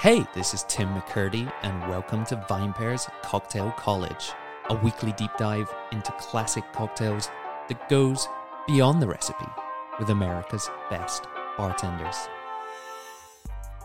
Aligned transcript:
Hey, 0.00 0.24
this 0.34 0.54
is 0.54 0.62
Tim 0.66 0.88
McKirdy, 0.94 1.52
and 1.60 1.78
welcome 1.90 2.24
to 2.24 2.36
VinePair's 2.48 3.06
Cocktail 3.22 3.70
College, 3.72 4.32
a 4.70 4.74
weekly 4.76 5.12
deep 5.12 5.30
dive 5.36 5.70
into 5.92 6.10
classic 6.12 6.64
cocktails 6.72 7.28
that 7.68 7.86
goes 7.90 8.26
beyond 8.66 9.02
the 9.02 9.06
recipe 9.06 9.44
with 9.98 10.08
America's 10.08 10.70
best 10.88 11.24
bartenders. 11.58 12.16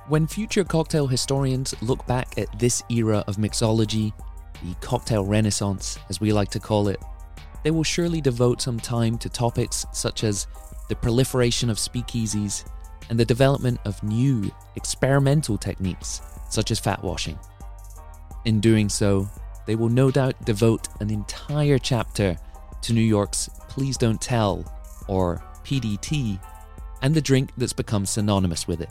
When 0.07 0.25
future 0.25 0.63
cocktail 0.63 1.05
historians 1.07 1.75
look 1.81 2.07
back 2.07 2.37
at 2.37 2.47
this 2.57 2.81
era 2.89 3.21
of 3.27 3.35
mixology, 3.35 4.13
the 4.63 4.73
cocktail 4.79 5.25
renaissance, 5.25 5.99
as 6.07 6.21
we 6.21 6.31
like 6.31 6.51
to 6.51 6.61
call 6.61 6.87
it, 6.87 7.03
they 7.63 7.71
will 7.71 7.83
surely 7.83 8.21
devote 8.21 8.61
some 8.61 8.79
time 8.79 9.17
to 9.17 9.27
topics 9.27 9.85
such 9.91 10.23
as 10.23 10.47
the 10.87 10.95
proliferation 10.95 11.69
of 11.69 11.75
speakeasies 11.75 12.63
and 13.09 13.19
the 13.19 13.25
development 13.25 13.79
of 13.85 14.01
new 14.03 14.51
experimental 14.75 15.57
techniques 15.57 16.21
such 16.49 16.71
as 16.71 16.79
fat 16.79 17.03
washing. 17.03 17.37
In 18.45 18.59
doing 18.59 18.89
so, 18.89 19.29
they 19.65 19.75
will 19.75 19.89
no 19.89 20.11
doubt 20.11 20.45
devote 20.45 20.87
an 20.99 21.09
entire 21.09 21.77
chapter 21.77 22.37
to 22.81 22.93
New 22.93 23.01
York's 23.01 23.49
Please 23.67 23.97
Don't 23.97 24.21
Tell, 24.21 24.63
or 25.07 25.43
PDT, 25.63 26.39
and 27.01 27.13
the 27.13 27.21
drink 27.21 27.51
that's 27.57 27.73
become 27.73 28.05
synonymous 28.05 28.67
with 28.67 28.81
it 28.81 28.89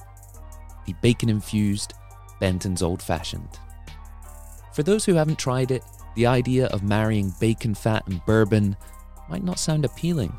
the 0.87 0.95
bacon 0.95 1.29
infused 1.29 1.95
Benton's 2.41 2.83
Old 2.83 3.03
Fashioned. 3.03 3.59
For 4.75 4.83
those 4.83 5.05
who 5.05 5.15
haven't 5.15 5.39
tried 5.39 5.71
it, 5.71 5.83
the 6.15 6.27
idea 6.27 6.67
of 6.67 6.83
marrying 6.83 7.33
bacon 7.41 7.75
fat 7.75 8.07
and 8.07 8.25
bourbon 8.27 8.77
might 9.29 9.45
not 9.45 9.59
sound 9.59 9.85
appealing. 9.85 10.37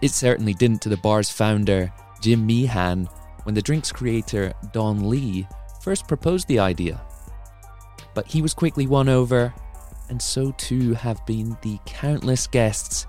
It 0.00 0.10
certainly 0.10 0.54
didn't 0.54 0.82
to 0.82 0.88
the 0.88 0.96
bar's 0.96 1.30
founder, 1.30 1.92
Jim 2.22 2.46
Meehan, 2.46 3.06
when 3.42 3.54
the 3.54 3.60
drink's 3.60 3.90
creator, 3.90 4.54
Don 4.72 5.10
Lee, 5.10 5.46
first 5.82 6.06
proposed 6.06 6.46
the 6.46 6.60
idea. 6.60 7.00
But 8.14 8.28
he 8.28 8.40
was 8.40 8.54
quickly 8.54 8.86
won 8.86 9.08
over, 9.08 9.52
and 10.08 10.22
so 10.22 10.52
too 10.52 10.94
have 10.94 11.24
been 11.26 11.56
the 11.62 11.78
countless 11.84 12.46
guests 12.46 13.06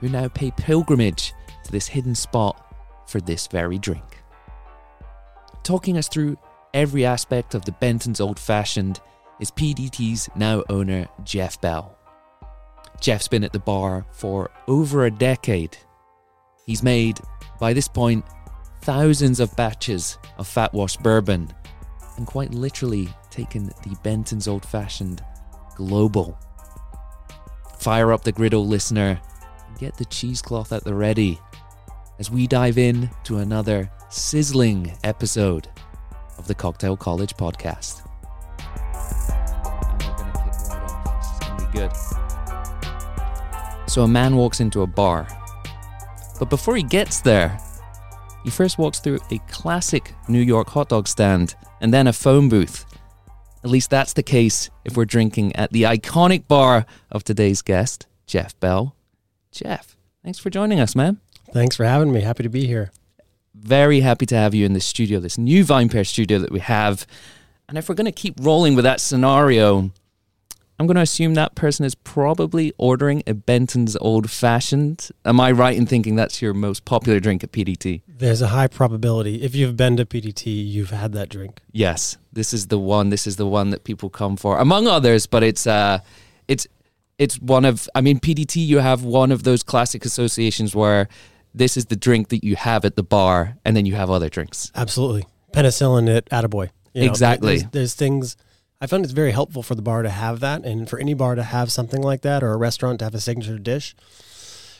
who 0.00 0.08
now 0.08 0.26
pay 0.28 0.50
pilgrimage 0.50 1.32
to 1.64 1.72
this 1.72 1.86
hidden 1.86 2.14
spot 2.14 2.60
for 3.06 3.20
this 3.20 3.46
very 3.46 3.78
drink. 3.78 4.22
Talking 5.62 5.96
us 5.96 6.08
through 6.08 6.36
every 6.74 7.04
aspect 7.04 7.54
of 7.54 7.64
the 7.64 7.72
Benton's 7.72 8.20
Old 8.20 8.38
Fashioned 8.38 9.00
is 9.40 9.50
PDT's 9.50 10.28
now 10.34 10.64
owner, 10.68 11.08
Jeff 11.22 11.60
Bell. 11.60 11.96
Jeff's 13.00 13.28
been 13.28 13.44
at 13.44 13.52
the 13.52 13.58
bar 13.58 14.06
for 14.10 14.50
over 14.66 15.04
a 15.04 15.10
decade. 15.10 15.76
He's 16.64 16.82
made, 16.82 17.20
by 17.60 17.72
this 17.72 17.88
point, 17.88 18.24
thousands 18.86 19.40
of 19.40 19.54
batches 19.56 20.16
of 20.38 20.46
fat 20.46 20.72
wash 20.72 20.96
bourbon 20.98 21.52
and 22.18 22.24
quite 22.24 22.54
literally 22.54 23.08
taken 23.30 23.66
the 23.82 23.96
Benton's 24.04 24.46
Old 24.46 24.64
Fashioned 24.64 25.24
global. 25.74 26.38
Fire 27.80 28.12
up 28.12 28.22
the 28.22 28.30
griddle, 28.30 28.64
listener, 28.64 29.20
and 29.66 29.78
get 29.80 29.96
the 29.96 30.04
cheesecloth 30.04 30.72
at 30.72 30.84
the 30.84 30.94
ready 30.94 31.36
as 32.20 32.30
we 32.30 32.46
dive 32.46 32.78
in 32.78 33.10
to 33.24 33.38
another 33.38 33.90
sizzling 34.08 34.96
episode 35.02 35.66
of 36.38 36.46
the 36.46 36.54
Cocktail 36.54 36.96
College 36.96 37.34
podcast. 37.34 38.08
Good. 41.72 41.90
So, 43.90 44.04
a 44.04 44.08
man 44.08 44.36
walks 44.36 44.60
into 44.60 44.82
a 44.82 44.86
bar, 44.86 45.26
but 46.38 46.48
before 46.50 46.76
he 46.76 46.84
gets 46.84 47.20
there, 47.20 47.58
he 48.46 48.50
first 48.50 48.78
walks 48.78 49.00
through 49.00 49.18
a 49.32 49.38
classic 49.48 50.14
New 50.28 50.40
York 50.40 50.68
hot 50.68 50.90
dog 50.90 51.08
stand 51.08 51.56
and 51.80 51.92
then 51.92 52.06
a 52.06 52.12
phone 52.12 52.48
booth. 52.48 52.84
At 53.64 53.70
least 53.70 53.90
that's 53.90 54.12
the 54.12 54.22
case 54.22 54.70
if 54.84 54.96
we're 54.96 55.04
drinking 55.04 55.56
at 55.56 55.72
the 55.72 55.82
iconic 55.82 56.46
bar 56.46 56.86
of 57.10 57.24
today's 57.24 57.60
guest, 57.60 58.06
Jeff 58.28 58.56
Bell. 58.60 58.94
Jeff, 59.50 59.96
thanks 60.22 60.38
for 60.38 60.48
joining 60.48 60.78
us, 60.78 60.94
man. 60.94 61.18
Thanks 61.52 61.74
for 61.74 61.84
having 61.84 62.12
me. 62.12 62.20
Happy 62.20 62.44
to 62.44 62.48
be 62.48 62.68
here. 62.68 62.92
Very 63.52 63.98
happy 63.98 64.26
to 64.26 64.36
have 64.36 64.54
you 64.54 64.64
in 64.64 64.74
the 64.74 64.80
studio, 64.80 65.18
this 65.18 65.38
new 65.38 65.64
VinePair 65.64 66.06
studio 66.06 66.38
that 66.38 66.52
we 66.52 66.60
have. 66.60 67.04
And 67.68 67.76
if 67.76 67.88
we're 67.88 67.96
going 67.96 68.04
to 68.04 68.12
keep 68.12 68.36
rolling 68.38 68.76
with 68.76 68.84
that 68.84 69.00
scenario, 69.00 69.90
I'm 70.78 70.86
going 70.86 70.96
to 70.96 71.02
assume 71.02 71.34
that 71.34 71.54
person 71.54 71.86
is 71.86 71.94
probably 71.94 72.72
ordering 72.76 73.22
a 73.26 73.32
Benton's 73.32 73.96
Old 73.96 74.30
Fashioned. 74.30 75.08
Am 75.24 75.40
I 75.40 75.50
right 75.50 75.74
in 75.76 75.86
thinking 75.86 76.16
that's 76.16 76.42
your 76.42 76.52
most 76.52 76.84
popular 76.84 77.18
drink 77.18 77.42
at 77.42 77.50
PDT? 77.50 78.02
There's 78.06 78.42
a 78.42 78.48
high 78.48 78.66
probability 78.66 79.42
if 79.42 79.54
you've 79.54 79.76
been 79.76 79.96
to 79.96 80.04
PDT, 80.04 80.44
you've 80.46 80.90
had 80.90 81.12
that 81.12 81.30
drink. 81.30 81.60
Yes, 81.72 82.18
this 82.32 82.52
is 82.52 82.66
the 82.66 82.78
one. 82.78 83.08
This 83.08 83.26
is 83.26 83.36
the 83.36 83.46
one 83.46 83.70
that 83.70 83.84
people 83.84 84.10
come 84.10 84.36
for, 84.36 84.58
among 84.58 84.86
others. 84.86 85.26
But 85.26 85.42
it's 85.42 85.66
uh, 85.66 86.00
it's 86.46 86.66
it's 87.18 87.40
one 87.40 87.64
of. 87.64 87.88
I 87.94 88.02
mean, 88.02 88.20
PDT. 88.20 88.66
You 88.66 88.78
have 88.78 89.02
one 89.02 89.32
of 89.32 89.44
those 89.44 89.62
classic 89.62 90.04
associations 90.04 90.74
where 90.74 91.08
this 91.54 91.78
is 91.78 91.86
the 91.86 91.96
drink 91.96 92.28
that 92.28 92.44
you 92.44 92.56
have 92.56 92.84
at 92.84 92.96
the 92.96 93.02
bar, 93.02 93.56
and 93.64 93.74
then 93.76 93.86
you 93.86 93.94
have 93.94 94.10
other 94.10 94.28
drinks. 94.28 94.70
Absolutely, 94.74 95.24
penicillin 95.52 96.14
at 96.14 96.26
Attaboy. 96.26 96.68
You 96.92 97.04
know, 97.04 97.10
Exactly. 97.10 97.58
There's, 97.58 97.70
there's 97.70 97.94
things. 97.94 98.36
I 98.80 98.86
found 98.86 99.04
it's 99.04 99.12
very 99.14 99.32
helpful 99.32 99.62
for 99.62 99.74
the 99.74 99.82
bar 99.82 100.02
to 100.02 100.10
have 100.10 100.40
that, 100.40 100.64
and 100.64 100.88
for 100.88 100.98
any 100.98 101.14
bar 101.14 101.34
to 101.34 101.42
have 101.42 101.72
something 101.72 102.02
like 102.02 102.22
that, 102.22 102.42
or 102.42 102.52
a 102.52 102.56
restaurant 102.56 102.98
to 102.98 103.04
have 103.06 103.14
a 103.14 103.20
signature 103.20 103.58
dish, 103.58 103.94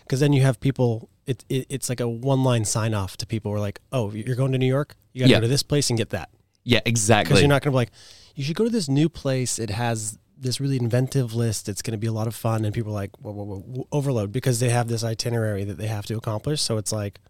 because 0.02 0.20
then 0.20 0.32
you 0.32 0.42
have 0.42 0.60
people. 0.60 1.08
It, 1.26 1.44
it 1.48 1.66
it's 1.68 1.88
like 1.88 2.00
a 2.00 2.08
one 2.08 2.44
line 2.44 2.64
sign 2.64 2.94
off 2.94 3.16
to 3.18 3.26
people. 3.26 3.50
Who 3.52 3.56
are 3.56 3.60
like, 3.60 3.80
oh, 3.92 4.12
you're 4.12 4.36
going 4.36 4.52
to 4.52 4.58
New 4.58 4.66
York, 4.66 4.96
you 5.12 5.20
got 5.20 5.26
to 5.26 5.30
Yeah. 5.30 5.36
go 5.38 5.42
to 5.42 5.48
this 5.48 5.62
place 5.62 5.88
and 5.90 5.98
get 5.98 6.10
that. 6.10 6.28
Yeah, 6.62 6.80
exactly. 6.84 7.30
because 7.30 7.40
you're 7.42 7.48
not 7.48 7.62
going 7.62 7.70
to 7.72 7.76
be 7.76 7.76
like, 7.76 7.90
you 8.34 8.44
should 8.44 8.56
go 8.56 8.64
to 8.64 8.70
this 8.70 8.88
new 8.88 9.08
place. 9.08 9.58
It 9.58 9.70
has 9.70 10.18
this 10.38 10.60
really 10.60 10.76
inventive 10.76 11.32
list. 11.34 11.68
It's 11.68 11.80
going 11.80 11.92
to 11.92 11.98
be 11.98 12.06
a 12.06 12.12
lot 12.12 12.26
of 12.26 12.34
fun, 12.34 12.64
and 12.64 12.74
people 12.74 12.90
are 12.92 12.94
like, 12.94 13.16
whoa, 13.20 13.32
whoa, 13.32 13.44
whoa, 13.44 13.60
whoa, 13.60 13.88
overload 13.92 14.30
because 14.32 14.60
they 14.60 14.68
have 14.68 14.88
this 14.88 15.02
itinerary 15.02 15.64
that 15.64 15.78
they 15.78 15.86
have 15.86 16.04
to 16.06 16.16
accomplish. 16.16 16.60
So 16.60 16.76
it's 16.76 16.92
like, 16.92 17.20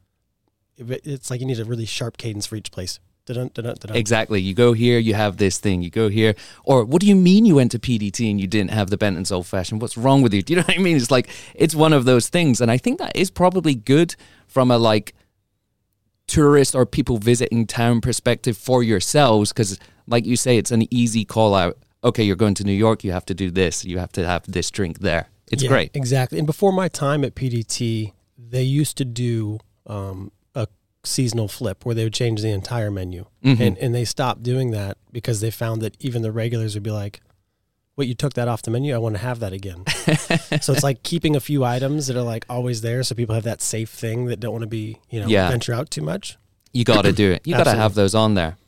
it's 0.79 1.31
like 1.31 1.41
you 1.41 1.47
need 1.47 1.61
a 1.61 1.65
really 1.65 1.87
sharp 1.87 2.17
cadence 2.17 2.45
for 2.47 2.57
each 2.57 2.71
place. 2.73 2.99
Dun-dun, 3.27 3.51
dun-dun, 3.55 3.75
dun-dun. 3.81 3.97
Exactly. 3.97 4.41
You 4.41 4.55
go 4.55 4.73
here, 4.73 4.99
you 4.99 5.15
have 5.15 5.37
this 5.37 5.59
thing. 5.59 5.83
You 5.83 5.91
go 5.91 6.09
here, 6.09 6.35
or 6.65 6.85
what 6.85 7.01
do 7.01 7.07
you 7.09 7.17
mean 7.17 7.45
you 7.45 7.57
went 7.57 7.73
to 7.73 7.79
PDT 7.79 8.31
and 8.31 8.41
you 8.41 8.47
didn't 8.47 8.71
have 8.71 8.89
the 8.89 8.97
Benton's 8.97 9.33
Old 9.33 9.47
Fashioned? 9.47 9.83
What's 9.83 9.99
wrong 9.99 10.23
with 10.23 10.33
you? 10.33 10.43
Do 10.43 10.53
you 10.53 10.57
know 10.61 10.65
what 10.67 10.79
I 10.79 10.81
mean? 10.81 10.97
It's 10.97 11.11
like 11.11 11.29
it's 11.55 11.75
one 11.75 11.93
of 11.93 12.05
those 12.05 12.29
things, 12.29 12.61
and 12.61 12.71
I 12.71 12.79
think 12.79 12.99
that 13.01 13.15
is 13.17 13.31
probably 13.31 13.75
good 13.75 14.15
from 14.47 14.71
a 14.71 14.79
like 14.79 15.13
tourist 16.27 16.75
or 16.75 16.87
people 16.87 17.19
visiting 17.19 17.67
town 17.67 18.01
perspective 18.01 18.57
for 18.57 18.83
yourselves, 18.83 19.53
because 19.53 19.79
like 20.07 20.25
you 20.25 20.37
say, 20.37 20.57
it's 20.57 20.71
an 20.71 20.93
easy 20.95 21.25
call 21.25 21.55
out. 21.55 21.79
Okay, 22.05 22.23
you're 22.23 22.37
going 22.37 22.55
to 22.55 22.65
New 22.65 22.73
York, 22.73 23.03
you 23.03 23.13
have 23.13 23.27
to 23.27 23.35
do 23.35 23.51
this. 23.51 23.85
You 23.85 23.99
have 23.99 24.13
to 24.13 24.27
have 24.27 24.45
this 24.47 24.71
drink 24.71 25.01
there. 25.01 25.29
It's 25.51 25.63
Yeah, 25.63 25.69
great. 25.69 25.91
Exactly. 25.95 26.39
And 26.39 26.47
before 26.47 26.73
my 26.73 26.89
time 26.89 27.25
at 27.25 27.35
PDT, 27.35 28.13
they 28.39 28.63
used 28.63 28.97
to 28.99 29.05
do 29.05 29.59
um, 29.87 30.31
seasonal 31.07 31.49
flip 31.49 31.85
where 31.85 31.95
they 31.95 32.05
would 32.05 32.13
change 32.15 32.43
the 32.43 32.51
entire 32.51 32.91
menu. 32.91 33.25
Mhm. 33.45 33.61
And, 33.61 33.79
and 33.79 33.95
they 33.95 34.05
stopped 34.05 34.43
doing 34.43 34.71
that 34.73 34.99
because 35.13 35.41
they 35.41 35.51
found 35.51 35.81
that 35.83 35.97
even 36.01 36.23
the 36.23 36.33
regulars 36.33 36.75
would 36.75 36.83
be 36.83 36.91
like, 36.91 37.21
what 37.95 38.07
you 38.07 38.15
took 38.15 38.35
that 38.35 38.47
off 38.49 38.61
the 38.63 38.71
menu? 38.71 38.95
I 38.95 38.99
want 38.99 39.15
to 39.15 39.23
have 39.23 39.41
that 39.41 39.53
again. 39.55 39.85
so 40.61 40.73
it's 40.75 40.83
like 40.83 41.03
keeping 41.03 41.35
a 41.35 41.41
few 41.41 41.65
items 41.65 42.09
that 42.09 42.17
are 42.17 42.23
like 42.23 42.45
always 42.49 42.83
there 42.83 43.03
so 43.03 43.15
people 43.15 43.35
have 43.35 43.45
that 43.45 43.63
safe 43.63 43.89
thing 43.89 44.27
that 44.27 44.39
don't 44.41 44.53
want 44.53 44.63
to 44.63 44.69
be, 44.69 45.01
you 45.09 45.21
know, 45.21 45.27
Yeah. 45.29 45.49
venture 45.49 45.73
out 45.73 45.91
too 45.91 46.03
much. 46.03 46.37
You 46.73 46.85
got 46.85 47.03
to 47.03 47.13
do 47.13 47.31
it. 47.33 47.47
You 47.47 47.55
got 47.55 47.65
to 47.65 47.75
have 47.75 47.95
those 47.95 48.15
on 48.15 48.35
there. 48.35 48.59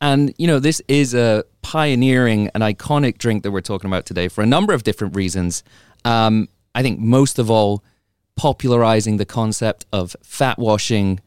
And, 0.00 0.34
you 0.38 0.46
know, 0.46 0.58
this 0.58 0.80
is 0.88 1.12
a 1.14 1.44
pioneering 1.60 2.48
and 2.54 2.62
iconic 2.62 3.18
drink 3.18 3.42
that 3.42 3.50
we're 3.50 3.60
talking 3.60 3.88
about 3.90 4.06
today 4.06 4.28
for 4.28 4.42
a 4.42 4.46
number 4.46 4.72
of 4.72 4.82
different 4.84 5.14
reasons. 5.14 5.62
Um, 6.04 6.48
I 6.74 6.82
think 6.82 6.98
most 6.98 7.38
of 7.38 7.50
all, 7.50 7.84
popularizing 8.34 9.18
the 9.18 9.26
concept 9.26 9.84
of 9.92 10.16
fat 10.22 10.58
washing. 10.58 11.20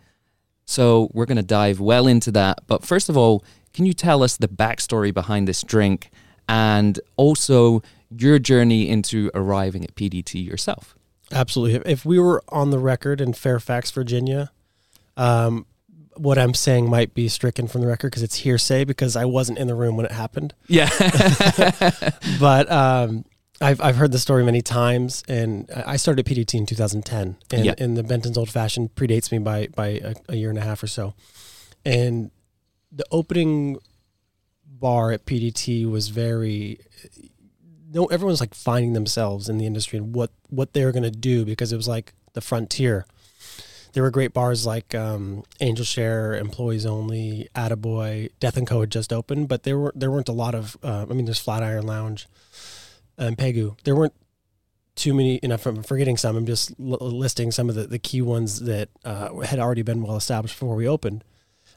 So 0.65 1.09
we're 1.13 1.25
going 1.25 1.37
to 1.37 1.43
dive 1.43 1.79
well 1.79 2.07
into 2.07 2.31
that. 2.31 2.59
But 2.67 2.83
first 2.83 3.09
of 3.09 3.15
all, 3.17 3.43
can 3.73 3.85
you 3.85 3.93
tell 3.93 4.23
us 4.23 4.37
the 4.37 4.47
backstory 4.47 5.13
behind 5.13 5.47
this 5.47 5.61
drink 5.63 6.09
and 6.49 6.99
also 7.17 7.81
your 8.09 8.39
journey 8.39 8.89
into 8.89 9.29
arriving 9.33 9.83
at 9.83 9.95
PDT 9.95 10.45
yourself? 10.45 10.95
Absolutely. 11.31 11.91
If- 11.91 12.05
we 12.05 12.19
were 12.19 12.43
on 12.49 12.69
the 12.71 12.79
record 12.79 13.21
in 13.21 13.33
Fairfax, 13.33 13.91
Virginia, 13.91 14.51
um, 15.17 15.65
what 16.17 16.37
I'm 16.37 16.53
saying 16.53 16.89
might 16.89 17.13
be 17.13 17.27
stricken 17.27 17.67
from 17.67 17.81
the 17.81 17.87
record 17.87 18.11
because 18.11 18.23
it's 18.23 18.37
hearsay 18.37 18.85
because 18.85 19.15
I 19.15 19.25
wasn't 19.25 19.57
in 19.57 19.67
the 19.67 19.75
room 19.75 19.97
when 19.97 20.05
it 20.05 20.13
happened. 20.13 20.53
Yeah. 20.67 20.89
But 22.39 22.71
um, 22.71 23.25
I've 23.61 23.79
I've 23.81 23.95
heard 23.95 24.11
the 24.11 24.19
story 24.19 24.43
many 24.43 24.61
times, 24.61 25.23
and 25.27 25.69
I 25.75 25.93
I 25.93 25.95
started 25.97 26.27
at 26.27 26.35
PDT 26.35 26.55
in 26.55 26.65
2010, 26.65 27.37
and, 27.51 27.65
Yeah. 27.65 27.73
and 27.77 27.95
the 27.95 28.03
Benton's 28.03 28.37
Old 28.37 28.49
Fashioned 28.49 28.95
predates 28.95 29.31
me 29.31 29.37
by 29.39 29.67
by 29.67 29.87
a, 29.87 30.15
a 30.29 30.35
year 30.35 30.49
and 30.49 30.57
a 30.59 30.61
half 30.61 30.83
or 30.83 30.87
so, 30.87 31.13
and 31.85 32.31
the 32.91 33.05
opening 33.11 33.77
bar 34.65 35.11
at 35.11 35.25
PDT 35.25 35.89
was 35.89 36.09
very. 36.09 36.79
No, 37.93 38.07
everyone 38.07 38.31
was 38.33 38.41
like 38.41 38.53
finding 38.53 38.91
themselves 38.93 39.47
in 39.47 39.57
the 39.57 39.65
industry 39.65 39.97
and 39.97 40.13
what 40.13 40.31
what 40.49 40.73
they 40.73 40.83
were 40.83 40.91
going 40.91 41.03
to 41.03 41.11
do 41.11 41.45
because 41.45 41.71
it 41.71 41.77
was 41.77 41.87
like 41.87 42.13
the 42.33 42.41
frontier. 42.41 43.05
there 43.93 44.03
were 44.03 44.11
great 44.11 44.33
bars 44.33 44.65
like 44.65 44.93
um, 44.93 45.43
Angel 45.61 45.85
Share, 45.85 46.35
Employees 46.35 46.85
Only, 46.85 47.47
Attaboy, 47.55 48.31
Death 48.41 48.57
and 48.57 48.67
Co 48.67 48.81
had 48.81 48.89
just 48.91 49.13
opened, 49.13 49.47
but 49.47 49.63
there 49.63 49.77
were 49.79 49.93
there 49.95 50.11
weren't 50.11 50.27
a 50.27 50.33
lot 50.33 50.53
of. 50.55 50.75
Uh, 50.83 51.05
I 51.09 51.13
mean, 51.13 51.23
there's 51.23 51.39
Flatiron 51.39 51.85
Lounge, 51.87 52.27
and 53.17 53.37
Pegu. 53.37 53.77
There 53.83 53.95
weren't 53.95 54.13
too 54.95 55.13
many. 55.13 55.39
And 55.43 55.53
I'm 55.53 55.83
forgetting 55.83 56.17
some, 56.17 56.35
I'm 56.35 56.45
just 56.45 56.71
l- 56.79 56.97
listing 56.99 57.51
some 57.51 57.69
of 57.69 57.75
the, 57.75 57.87
the 57.87 57.99
key 57.99 58.21
ones 58.21 58.61
that 58.61 58.89
uh, 59.03 59.39
had 59.39 59.59
already 59.59 59.81
been 59.81 60.01
well 60.01 60.15
established 60.15 60.55
before 60.55 60.75
we 60.75 60.87
opened. 60.87 61.23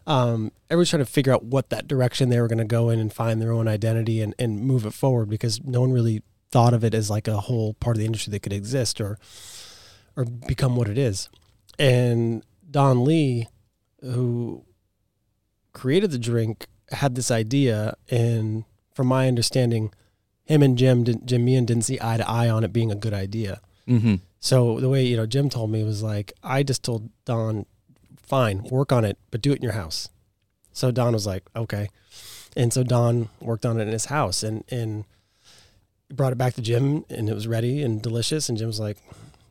Um, 0.06 0.52
everyone's 0.70 0.90
trying 0.90 1.04
to 1.04 1.10
figure 1.10 1.34
out 1.34 1.44
what 1.44 1.68
that 1.68 1.86
direction 1.86 2.28
they 2.28 2.40
were 2.40 2.48
going 2.48 2.58
to 2.58 2.64
go 2.64 2.88
in 2.88 2.98
and 2.98 3.12
find 3.12 3.42
their 3.42 3.52
own 3.52 3.68
identity 3.68 4.22
and, 4.22 4.34
and 4.38 4.60
move 4.60 4.86
it 4.86 4.94
forward 4.94 5.28
because 5.28 5.62
no 5.64 5.82
one 5.82 5.92
really 5.92 6.22
thought 6.50 6.72
of 6.72 6.82
it 6.82 6.94
as 6.94 7.10
like 7.10 7.28
a 7.28 7.40
whole 7.40 7.74
part 7.74 7.96
of 7.96 8.00
the 8.00 8.06
industry 8.06 8.30
that 8.30 8.40
could 8.40 8.52
exist 8.52 9.00
or 9.00 9.18
or 10.16 10.24
become 10.24 10.74
what 10.74 10.88
it 10.88 10.98
is. 10.98 11.28
And 11.78 12.42
Don 12.68 13.04
Lee, 13.04 13.48
who 14.00 14.64
created 15.72 16.10
the 16.10 16.18
drink, 16.18 16.66
had 16.90 17.14
this 17.14 17.30
idea, 17.30 17.94
and 18.10 18.64
from 18.94 19.06
my 19.06 19.28
understanding, 19.28 19.92
him 20.48 20.62
and 20.62 20.78
Jim, 20.78 21.04
didn't, 21.04 21.26
Jim 21.26 21.44
Meehan 21.44 21.66
didn't 21.66 21.84
see 21.84 21.98
eye 22.00 22.16
to 22.16 22.28
eye 22.28 22.48
on 22.48 22.64
it 22.64 22.72
being 22.72 22.90
a 22.90 22.96
good 22.96 23.12
idea. 23.12 23.60
Mm-hmm. 23.86 24.14
So 24.40 24.80
the 24.80 24.88
way 24.88 25.04
you 25.04 25.16
know 25.16 25.26
Jim 25.26 25.50
told 25.50 25.70
me 25.70 25.84
was 25.84 26.02
like, 26.02 26.32
I 26.42 26.62
just 26.62 26.82
told 26.82 27.10
Don, 27.26 27.66
fine, 28.16 28.64
work 28.64 28.90
on 28.90 29.04
it, 29.04 29.18
but 29.30 29.42
do 29.42 29.52
it 29.52 29.56
in 29.56 29.62
your 29.62 29.72
house. 29.72 30.08
So 30.72 30.90
Don 30.90 31.12
was 31.12 31.26
like, 31.26 31.44
okay, 31.54 31.90
and 32.56 32.72
so 32.72 32.82
Don 32.82 33.28
worked 33.40 33.66
on 33.66 33.78
it 33.78 33.82
in 33.82 33.92
his 33.92 34.06
house, 34.06 34.42
and 34.42 34.64
and 34.70 35.04
brought 36.10 36.32
it 36.32 36.38
back 36.38 36.54
to 36.54 36.62
Jim, 36.62 37.04
and 37.10 37.28
it 37.28 37.34
was 37.34 37.46
ready 37.46 37.82
and 37.82 38.00
delicious. 38.00 38.48
And 38.48 38.56
Jim 38.56 38.68
was 38.68 38.80
like, 38.80 38.96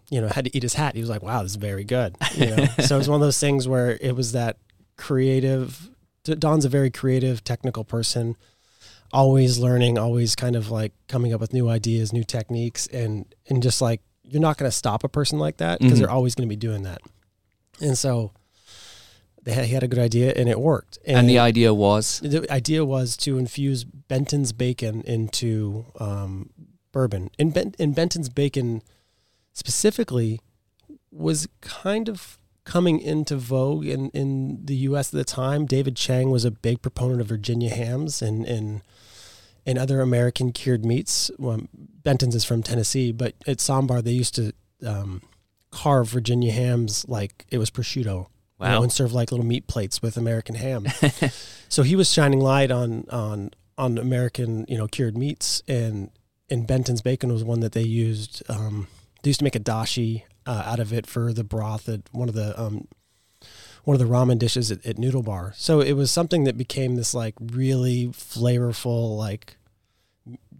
you 0.10 0.20
know, 0.20 0.30
had 0.30 0.46
to 0.46 0.58
eat 0.58 0.64
his 0.64 0.74
hat. 0.74 0.96
He 0.96 1.02
was 1.02 1.12
like, 1.12 1.22
wow, 1.22 1.44
this 1.44 1.52
is 1.52 1.58
very 1.58 1.84
good. 1.84 2.16
You 2.34 2.56
know? 2.56 2.66
so 2.80 2.98
it's 2.98 3.08
one 3.08 3.22
of 3.22 3.28
those 3.28 3.40
things 3.40 3.68
where 3.68 4.00
it 4.02 4.16
was 4.16 4.32
that 4.32 4.58
creative. 4.98 5.92
Don's 6.24 6.66
a 6.66 6.70
very 6.70 6.90
creative, 6.90 7.44
technical 7.44 7.84
person, 7.84 8.36
always 9.14 9.58
learning, 9.60 9.98
always 9.98 10.36
kind 10.36 10.56
of 10.56 10.70
like 10.72 10.94
coming 11.08 11.34
up 11.34 11.40
with 11.42 11.54
new 11.54 11.70
ideas, 11.70 12.12
new 12.14 12.24
techniques, 12.24 12.88
and 12.88 13.26
and 13.50 13.62
just 13.64 13.82
like 13.82 14.02
you're 14.24 14.42
not 14.42 14.58
going 14.58 14.70
to 14.70 14.76
stop 14.76 15.04
a 15.04 15.10
person 15.10 15.40
like 15.40 15.58
that 15.58 15.80
because 15.80 15.94
Mhm. 15.98 16.02
they're 16.02 16.10
always 16.12 16.36
going 16.36 16.48
to 16.50 16.52
be 16.52 16.58
doing 16.60 16.84
that. 16.84 17.02
And 17.80 17.98
so 17.98 18.32
they 19.44 19.54
had, 19.54 19.66
he 19.66 19.74
had 19.74 19.84
a 19.84 19.88
good 19.88 20.00
idea, 20.00 20.34
and 20.36 20.50
it 20.50 20.60
worked. 20.60 21.00
And 21.06 21.30
the 21.30 21.40
idea 21.40 21.74
was 21.74 22.20
The 22.20 22.46
idea 22.52 22.84
was 22.84 23.16
to 23.18 23.38
infuse 23.38 23.86
Benton's 23.86 24.52
bacon 24.52 25.02
into 25.04 25.86
um, 26.00 26.50
bourbon. 26.92 27.30
And, 27.40 27.54
ben- 27.54 27.74
and 27.80 27.96
Benton's 27.96 28.28
bacon 28.28 28.82
specifically 29.54 30.42
was 31.12 31.48
kind 31.62 32.10
of 32.10 32.38
coming 32.66 33.00
into 33.00 33.38
vogue 33.38 33.86
in, 33.86 34.10
in 34.10 34.60
the 34.66 34.76
U.S. 34.90 35.14
at 35.14 35.18
the 35.18 35.24
time. 35.24 35.66
David 35.66 35.96
Chang 35.96 36.30
was 36.32 36.44
a 36.44 36.52
big 36.52 36.82
proponent 36.82 37.22
of 37.22 37.28
Virginia 37.28 37.70
hams 37.74 38.22
and, 38.22 38.46
and, 38.46 38.82
and 39.68 39.78
other 39.78 40.02
American 40.02 40.52
cured 40.52 40.84
meats. 40.84 41.30
Well, 41.38 41.62
Benton's 41.74 42.34
is 42.34 42.46
from 42.46 42.64
Tennessee, 42.64 43.12
but 43.12 43.36
at 43.46 43.58
Ssam 43.58 43.86
Bar 43.86 44.02
they 44.02 44.14
used 44.14 44.34
to 44.36 44.54
um, 44.84 45.22
carve 45.70 46.10
Virginia 46.10 46.52
hams 46.52 47.08
like 47.08 47.46
it 47.52 47.60
was 47.60 47.70
prosciutto 47.70 48.28
you 48.60 48.68
know, 48.68 48.82
and 48.82 48.92
serve 48.92 49.14
like 49.14 49.32
little 49.32 49.46
meat 49.46 49.68
plates 49.68 50.02
with 50.02 50.18
American 50.18 50.56
ham. 50.56 50.88
so 51.70 51.84
he 51.84 51.96
was 51.96 52.12
shining 52.12 52.40
light 52.40 52.72
on 52.72 53.06
on 53.12 53.52
on 53.78 53.98
American 53.98 54.66
you 54.68 54.78
know 54.78 54.88
cured 54.88 55.18
meats, 55.18 55.62
and 55.68 56.10
and 56.50 56.66
Benton's 56.66 57.02
bacon 57.02 57.32
was 57.32 57.44
one 57.44 57.60
that 57.60 57.74
they 57.74 57.84
used. 57.84 58.42
Um, 58.50 58.88
they 59.22 59.30
used 59.30 59.40
to 59.40 59.44
make 59.44 59.56
a 59.56 59.60
dashi 59.60 60.24
uh, 60.46 60.64
out 60.66 60.80
of 60.80 60.94
it 60.94 61.06
for 61.06 61.34
the 61.34 61.44
broth 61.44 61.88
at 61.90 62.02
one 62.12 62.30
of 62.30 62.36
the 62.36 62.60
um, 62.60 62.88
one 63.84 63.94
of 63.94 64.00
the 64.00 64.12
ramen 64.12 64.40
dishes 64.40 64.72
at, 64.72 64.84
at 64.86 64.98
Noodle 64.98 65.24
Bar. 65.24 65.54
So 65.56 65.80
it 65.80 65.94
was 65.94 66.10
something 66.10 66.46
that 66.46 66.58
became 66.58 66.96
this 66.96 67.14
like 67.14 67.36
really 67.40 68.08
flavorful 68.08 69.16
like 69.18 69.57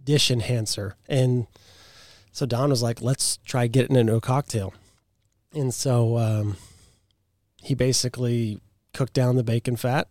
dish 0.08 0.30
enhancer, 0.30 0.96
and 1.08 1.46
so 2.32 2.46
Don 2.46 2.70
was 2.70 2.82
like, 2.82 3.02
"Let's 3.02 3.36
try 3.44 3.66
getting 3.66 3.96
into 3.96 4.14
a 4.14 4.20
cocktail," 4.20 4.72
and 5.52 5.72
so. 5.72 6.18
Um, 6.18 6.56
he 7.62 7.74
basically 7.74 8.60
cooked 8.94 9.12
down 9.12 9.36
the 9.36 9.44
bacon 9.44 9.76
fat 9.76 10.08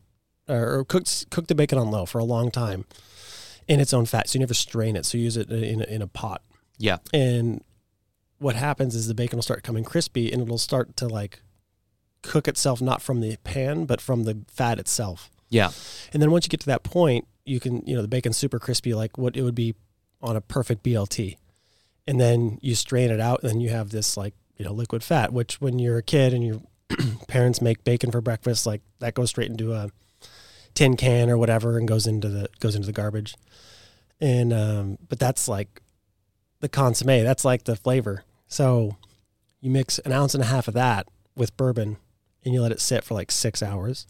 or, 0.47 0.79
or 0.79 0.85
cooked 0.85 1.29
cooked 1.29 1.47
the 1.47 1.55
bacon 1.55 1.77
on 1.77 1.89
low 1.89 2.05
for 2.05 2.19
a 2.19 2.23
long 2.23 2.51
time 2.51 2.85
in 3.67 3.79
its 3.79 3.93
own 3.93 4.05
fat. 4.05 4.29
So 4.29 4.37
you 4.37 4.41
never 4.41 4.53
strain 4.53 4.95
it. 4.95 5.05
So 5.05 5.17
you 5.17 5.23
use 5.25 5.37
it 5.37 5.49
in 5.49 5.81
a, 5.81 5.85
in 5.85 6.01
a 6.01 6.07
pot. 6.07 6.41
Yeah. 6.77 6.97
And 7.13 7.63
what 8.37 8.55
happens 8.55 8.95
is 8.95 9.07
the 9.07 9.15
bacon 9.15 9.37
will 9.37 9.43
start 9.43 9.63
coming 9.63 9.83
crispy 9.83 10.31
and 10.31 10.41
it'll 10.41 10.57
start 10.57 10.95
to 10.97 11.07
like 11.07 11.41
cook 12.21 12.47
itself 12.47 12.81
not 12.81 13.01
from 13.01 13.21
the 13.21 13.37
pan 13.43 13.85
but 13.85 14.01
from 14.01 14.23
the 14.23 14.43
fat 14.47 14.79
itself. 14.79 15.29
Yeah. 15.49 15.71
And 16.13 16.21
then 16.21 16.31
once 16.31 16.45
you 16.45 16.49
get 16.49 16.59
to 16.61 16.65
that 16.67 16.83
point, 16.83 17.27
you 17.45 17.59
can 17.59 17.81
you 17.87 17.95
know 17.95 18.01
the 18.01 18.07
bacon's 18.07 18.37
super 18.37 18.59
crispy 18.59 18.93
like 18.93 19.17
what 19.17 19.35
it 19.37 19.41
would 19.41 19.55
be 19.55 19.73
on 20.21 20.35
a 20.35 20.41
perfect 20.41 20.83
BLT. 20.83 21.37
And 22.07 22.19
then 22.19 22.57
you 22.61 22.75
strain 22.75 23.11
it 23.11 23.19
out 23.19 23.41
and 23.41 23.49
then 23.49 23.61
you 23.61 23.69
have 23.69 23.89
this 23.89 24.15
like 24.15 24.33
you 24.55 24.65
know 24.65 24.71
liquid 24.71 25.03
fat 25.03 25.31
which 25.31 25.61
when 25.61 25.77
you're 25.77 25.97
a 25.97 26.03
kid 26.03 26.33
and 26.33 26.43
your 26.43 26.61
parents 27.27 27.61
make 27.61 27.83
bacon 27.83 28.11
for 28.11 28.21
breakfast 28.21 28.65
like 28.65 28.81
that 28.99 29.13
goes 29.13 29.29
straight 29.29 29.51
into 29.51 29.73
a 29.73 29.91
tin 30.73 30.95
can 30.95 31.29
or 31.29 31.37
whatever 31.37 31.77
and 31.77 31.87
goes 31.87 32.07
into 32.07 32.29
the 32.29 32.49
goes 32.59 32.75
into 32.75 32.85
the 32.85 32.93
garbage. 32.93 33.35
And 34.19 34.53
um 34.53 34.97
but 35.07 35.19
that's 35.19 35.47
like 35.47 35.81
the 36.59 36.69
consomme 36.69 37.23
that's 37.23 37.45
like 37.45 37.63
the 37.63 37.75
flavor. 37.75 38.23
So 38.47 38.97
you 39.59 39.69
mix 39.69 39.99
an 39.99 40.11
ounce 40.11 40.33
and 40.33 40.43
a 40.43 40.47
half 40.47 40.67
of 40.67 40.73
that 40.75 41.07
with 41.35 41.57
bourbon 41.57 41.97
and 42.45 42.53
you 42.53 42.61
let 42.61 42.71
it 42.71 42.79
sit 42.79 43.03
for 43.03 43.13
like 43.13 43.31
six 43.31 43.61
hours 43.61 44.07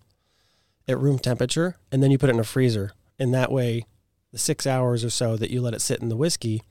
at 0.87 0.99
room 0.99 1.19
temperature 1.19 1.75
and 1.91 2.03
then 2.03 2.11
you 2.11 2.17
put 2.17 2.29
it 2.29 2.33
in 2.33 2.39
a 2.39 2.45
freezer. 2.45 2.91
And 3.17 3.33
that 3.33 3.51
way 3.51 3.85
the 4.31 4.37
six 4.37 4.67
hours 4.67 5.03
or 5.03 5.09
so 5.09 5.35
that 5.37 5.51
you 5.51 5.61
let 5.61 5.73
it 5.73 5.81
sit 5.81 6.01
in 6.01 6.09
the 6.09 6.15
whiskey 6.15 6.61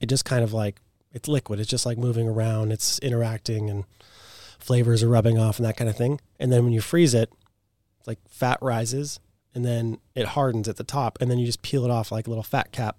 it 0.00 0.06
just 0.06 0.24
kind 0.24 0.42
of 0.42 0.52
like 0.52 0.80
it's 1.12 1.28
liquid 1.28 1.60
it's 1.60 1.68
just 1.68 1.86
like 1.86 1.98
moving 1.98 2.28
around 2.28 2.72
it's 2.72 2.98
interacting 3.00 3.68
and 3.68 3.84
flavors 4.60 5.02
are 5.02 5.08
rubbing 5.08 5.38
off 5.38 5.58
and 5.58 5.66
that 5.66 5.76
kind 5.76 5.90
of 5.90 5.96
thing. 5.96 6.20
And 6.38 6.52
then 6.52 6.64
when 6.64 6.72
you 6.72 6.80
freeze 6.80 7.14
it, 7.14 7.32
like 8.06 8.18
fat 8.28 8.58
rises 8.60 9.18
and 9.54 9.64
then 9.64 9.98
it 10.14 10.28
hardens 10.28 10.68
at 10.68 10.76
the 10.76 10.84
top 10.84 11.18
and 11.20 11.30
then 11.30 11.38
you 11.38 11.46
just 11.46 11.62
peel 11.62 11.84
it 11.84 11.90
off 11.90 12.12
like 12.12 12.26
a 12.26 12.30
little 12.30 12.44
fat 12.44 12.72
cap, 12.72 12.96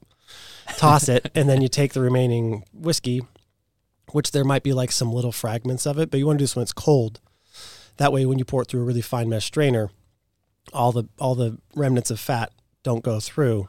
toss 0.77 1.07
it, 1.07 1.31
and 1.35 1.47
then 1.47 1.61
you 1.61 1.67
take 1.67 1.93
the 1.93 2.01
remaining 2.01 2.63
whiskey, 2.73 3.21
which 4.11 4.31
there 4.31 4.43
might 4.43 4.63
be 4.63 4.73
like 4.73 4.91
some 4.91 5.13
little 5.13 5.31
fragments 5.31 5.85
of 5.85 5.97
it, 5.97 6.11
but 6.11 6.17
you 6.17 6.25
want 6.25 6.39
to 6.39 6.41
do 6.41 6.43
this 6.43 6.55
when 6.55 6.63
it's 6.63 6.73
cold. 6.73 7.19
That 7.97 8.11
way 8.11 8.25
when 8.25 8.39
you 8.39 8.45
pour 8.45 8.63
it 8.63 8.67
through 8.67 8.81
a 8.81 8.85
really 8.85 9.01
fine 9.01 9.29
mesh 9.29 9.45
strainer, 9.45 9.89
all 10.73 10.91
the 10.91 11.05
all 11.19 11.35
the 11.35 11.57
remnants 11.75 12.11
of 12.11 12.19
fat 12.19 12.51
don't 12.83 13.03
go 13.03 13.19
through. 13.19 13.67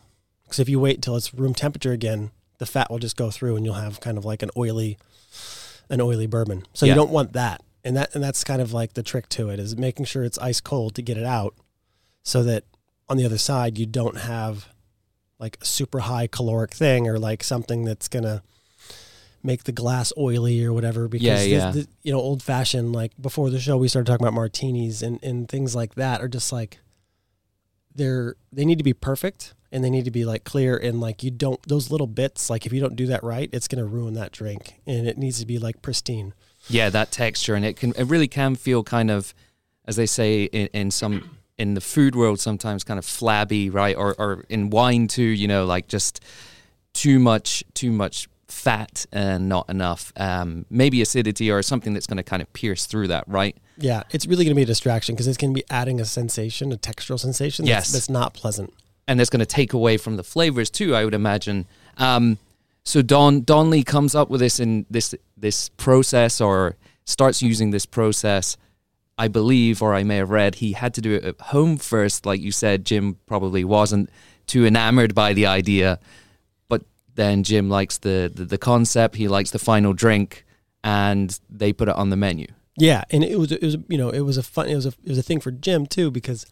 Because 0.53 0.61
if 0.61 0.69
you 0.69 0.79
wait 0.79 0.97
until 0.97 1.17
it's 1.17 1.33
room 1.33 1.55
temperature 1.55 1.93
again, 1.93 2.31
the 2.59 2.67
fat 2.67 2.91
will 2.91 2.99
just 2.99 3.17
go 3.17 3.31
through 3.31 3.57
and 3.57 3.65
you'll 3.65 3.73
have 3.75 4.01
kind 4.01 4.19
of 4.19 4.27
like 4.27 4.43
an 4.43 4.51
oily 4.55 4.99
an 5.89 5.99
oily 5.99 6.27
bourbon. 6.27 6.65
So 6.75 6.85
Yeah. 6.85 6.93
you 6.93 6.97
don't 6.97 7.11
want 7.11 7.33
that. 7.33 7.63
And 7.83 7.97
that 7.97 8.15
and 8.15 8.23
that's 8.23 8.45
kind 8.45 8.61
of 8.61 8.71
like 8.75 8.93
the 8.93 9.03
trick 9.03 9.31
to 9.31 9.49
it 9.49 9.59
is 9.59 9.79
making 9.79 10.05
sure 10.05 10.25
it's 10.25 10.37
ice 10.39 10.61
cold 10.61 10.95
to 10.97 11.03
get 11.03 11.17
it 11.17 11.25
out 11.25 11.55
so 12.23 12.43
that 12.43 12.65
on 13.09 13.17
the 13.17 13.25
other 13.25 13.39
side 13.39 13.79
you 13.79 13.87
don't 13.87 14.19
have 14.19 14.69
like 15.39 15.57
a 15.63 15.65
super 15.65 16.01
high 16.01 16.27
caloric 16.27 16.73
thing 16.75 17.09
or 17.09 17.19
like 17.19 17.43
something 17.43 17.85
that's 17.87 18.07
going 18.09 18.23
to 18.25 18.43
make 19.43 19.65
the 19.65 19.73
glass 19.73 20.13
oily 20.19 20.63
or 20.65 20.75
whatever 20.75 21.09
because 21.09 21.27
Yeah, 21.27 21.41
yeah. 21.65 21.71
this- 21.73 21.89
you 22.03 22.13
know 22.13 22.21
old 22.21 22.43
fashioned 22.43 22.93
like 22.93 23.13
before 23.19 23.49
the 23.49 23.59
show 23.59 23.79
we 23.79 23.89
started 23.89 24.07
talking 24.07 24.25
about 24.27 24.35
martinis 24.35 25.03
and 25.03 25.19
and 25.23 25.49
things 25.49 25.75
like 25.75 25.95
that 25.95 26.21
are 26.21 26.29
just 26.29 26.53
like 26.53 26.79
they're 27.95 28.37
they 28.53 28.65
need 28.67 28.77
to 28.79 28.85
be 28.85 28.93
perfect 28.95 29.55
and 29.73 29.83
they 29.83 29.91
need 29.91 30.05
to 30.05 30.11
be 30.11 30.25
like 30.25 30.45
clear 30.45 30.77
and 30.77 31.01
like 31.01 31.23
you 31.23 31.31
don't 31.31 31.61
those 31.67 31.91
little 31.91 32.07
bits 32.07 32.51
like 32.51 32.67
if 32.67 32.73
you 32.73 32.81
don't 32.81 32.95
do 32.97 33.07
that 33.07 33.23
right 33.25 33.49
it's 33.53 33.67
going 33.67 33.79
to 33.83 33.85
ruin 33.85 34.15
that 34.15 34.31
drink 34.33 34.75
and 34.87 35.09
it 35.09 35.17
needs 35.19 35.41
to 35.41 35.47
be 35.47 35.59
like 35.59 35.81
pristine 35.83 36.35
Yeah, 36.69 36.91
that 36.91 37.11
texture, 37.11 37.55
and 37.57 37.65
it 37.65 37.77
can 37.77 37.93
it 37.97 38.05
really 38.05 38.29
can 38.29 38.55
feel 38.55 38.85
kind 38.85 39.11
of, 39.11 39.35
as 39.85 39.97
they 39.97 40.07
say 40.07 40.45
in, 40.45 40.69
in 40.73 40.91
some 40.93 41.39
in 41.59 41.75
the 41.75 41.81
food 41.81 42.15
world, 42.15 42.39
sometimes 42.39 42.85
kind 42.85 42.99
of 42.99 43.05
flabby, 43.05 43.69
right? 43.71 43.97
Or 43.97 44.15
or 44.19 44.45
in 44.49 44.71
wine 44.71 45.09
too, 45.09 45.23
you 45.43 45.49
know, 45.49 45.65
like 45.65 45.89
just 45.89 46.21
too 46.93 47.19
much 47.19 47.65
too 47.75 47.91
much 47.91 48.29
fat 48.47 49.07
and 49.11 49.49
not 49.49 49.69
enough, 49.69 50.13
um, 50.17 50.67
maybe 50.71 51.01
acidity 51.03 51.51
or 51.51 51.63
something 51.63 51.95
that's 51.95 52.07
going 52.07 52.19
to 52.19 52.23
kind 52.23 52.43
of 52.43 52.53
pierce 52.53 52.87
through 52.87 53.09
that, 53.09 53.25
right? 53.27 53.57
yeah 53.79 54.03
it's 54.11 54.27
really 54.27 54.45
going 54.45 54.55
to 54.55 54.61
be 54.63 54.63
a 54.63 54.67
distraction 54.67 55.15
because 55.15 55.27
it's 55.27 55.39
going 55.39 55.53
to 55.55 55.59
be 55.59 55.65
adding 55.71 55.99
a 55.99 56.05
sensation 56.05 56.71
a 56.73 56.77
textural 56.77 57.19
sensation 57.19 57.65
Yes. 57.65 57.75
that's, 57.91 57.93
that's 57.93 58.11
not 58.11 58.35
pleasant 58.35 58.71
and 59.07 59.19
that's 59.19 59.31
going 59.31 59.41
to 59.41 59.47
take 59.47 59.73
away 59.73 59.97
from 59.97 60.17
the 60.17 60.25
flavors 60.25 60.71
too. 60.71 60.95
I 60.95 61.05
would 61.05 61.15
imagine. 61.15 61.67
Um, 61.97 62.39
so 62.85 63.03
Don 63.03 63.43
Don 63.43 63.71
Lee 63.71 63.85
comes 63.85 64.15
up 64.15 64.31
with 64.31 64.41
this 64.41 64.61
in 64.61 64.87
this 64.91 65.15
this 65.37 65.69
process 65.71 66.41
or 66.41 66.77
starts 67.05 67.43
using 67.43 67.71
this 67.71 67.87
process. 67.87 68.57
I 69.19 69.29
believe, 69.29 69.83
or 69.83 69.95
I 69.95 70.05
may 70.05 70.17
have 70.17 70.31
read, 70.31 70.57
he 70.57 70.73
had 70.73 70.95
to 70.95 71.01
do 71.01 71.13
it 71.15 71.25
at 71.25 71.41
home 71.41 71.77
first. 71.77 72.25
Like 72.27 72.41
you 72.41 72.51
said, 72.51 72.85
Jim 72.87 73.19
probably 73.27 73.63
wasn't 73.63 74.11
too 74.47 74.65
enamored 74.65 75.15
by 75.15 75.33
the 75.33 75.47
idea, 75.47 76.01
but 76.69 76.83
then 77.15 77.43
Jim 77.43 77.69
likes 77.69 77.99
the 77.99 78.31
the, 78.35 78.45
the 78.45 78.59
concept. 78.59 79.17
He 79.17 79.29
likes 79.29 79.51
the 79.51 79.59
final 79.59 79.93
drink, 79.93 80.45
and 80.83 81.39
they 81.49 81.73
put 81.73 81.89
it 81.89 81.95
on 81.95 82.11
the 82.11 82.17
menu. 82.17 82.47
Yeah, 82.77 83.05
and 83.11 83.23
it 83.23 83.39
was 83.39 83.53
it 83.53 83.63
was 83.63 83.77
you 83.89 83.99
know 83.99 84.11
it 84.11 84.21
was 84.21 84.39
a 84.39 84.43
fun 84.43 84.69
it 84.69 84.75
was 84.75 84.87
a 84.87 84.95
it 85.05 85.09
was 85.09 85.19
a 85.19 85.23
thing 85.23 85.41
for 85.41 85.51
Jim 85.51 85.87
too 85.87 86.11
because 86.11 86.47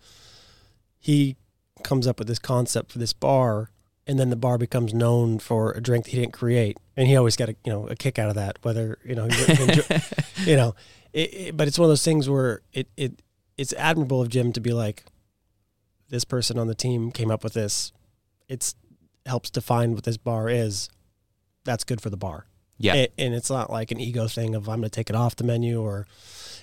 he 0.98 1.36
comes 1.84 2.06
up 2.06 2.18
with 2.18 2.28
this 2.28 2.38
concept 2.38 2.92
for 2.92 2.98
this 2.98 3.12
bar, 3.12 3.70
and 4.06 4.18
then 4.18 4.30
the 4.30 4.36
bar 4.36 4.58
becomes 4.58 4.92
known 4.94 5.38
for 5.38 5.72
a 5.72 5.80
drink 5.80 6.06
he 6.06 6.18
didn't 6.18 6.32
create, 6.32 6.78
and 6.96 7.06
he 7.06 7.16
always 7.16 7.36
got 7.36 7.48
a 7.48 7.56
you 7.64 7.72
know 7.72 7.86
a 7.88 7.96
kick 7.96 8.18
out 8.18 8.28
of 8.28 8.34
that. 8.34 8.58
Whether 8.62 8.98
you 9.04 9.14
know 9.14 9.26
he 9.26 9.62
enjoy, 9.62 10.00
you 10.44 10.56
know, 10.56 10.74
it, 11.12 11.34
it, 11.34 11.56
but 11.56 11.68
it's 11.68 11.78
one 11.78 11.86
of 11.86 11.90
those 11.90 12.04
things 12.04 12.28
where 12.28 12.62
it 12.72 12.88
it 12.96 13.22
it's 13.56 13.72
admirable 13.74 14.22
of 14.22 14.28
Jim 14.28 14.52
to 14.52 14.60
be 14.60 14.72
like, 14.72 15.04
this 16.08 16.24
person 16.24 16.58
on 16.58 16.66
the 16.66 16.74
team 16.74 17.10
came 17.10 17.30
up 17.30 17.44
with 17.44 17.54
this. 17.54 17.92
It's 18.48 18.74
helps 19.26 19.50
define 19.50 19.94
what 19.94 20.04
this 20.04 20.16
bar 20.16 20.48
is. 20.48 20.88
That's 21.64 21.84
good 21.84 22.00
for 22.00 22.10
the 22.10 22.16
bar. 22.16 22.46
Yeah. 22.78 22.94
And, 22.94 23.08
and 23.18 23.34
it's 23.34 23.50
not 23.50 23.70
like 23.70 23.90
an 23.90 24.00
ego 24.00 24.26
thing 24.26 24.54
of 24.54 24.68
I'm 24.68 24.78
going 24.78 24.84
to 24.84 24.88
take 24.90 25.10
it 25.10 25.16
off 25.16 25.36
the 25.36 25.44
menu 25.44 25.80
or 25.82 26.06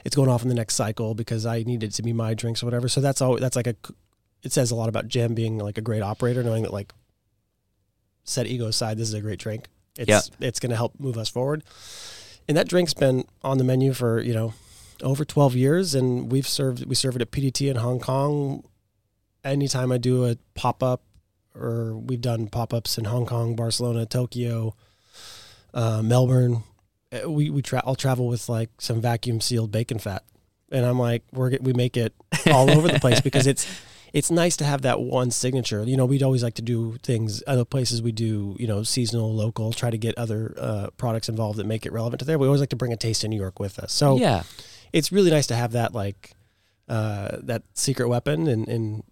it's 0.04 0.16
going 0.16 0.30
off 0.30 0.42
in 0.42 0.50
the 0.50 0.56
next 0.56 0.76
cycle 0.76 1.14
because 1.14 1.46
I 1.46 1.64
need 1.64 1.84
it 1.84 1.92
to 1.92 2.04
be 2.04 2.14
my 2.14 2.34
drinks 2.34 2.64
or 2.64 2.66
whatever. 2.66 2.90
So 2.90 3.02
that's 3.02 3.22
all. 3.22 3.38
That's 3.38 3.56
like 3.56 3.68
a. 3.68 3.76
It 4.44 4.52
says 4.54 4.72
a 4.72 4.76
lot 4.76 4.90
about 4.90 5.08
Jim 5.08 5.34
being 5.34 5.58
like 5.58 5.78
a 5.78 5.82
great 5.82 6.02
operator, 6.02 6.44
knowing 6.44 6.64
that 6.64 6.74
like 6.74 6.94
set 8.24 8.48
ego 8.48 8.68
aside, 8.68 8.98
this 8.98 9.08
is 9.08 9.14
a 9.14 9.22
great 9.22 9.40
drink. 9.40 9.68
It's 9.98 10.10
Yeah. 10.10 10.22
it's 10.40 10.60
going 10.60 10.70
to 10.70 10.76
help 10.76 11.00
move 11.00 11.18
us 11.18 11.30
forward. 11.30 11.64
And 12.48 12.56
that 12.58 12.68
drink's 12.68 12.94
been 12.94 13.26
on 13.44 13.58
the 13.58 13.64
menu 13.64 13.94
for 13.94 14.20
you 14.22 14.34
know 14.34 14.54
over 15.04 15.26
12 15.26 15.56
years, 15.56 15.94
and 15.96 16.32
we've 16.32 16.48
served 16.48 16.86
we 16.86 16.96
serve 16.96 17.16
it 17.16 17.22
at 17.22 17.32
PDT 17.32 17.70
in 17.70 17.78
Hong 17.78 18.00
Kong. 18.00 18.64
Anytime 19.44 19.92
I 19.92 19.98
do 19.98 20.26
a 20.26 20.38
pop 20.56 20.82
up, 20.84 21.02
or 21.56 21.96
we've 21.96 22.22
done 22.22 22.48
pop 22.48 22.74
ups 22.74 22.98
in 22.98 23.06
Hong 23.06 23.26
Kong, 23.26 23.56
Barcelona, 23.56 24.06
Tokyo, 24.06 24.76
uh, 25.74 26.02
Melbourne. 26.02 26.64
uh, 27.12 27.30
We 27.30 27.50
we 27.50 27.62
tra- 27.62 27.84
I'll 27.86 27.96
travel 27.96 28.28
with 28.28 28.48
like 28.50 28.70
some 28.80 29.02
vacuum 29.02 29.42
sealed 29.42 29.72
bacon 29.72 30.00
fat, 30.00 30.24
and 30.72 30.86
I'm 30.86 31.00
like 31.00 31.24
we're 31.34 31.58
we 31.62 31.74
make 31.74 31.98
it 31.98 32.14
all 32.52 32.70
over 32.72 32.88
the 32.88 33.00
place 33.00 33.20
because 33.22 33.46
it's 33.48 33.66
it's 34.14 34.32
nice 34.32 34.58
to 34.58 34.66
have 34.66 34.82
that 34.84 35.00
one 35.00 35.32
signature. 35.32 35.84
You 35.84 35.98
know, 35.98 36.06
we'd 36.06 36.24
always 36.24 36.44
like 36.44 36.56
to 36.56 36.62
do 36.62 36.98
things 37.04 37.44
other 37.48 37.66
places 37.66 38.02
we 38.02 38.12
do 38.12 38.56
you 38.60 38.68
know 38.68 38.84
seasonal, 38.84 39.34
local, 39.34 39.74
try 39.74 39.90
to 39.90 39.98
get 39.98 40.18
other 40.18 40.56
uh, 40.60 40.88
products 40.98 41.30
involved 41.30 41.60
that 41.60 41.66
make 41.66 41.86
it 41.86 41.92
relevant 41.92 42.20
to 42.20 42.26
there. 42.26 42.38
We 42.38 42.48
always 42.48 42.62
like 42.62 42.70
to 42.70 42.76
bring 42.76 42.94
a 42.94 42.98
taste 42.98 43.24
of 43.24 43.30
New 43.30 43.40
York 43.40 43.60
with 43.60 43.80
us. 43.80 43.92
So 43.92 44.18
yeah. 44.18 44.44
it's 44.94 45.12
really 45.12 45.32
nice 45.32 45.48
to 45.48 45.56
have 45.56 45.74
that 45.74 45.94
like 45.94 46.34
uh, 46.88 47.38
that 47.44 47.64
secret 47.74 48.08
weapon 48.08 48.48
and, 48.48 48.68
and 48.68 49.04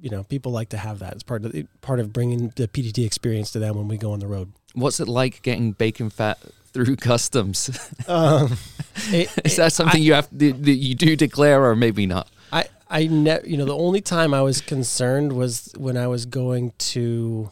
you 0.00 0.10
know 0.10 0.22
people 0.24 0.52
like 0.52 0.68
to 0.68 0.76
have 0.76 0.98
that 1.00 1.14
it's 1.14 1.22
part 1.22 1.44
of 1.44 1.52
the, 1.52 1.66
part 1.80 1.98
of 1.98 2.12
bringing 2.12 2.52
the 2.56 2.68
PDT 2.68 3.04
experience 3.04 3.50
to 3.52 3.58
them 3.58 3.76
when 3.76 3.88
we 3.88 3.96
go 3.96 4.12
on 4.12 4.20
the 4.20 4.26
road. 4.26 4.52
What's 4.74 5.00
it 5.00 5.08
like 5.08 5.42
getting 5.42 5.72
bacon 5.72 6.10
fat 6.10 6.38
through 6.72 6.96
customs? 7.10 7.70
Um, 8.06 8.56
it- 9.08 9.30
Is 9.44 9.56
that 9.56 9.72
something 9.72 10.02
you 10.02 10.14
have 10.14 10.28
that 10.38 10.66
you 10.66 10.94
do 10.94 11.16
declare, 11.16 11.64
or 11.64 11.74
maybe 11.74 12.06
not? 12.06 12.28
I 12.94 13.08
ne- 13.08 13.40
you 13.44 13.56
know 13.56 13.64
the 13.64 13.76
only 13.76 14.00
time 14.00 14.32
I 14.32 14.42
was 14.42 14.60
concerned 14.60 15.32
was 15.32 15.72
when 15.76 15.96
I 15.96 16.06
was 16.06 16.26
going 16.26 16.72
to 16.94 17.50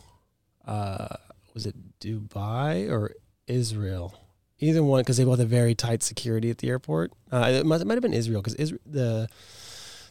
uh, 0.66 1.08
was 1.54 1.66
it 1.66 1.74
Dubai 2.00 2.88
or 2.90 3.12
Israel? 3.46 4.14
Either 4.60 4.84
one 4.84 5.00
because 5.00 5.16
they 5.16 5.24
both 5.24 5.40
have 5.40 5.48
very 5.48 5.74
tight 5.74 6.02
security 6.04 6.48
at 6.48 6.58
the 6.58 6.68
airport. 6.68 7.10
Uh, 7.32 7.50
it, 7.52 7.66
might, 7.66 7.80
it 7.80 7.86
might 7.88 7.94
have 7.94 8.02
been 8.02 8.14
Israel 8.14 8.40
because 8.40 8.54
Isra- 8.56 8.78
the 8.86 9.28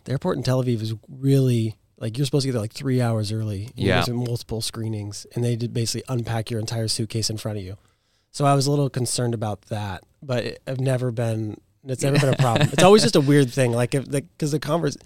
the 0.04 0.12
airport 0.12 0.36
in 0.38 0.44
Tel 0.44 0.62
Aviv 0.64 0.82
is 0.82 0.94
really 1.08 1.78
like 1.98 2.18
you're 2.18 2.26
supposed 2.26 2.44
to 2.44 2.48
get 2.50 2.54
there 2.54 2.62
like 2.62 2.74
three 2.74 3.00
hours 3.00 3.32
early 3.32 3.70
Yeah. 3.76 4.04
there's 4.04 4.10
multiple 4.10 4.60
screenings 4.62 5.26
and 5.34 5.44
they 5.46 5.56
did 5.56 5.74
basically 5.74 6.04
unpack 6.14 6.52
your 6.52 6.60
entire 6.60 6.90
suitcase 6.90 7.30
in 7.30 7.38
front 7.38 7.58
of 7.60 7.64
you. 7.64 7.78
So 8.32 8.44
I 8.46 8.54
was 8.56 8.66
a 8.68 8.72
little 8.72 8.90
concerned 8.90 9.34
about 9.34 9.62
that 9.76 10.04
but 10.22 10.44
it, 10.44 10.62
I've 10.68 10.82
never 10.82 11.12
been 11.12 11.62
it's 11.88 12.04
never 12.04 12.20
been 12.20 12.34
a 12.34 12.38
problem 12.38 12.70
it's 12.72 12.84
always 12.84 13.02
just 13.02 13.16
a 13.16 13.22
weird 13.22 13.52
thing 13.52 13.72
like 13.72 13.96
if 13.96 14.10
because 14.10 14.52
the 14.52 14.60
converse 14.60 14.98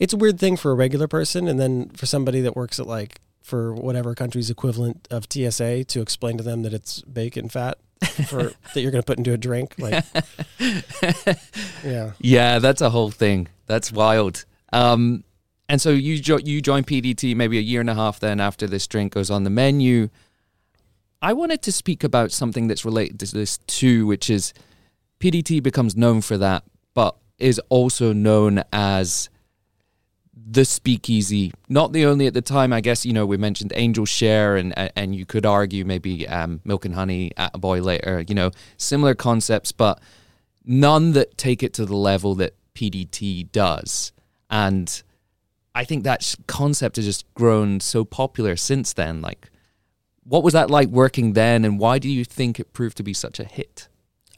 it's 0.00 0.12
a 0.12 0.16
weird 0.16 0.38
thing 0.38 0.56
for 0.56 0.70
a 0.70 0.74
regular 0.74 1.08
person 1.08 1.48
and 1.48 1.58
then 1.58 1.88
for 1.90 2.06
somebody 2.06 2.40
that 2.40 2.54
works 2.56 2.78
at 2.78 2.86
like 2.86 3.20
for 3.42 3.74
whatever 3.74 4.14
country's 4.14 4.50
equivalent 4.50 5.08
of 5.10 5.26
TSA 5.30 5.84
to 5.84 6.00
explain 6.00 6.36
to 6.36 6.44
them 6.44 6.62
that 6.62 6.72
it's 6.74 7.00
bacon 7.02 7.48
fat 7.48 7.78
for 8.26 8.52
that 8.74 8.80
you're 8.80 8.90
going 8.90 9.02
to 9.02 9.06
put 9.06 9.18
into 9.18 9.32
a 9.32 9.38
drink 9.38 9.74
like 9.78 10.04
yeah 11.84 12.12
Yeah, 12.20 12.58
that's 12.58 12.80
a 12.80 12.90
whole 12.90 13.10
thing. 13.10 13.48
That's 13.66 13.90
wild. 13.92 14.44
Um, 14.72 15.24
and 15.68 15.80
so 15.80 15.90
you 15.90 16.20
jo- 16.20 16.38
you 16.38 16.60
join 16.60 16.84
PDT 16.84 17.34
maybe 17.36 17.58
a 17.58 17.62
year 17.62 17.80
and 17.80 17.90
a 17.90 17.94
half 17.94 18.20
then 18.20 18.40
after 18.40 18.66
this 18.66 18.86
drink 18.86 19.14
goes 19.14 19.30
on 19.30 19.44
the 19.44 19.50
menu. 19.50 20.08
I 21.20 21.32
wanted 21.32 21.62
to 21.62 21.72
speak 21.72 22.04
about 22.04 22.30
something 22.30 22.68
that's 22.68 22.84
related 22.84 23.18
to 23.20 23.34
this 23.34 23.58
too, 23.66 24.06
which 24.06 24.30
is 24.30 24.52
PDT 25.20 25.62
becomes 25.62 25.96
known 25.96 26.20
for 26.20 26.38
that, 26.38 26.64
but 26.94 27.16
is 27.38 27.60
also 27.68 28.12
known 28.12 28.62
as 28.72 29.28
the 30.50 30.64
speakeasy. 30.64 31.52
Not 31.68 31.92
the 31.92 32.06
only 32.06 32.26
at 32.26 32.34
the 32.34 32.42
time, 32.42 32.72
I 32.72 32.80
guess, 32.80 33.04
you 33.04 33.12
know, 33.12 33.26
we 33.26 33.36
mentioned 33.36 33.72
Angel 33.74 34.06
Share 34.06 34.56
and 34.56 34.72
and 34.96 35.14
you 35.14 35.26
could 35.26 35.44
argue 35.44 35.84
maybe 35.84 36.26
um, 36.28 36.60
Milk 36.64 36.84
and 36.84 36.94
Honey 36.94 37.32
Attaboy 37.36 37.82
later, 37.82 38.24
you 38.28 38.34
know, 38.34 38.50
similar 38.76 39.14
concepts, 39.14 39.72
but 39.72 40.00
none 40.64 41.12
that 41.12 41.36
take 41.36 41.62
it 41.62 41.72
to 41.74 41.86
the 41.86 41.96
level 41.96 42.34
that 42.36 42.54
PDT 42.74 43.50
does. 43.52 44.12
And 44.50 45.02
I 45.74 45.84
think 45.84 46.04
that 46.04 46.34
concept 46.46 46.96
has 46.96 47.04
just 47.04 47.32
grown 47.34 47.80
so 47.80 48.04
popular 48.04 48.56
since 48.56 48.92
then. 48.92 49.20
Like, 49.20 49.50
what 50.24 50.42
was 50.42 50.52
that 50.54 50.70
like 50.70 50.88
working 50.88 51.32
then, 51.32 51.64
and 51.64 51.78
why 51.78 51.98
do 51.98 52.08
you 52.08 52.24
think 52.24 52.58
it 52.58 52.72
proved 52.72 52.96
to 52.98 53.02
be 53.02 53.12
such 53.12 53.38
a 53.38 53.44
hit? 53.44 53.87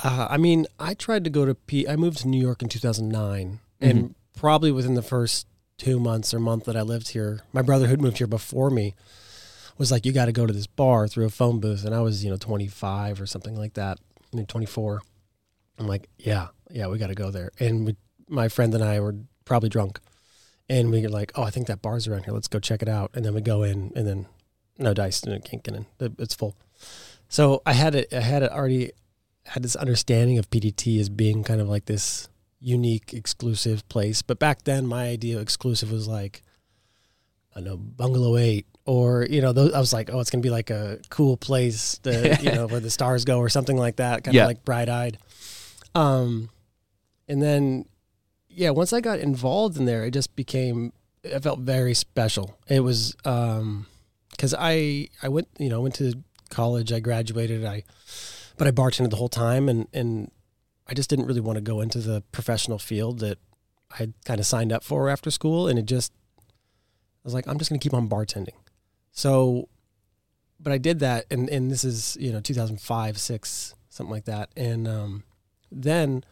Uh, 0.03 0.29
I 0.31 0.37
mean, 0.37 0.67
I 0.79 0.95
tried 0.95 1.25
to 1.25 1.31
go 1.31 1.45
to 1.45 1.55
P. 1.55 1.87
I 1.87 1.97
moved 1.97 2.19
to 2.19 2.29
New 2.29 2.41
York 2.41 2.63
in 2.63 2.69
2009, 2.69 3.61
and 3.81 4.15
probably 4.37 4.73
within 4.73 4.95
the 4.95 5.03
first 5.03 5.47
two 5.77 6.01
months 6.01 6.33
or 6.33 6.41
month 6.41 6.65
that 6.65 6.77
I 6.77 6.83
lived 6.83 7.11
here, 7.11 7.41
my 7.53 7.63
brother 7.63 7.87
who'd 7.87 8.01
moved 8.01 8.19
here 8.19 8.27
before 8.27 8.71
me 8.71 8.95
was 9.79 9.91
like, 9.91 10.07
"You 10.07 10.13
got 10.13 10.27
to 10.27 10.33
go 10.33 10.47
to 10.47 10.53
this 10.53 10.67
bar 10.67 11.07
through 11.09 11.27
a 11.27 11.31
phone 11.31 11.61
booth," 11.61 11.85
and 11.85 11.95
I 11.95 12.01
was, 12.01 12.25
you 12.25 12.31
know, 12.31 12.37
25 12.37 13.21
or 13.21 13.27
something 13.27 13.57
like 13.57 13.75
that, 13.75 13.99
I 14.33 14.37
mean, 14.37 14.47
24. 14.47 15.03
I'm 15.79 15.87
like, 15.87 16.09
"Yeah, 16.19 16.49
yeah, 16.71 16.87
we 16.87 16.99
got 16.99 17.09
to 17.09 17.15
go 17.15 17.31
there." 17.31 17.51
And 17.59 17.87
we, 17.87 17.97
my 18.29 18.49
friend 18.49 18.75
and 18.75 18.85
I 18.85 19.01
were 19.01 19.17
probably 19.45 19.69
drunk, 19.69 20.01
and 20.69 20.91
we 20.91 21.03
were 21.03 21.09
like, 21.09 21.33
"Oh, 21.35 21.43
I 21.43 21.51
think 21.51 21.67
that 21.67 21.83
bar's 21.83 22.09
around 22.09 22.25
here. 22.25 22.33
Let's 22.35 22.49
go 22.49 22.59
check 22.59 22.81
it 22.81 22.89
out." 22.89 23.11
And 23.15 23.25
then 23.25 23.35
we 23.35 23.43
go 23.43 23.63
in, 23.63 23.93
and 23.95 24.07
then 24.07 24.27
no 24.79 24.95
dice, 24.95 25.23
and 25.23 25.35
it 25.35 25.45
can't 25.45 25.63
get 25.63 25.75
in. 25.75 25.87
It's 26.19 26.35
full. 26.35 26.57
So 27.29 27.63
I 27.65 27.75
had 27.75 27.95
it. 27.95 28.13
I 28.13 28.21
had 28.21 28.43
it 28.43 28.51
already 28.51 28.93
had 29.51 29.63
this 29.63 29.77
understanding 29.77 30.39
of 30.39 30.49
PDT 30.51 30.99
as 31.01 31.09
being 31.09 31.43
kind 31.45 31.61
of 31.61 31.69
like 31.69 31.85
this 31.87 32.29
unique, 32.61 33.13
exclusive 33.15 33.89
place. 33.89 34.23
But 34.23 34.39
back 34.39 34.63
then, 34.65 34.87
my 34.87 35.09
idea 35.09 35.37
of 35.37 35.43
exclusive 35.43 35.91
was 35.91 36.07
like, 36.07 36.43
I 37.55 37.61
don't 37.61 37.65
know, 37.65 37.77
Bungalow 37.77 38.37
Eight, 38.37 38.67
or 38.85 39.27
you 39.29 39.41
know, 39.43 39.53
those, 39.53 39.73
I 39.73 39.81
was 39.81 39.93
like, 39.93 40.09
oh, 40.13 40.21
it's 40.21 40.31
gonna 40.31 40.43
be 40.43 40.51
like 40.51 40.71
a 40.71 40.99
cool 41.11 41.37
place, 41.37 41.99
to, 42.05 42.39
you 42.43 42.53
know, 42.53 42.67
where 42.67 42.81
the 42.81 42.91
stars 42.91 43.25
go, 43.25 43.39
or 43.39 43.49
something 43.49 43.77
like 43.77 43.97
that, 43.97 44.25
kind 44.25 44.35
Yeah. 44.35 44.43
of 44.43 44.49
like 44.49 44.65
bright 44.65 44.89
eyed. 44.89 45.19
Um, 45.95 46.49
and 47.29 47.43
then, 47.43 47.87
yeah, 48.49 48.71
once 48.71 48.93
I 48.93 49.01
got 49.01 49.19
involved 49.21 49.77
in 49.79 49.85
there, 49.85 50.05
it 50.05 50.13
just 50.13 50.35
became. 50.37 50.93
It 51.23 51.39
felt 51.41 51.61
very 51.61 51.93
special. 51.95 52.57
It 52.69 52.81
was 52.81 53.15
um, 53.25 53.87
because 54.31 54.55
I 54.59 55.09
I 55.23 55.29
went 55.29 55.49
you 55.59 55.69
know 55.69 55.81
went 55.83 55.97
to 55.97 56.15
college, 56.51 56.93
I 56.93 57.01
graduated, 57.01 57.65
I 57.65 57.83
but 58.61 58.69
I 58.69 58.73
bartended 58.73 59.09
the 59.09 59.17
whole 59.17 59.31
time, 59.31 59.71
and 59.71 59.89
and 59.95 60.31
I 60.87 60.93
just 60.93 61.09
didn't 61.09 61.25
really 61.25 61.41
want 61.41 61.57
to 61.57 61.63
go 61.63 61.81
into 61.81 61.99
the 61.99 62.23
professional 62.31 62.79
field 62.79 63.21
that 63.21 63.39
I 63.91 64.13
kind 64.27 64.39
of 64.39 64.45
signed 64.45 64.71
up 64.71 64.85
for 64.85 65.09
after 65.09 65.31
school, 65.31 65.67
and 65.67 65.79
it 65.79 65.87
just 65.87 66.13
I 66.39 67.25
was 67.25 67.33
like, 67.33 67.49
I'm 67.49 67.57
just 67.57 67.71
going 67.71 67.81
to 67.81 67.83
keep 67.83 67.95
on 67.95 68.07
bartending. 68.07 68.59
So, 69.13 69.71
but 70.61 70.75
I 70.75 70.77
did 70.77 70.99
that, 70.99 71.25
and 71.31 71.49
and 71.49 71.71
this 71.71 71.85
is 71.85 72.19
you 72.21 72.33
know 72.33 72.41
2005, 72.41 73.17
six, 73.17 73.75
something 73.89 74.13
like 74.13 74.27
that, 74.27 74.51
and 74.59 74.87
um, 74.87 75.25
then 75.73 76.23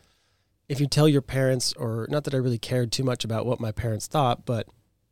if 0.68 0.80
you 0.80 0.86
tell 0.86 1.08
your 1.08 1.22
parents, 1.22 1.72
or 1.78 2.06
not 2.10 2.24
that 2.24 2.34
I 2.34 2.36
really 2.36 2.58
cared 2.58 2.92
too 2.92 3.04
much 3.04 3.24
about 3.24 3.46
what 3.46 3.58
my 3.58 3.72
parents 3.72 4.06
thought, 4.06 4.44
but 4.44 4.66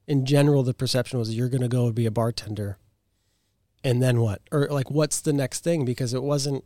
in 0.07 0.27
general, 0.27 0.63
the 0.63 0.75
perception 0.75 1.19
was 1.19 1.35
you're 1.35 1.49
going 1.49 1.63
to 1.63 1.69
go 1.69 1.91
be 1.93 2.05
a 2.05 2.11
bartender, 2.11 2.77
and 3.83 4.03
then 4.03 4.21
what, 4.21 4.43
or 4.53 4.69
like 4.69 4.91
what's 4.91 5.23
the 5.23 5.33
next 5.33 5.65
thing? 5.65 5.87
Because 5.87 6.13
it 6.13 6.23
wasn't 6.23 6.63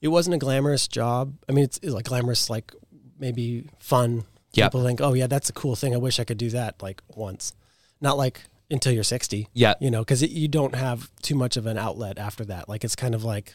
it 0.00 0.08
wasn't 0.08 0.34
a 0.34 0.38
glamorous 0.38 0.88
job. 0.88 1.34
I 1.48 1.52
mean, 1.52 1.64
it's, 1.64 1.78
it's 1.82 1.92
like 1.92 2.04
glamorous, 2.06 2.48
like 2.50 2.72
maybe 3.18 3.68
fun. 3.80 4.24
Yep. 4.54 4.70
People 4.72 4.84
think, 4.84 5.00
oh 5.00 5.12
yeah, 5.14 5.26
that's 5.26 5.50
a 5.50 5.52
cool 5.52 5.76
thing. 5.76 5.94
I 5.94 5.98
wish 5.98 6.18
I 6.18 6.24
could 6.24 6.38
do 6.38 6.50
that 6.50 6.82
like 6.82 7.02
once, 7.14 7.54
not 8.00 8.16
like 8.16 8.42
until 8.70 8.92
you're 8.92 9.04
60, 9.04 9.48
Yeah, 9.54 9.74
you 9.80 9.90
know, 9.90 10.00
because 10.00 10.22
you 10.22 10.46
don't 10.48 10.74
have 10.74 11.10
too 11.22 11.34
much 11.34 11.56
of 11.56 11.66
an 11.66 11.78
outlet 11.78 12.18
after 12.18 12.44
that. 12.46 12.68
Like 12.68 12.84
it's 12.84 12.96
kind 12.96 13.14
of 13.14 13.24
like, 13.24 13.54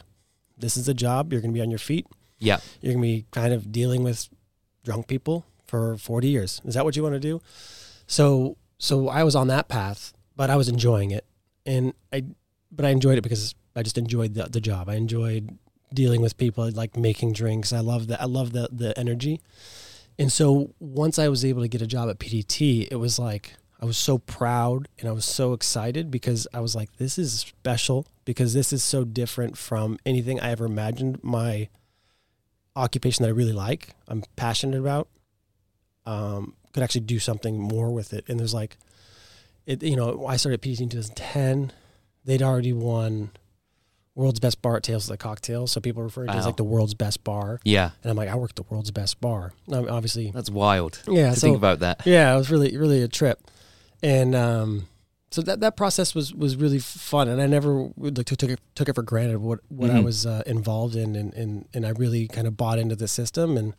this 0.58 0.76
is 0.76 0.88
a 0.88 0.94
job. 0.94 1.32
You're 1.32 1.40
going 1.40 1.52
to 1.52 1.54
be 1.54 1.62
on 1.62 1.70
your 1.70 1.78
feet. 1.78 2.06
yeah, 2.38 2.58
You're 2.80 2.94
going 2.94 3.02
to 3.02 3.08
be 3.08 3.26
kind 3.30 3.52
of 3.52 3.70
dealing 3.72 4.02
with 4.02 4.28
drunk 4.84 5.06
people 5.06 5.44
for 5.66 5.96
40 5.96 6.28
years. 6.28 6.60
Is 6.64 6.74
that 6.74 6.84
what 6.84 6.94
you 6.96 7.02
want 7.02 7.14
to 7.14 7.20
do? 7.20 7.40
So, 8.06 8.56
so 8.78 9.08
I 9.08 9.24
was 9.24 9.34
on 9.34 9.48
that 9.48 9.68
path, 9.68 10.12
but 10.36 10.50
I 10.50 10.56
was 10.56 10.68
enjoying 10.68 11.10
it. 11.10 11.24
And 11.64 11.94
I, 12.12 12.24
but 12.70 12.84
I 12.84 12.90
enjoyed 12.90 13.16
it 13.18 13.22
because 13.22 13.54
I 13.74 13.82
just 13.82 13.98
enjoyed 13.98 14.34
the, 14.34 14.44
the 14.44 14.60
job. 14.60 14.88
I 14.88 14.94
enjoyed 14.94 15.56
dealing 15.94 16.20
with 16.20 16.36
people. 16.36 16.64
I 16.64 16.68
like 16.70 16.96
making 16.96 17.32
drinks. 17.32 17.72
I 17.72 17.80
love 17.80 18.08
that. 18.08 18.20
I 18.20 18.26
love 18.26 18.52
the 18.52 18.68
the 18.70 18.98
energy. 18.98 19.40
And 20.18 20.30
so 20.30 20.72
once 20.78 21.18
I 21.18 21.28
was 21.28 21.44
able 21.44 21.62
to 21.62 21.68
get 21.68 21.82
a 21.82 21.86
job 21.86 22.08
at 22.08 22.18
PDT, 22.18 22.88
it 22.90 22.96
was 22.96 23.18
like 23.18 23.54
I 23.80 23.84
was 23.84 23.98
so 23.98 24.18
proud 24.18 24.88
and 24.98 25.08
I 25.08 25.12
was 25.12 25.24
so 25.24 25.52
excited 25.52 26.10
because 26.10 26.46
I 26.54 26.60
was 26.60 26.74
like, 26.74 26.96
this 26.96 27.18
is 27.18 27.40
special 27.40 28.06
because 28.24 28.54
this 28.54 28.72
is 28.72 28.82
so 28.82 29.04
different 29.04 29.58
from 29.58 29.98
anything 30.06 30.40
I 30.40 30.50
ever 30.50 30.64
imagined 30.64 31.22
my 31.22 31.68
occupation 32.76 33.22
that 33.22 33.28
I 33.28 33.32
really 33.32 33.52
like, 33.52 33.90
I'm 34.08 34.22
passionate 34.36 34.78
about, 34.78 35.08
um, 36.06 36.54
could 36.72 36.82
actually 36.82 37.02
do 37.02 37.18
something 37.18 37.58
more 37.58 37.90
with 37.90 38.12
it. 38.12 38.24
And 38.28 38.38
there's 38.38 38.54
like, 38.54 38.76
it, 39.66 39.82
you 39.82 39.96
know, 39.96 40.26
I 40.26 40.36
started 40.36 40.62
PDT 40.62 40.80
in 40.80 40.88
2010. 40.88 41.72
They'd 42.24 42.42
already 42.42 42.72
won 42.72 43.30
world's 44.14 44.38
best 44.40 44.62
bar 44.62 44.76
at 44.76 44.82
Tales 44.84 45.04
of 45.04 45.10
the 45.10 45.16
Cocktail. 45.16 45.66
So 45.66 45.80
people 45.80 46.02
refer 46.02 46.26
to 46.26 46.32
it 46.32 46.36
as 46.36 46.46
like 46.46 46.56
the 46.56 46.64
world's 46.64 46.94
best 46.94 47.24
bar. 47.24 47.58
Yeah, 47.64 47.90
And 48.02 48.10
I'm 48.10 48.16
like, 48.16 48.28
I 48.28 48.36
worked 48.36 48.56
the 48.56 48.62
world's 48.62 48.90
best 48.92 49.20
bar. 49.20 49.52
Um, 49.72 49.88
obviously, 49.90 50.30
that's 50.30 50.50
wild 50.50 51.00
yeah. 51.08 51.30
to 51.30 51.36
so 51.36 51.46
think 51.48 51.56
about 51.56 51.80
that. 51.80 52.06
yeah, 52.06 52.32
it 52.32 52.36
was 52.36 52.50
really 52.50 52.76
really 52.76 53.02
a 53.02 53.08
trip, 53.08 53.40
and 54.02 54.34
um, 54.34 54.86
so 55.30 55.42
that 55.42 55.60
that 55.60 55.76
process 55.76 56.14
was 56.14 56.32
was 56.32 56.54
really 56.56 56.78
fun, 56.78 57.28
and 57.28 57.42
I 57.42 57.46
never 57.46 57.90
like 57.96 58.26
took 58.26 58.38
took 58.38 58.50
it 58.50 58.60
took 58.76 58.88
it 58.88 58.94
for 58.94 59.02
granted 59.02 59.38
what 59.38 59.58
what 59.68 59.90
I 59.90 59.94
Mhm. 59.98 60.04
was 60.04 60.26
uh, 60.26 60.42
involved 60.46 60.94
in, 60.94 61.16
and, 61.16 61.34
and 61.34 61.66
and 61.74 61.84
I 61.84 61.90
really 61.90 62.28
kind 62.28 62.46
of 62.46 62.56
bought 62.56 62.78
into 62.78 62.94
the 62.94 63.08
system, 63.08 63.56
and 63.56 63.74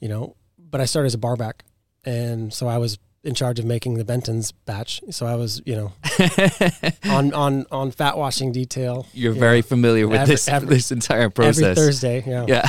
you 0.00 0.08
know, 0.08 0.34
but 0.58 0.80
I 0.80 0.86
started 0.86 1.06
as 1.06 1.14
a 1.14 1.18
barback, 1.18 1.64
and 2.04 2.52
so 2.52 2.66
I 2.66 2.78
was 2.78 2.98
in 3.24 3.34
charge 3.34 3.58
of 3.58 3.64
making 3.64 3.94
the 3.94 4.04
Benton's 4.04 4.50
batch, 4.52 5.00
so 5.10 5.26
I 5.26 5.34
was 5.36 5.62
you 5.64 5.76
know 5.76 5.92
on 7.04 7.32
on 7.34 7.66
on 7.70 7.90
fat 7.90 8.16
washing 8.18 8.52
detail 8.52 9.06
You're 9.12 9.32
very 9.32 9.62
familiar 9.62 10.08
with 10.08 10.20
Every- 10.20 10.34
this 10.34 10.48
every- 10.48 10.68
this 10.76 10.90
entire 10.92 11.30
process. 11.30 11.62
every 11.62 11.74
Thursday, 11.74 12.24
yeah, 12.26 12.44
Yeah. 12.48 12.68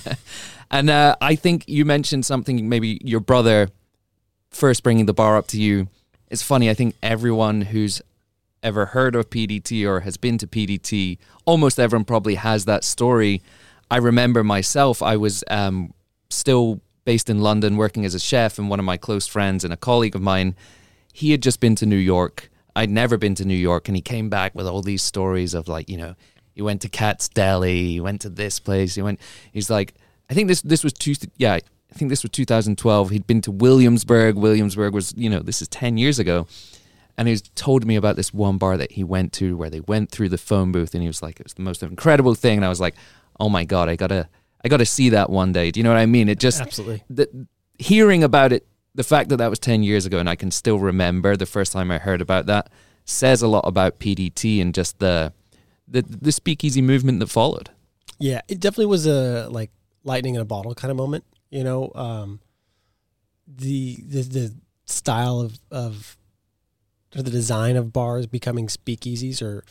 and 0.70 0.88
uh, 0.90 1.16
I 1.20 1.34
think 1.34 1.64
you 1.68 1.84
mentioned 1.84 2.24
something, 2.24 2.68
maybe 2.68 2.98
your 3.04 3.20
brother 3.20 3.68
first 4.50 4.82
bringing 4.82 5.06
the 5.06 5.14
bar 5.14 5.36
up 5.36 5.46
to 5.48 5.60
you. 5.60 5.88
It's 6.28 6.42
funny, 6.42 6.70
I 6.70 6.74
think 6.74 6.94
everyone 7.02 7.60
who's 7.62 8.00
ever 8.62 8.86
heard 8.86 9.14
of 9.14 9.30
PDT 9.30 9.86
or 9.86 10.00
has 10.00 10.16
been 10.16 10.38
to 10.38 10.46
PDT, 10.46 11.18
almost 11.44 11.78
everyone 11.80 12.04
probably 12.04 12.36
has 12.36 12.64
that 12.66 12.84
story. 12.84 13.42
I 13.90 13.96
remember 13.96 14.44
myself, 14.44 15.02
I 15.02 15.16
was 15.16 15.42
um, 15.50 15.92
still 16.30 16.80
based 17.04 17.30
in 17.30 17.40
London 17.40 17.76
working 17.76 18.04
as 18.04 18.14
a 18.14 18.20
chef, 18.20 18.58
and 18.58 18.68
one 18.68 18.78
of 18.78 18.84
my 18.84 18.96
close 18.96 19.26
friends 19.26 19.64
and 19.64 19.72
a 19.72 19.76
colleague 19.76 20.14
of 20.14 20.22
mine, 20.22 20.54
he 21.12 21.30
had 21.32 21.42
just 21.42 21.60
been 21.60 21.74
to 21.76 21.86
New 21.86 21.96
York. 21.96 22.50
I'd 22.76 22.90
never 22.90 23.16
been 23.16 23.34
to 23.36 23.44
New 23.44 23.54
York, 23.54 23.88
and 23.88 23.96
he 23.96 24.02
came 24.02 24.28
back 24.28 24.54
with 24.54 24.66
all 24.66 24.82
these 24.82 25.02
stories 25.02 25.54
of 25.54 25.68
like, 25.68 25.88
you 25.88 25.96
know, 25.96 26.14
he 26.54 26.62
went 26.62 26.82
to 26.82 26.88
Katz's 26.88 27.28
Deli, 27.28 27.86
he 27.86 28.00
went 28.00 28.20
to 28.22 28.28
this 28.28 28.60
place, 28.60 28.94
he 28.94 29.02
went. 29.02 29.20
He's 29.52 29.70
like, 29.70 29.94
I 30.28 30.34
think 30.34 30.48
this 30.48 30.62
this 30.62 30.84
was 30.84 30.92
two, 30.92 31.14
yeah, 31.36 31.54
I 31.54 31.94
think 31.94 32.08
this 32.08 32.22
was 32.22 32.30
2012. 32.30 33.10
He'd 33.10 33.26
been 33.26 33.40
to 33.42 33.50
Williamsburg. 33.50 34.36
Williamsburg 34.36 34.94
was, 34.94 35.12
you 35.16 35.28
know, 35.28 35.40
this 35.40 35.60
is 35.60 35.68
10 35.68 35.98
years 35.98 36.18
ago, 36.18 36.46
and 37.18 37.28
he's 37.28 37.42
told 37.54 37.84
me 37.84 37.96
about 37.96 38.16
this 38.16 38.32
one 38.32 38.58
bar 38.58 38.76
that 38.76 38.92
he 38.92 39.04
went 39.04 39.32
to 39.34 39.56
where 39.56 39.70
they 39.70 39.80
went 39.80 40.10
through 40.10 40.28
the 40.28 40.38
phone 40.38 40.70
booth, 40.70 40.94
and 40.94 41.02
he 41.02 41.08
was 41.08 41.22
like, 41.22 41.40
it 41.40 41.46
was 41.46 41.54
the 41.54 41.62
most 41.62 41.82
incredible 41.82 42.34
thing, 42.34 42.58
and 42.58 42.64
I 42.64 42.68
was 42.68 42.80
like, 42.80 42.94
oh 43.38 43.48
my 43.48 43.64
god, 43.64 43.88
I 43.88 43.96
gotta, 43.96 44.28
I 44.64 44.68
gotta 44.68 44.86
see 44.86 45.10
that 45.10 45.30
one 45.30 45.52
day. 45.52 45.70
Do 45.70 45.80
you 45.80 45.84
know 45.84 45.90
what 45.90 45.98
I 45.98 46.06
mean? 46.06 46.28
It 46.28 46.38
just 46.38 46.60
absolutely. 46.60 47.02
the, 47.08 47.46
hearing 47.78 48.22
about 48.22 48.52
it, 48.52 48.66
the 48.94 49.04
fact 49.04 49.30
that 49.30 49.36
that 49.36 49.48
was 49.48 49.58
10 49.58 49.82
years 49.82 50.06
ago 50.06 50.18
and 50.18 50.28
I 50.28 50.36
can 50.36 50.50
still 50.50 50.78
remember 50.78 51.36
the 51.36 51.46
first 51.46 51.72
time 51.72 51.90
I 51.90 51.98
heard 51.98 52.20
about 52.20 52.46
that 52.46 52.70
says 53.04 53.42
a 53.42 53.48
lot 53.48 53.66
about 53.66 53.98
PDT 53.98 54.60
and 54.60 54.74
just 54.74 54.98
the 54.98 55.32
the, 55.88 56.02
the 56.02 56.30
speakeasy 56.30 56.80
movement 56.80 57.18
that 57.18 57.26
followed. 57.26 57.70
Yeah, 58.18 58.42
it 58.48 58.60
definitely 58.60 58.86
was 58.86 59.06
a 59.06 59.48
like 59.48 59.70
lightning 60.04 60.36
in 60.36 60.40
a 60.40 60.44
bottle 60.44 60.74
kind 60.74 60.90
of 60.90 60.96
moment. 60.96 61.24
You 61.50 61.64
know, 61.64 61.90
um, 61.94 62.40
the 63.46 63.96
the 64.06 64.22
the 64.22 64.54
style 64.86 65.40
of 65.40 65.58
of 65.70 66.16
or 67.16 67.22
the 67.22 67.30
design 67.30 67.76
of 67.76 67.92
bars 67.92 68.26
becoming 68.26 68.68
speakeasies 68.68 69.42
or 69.42 69.64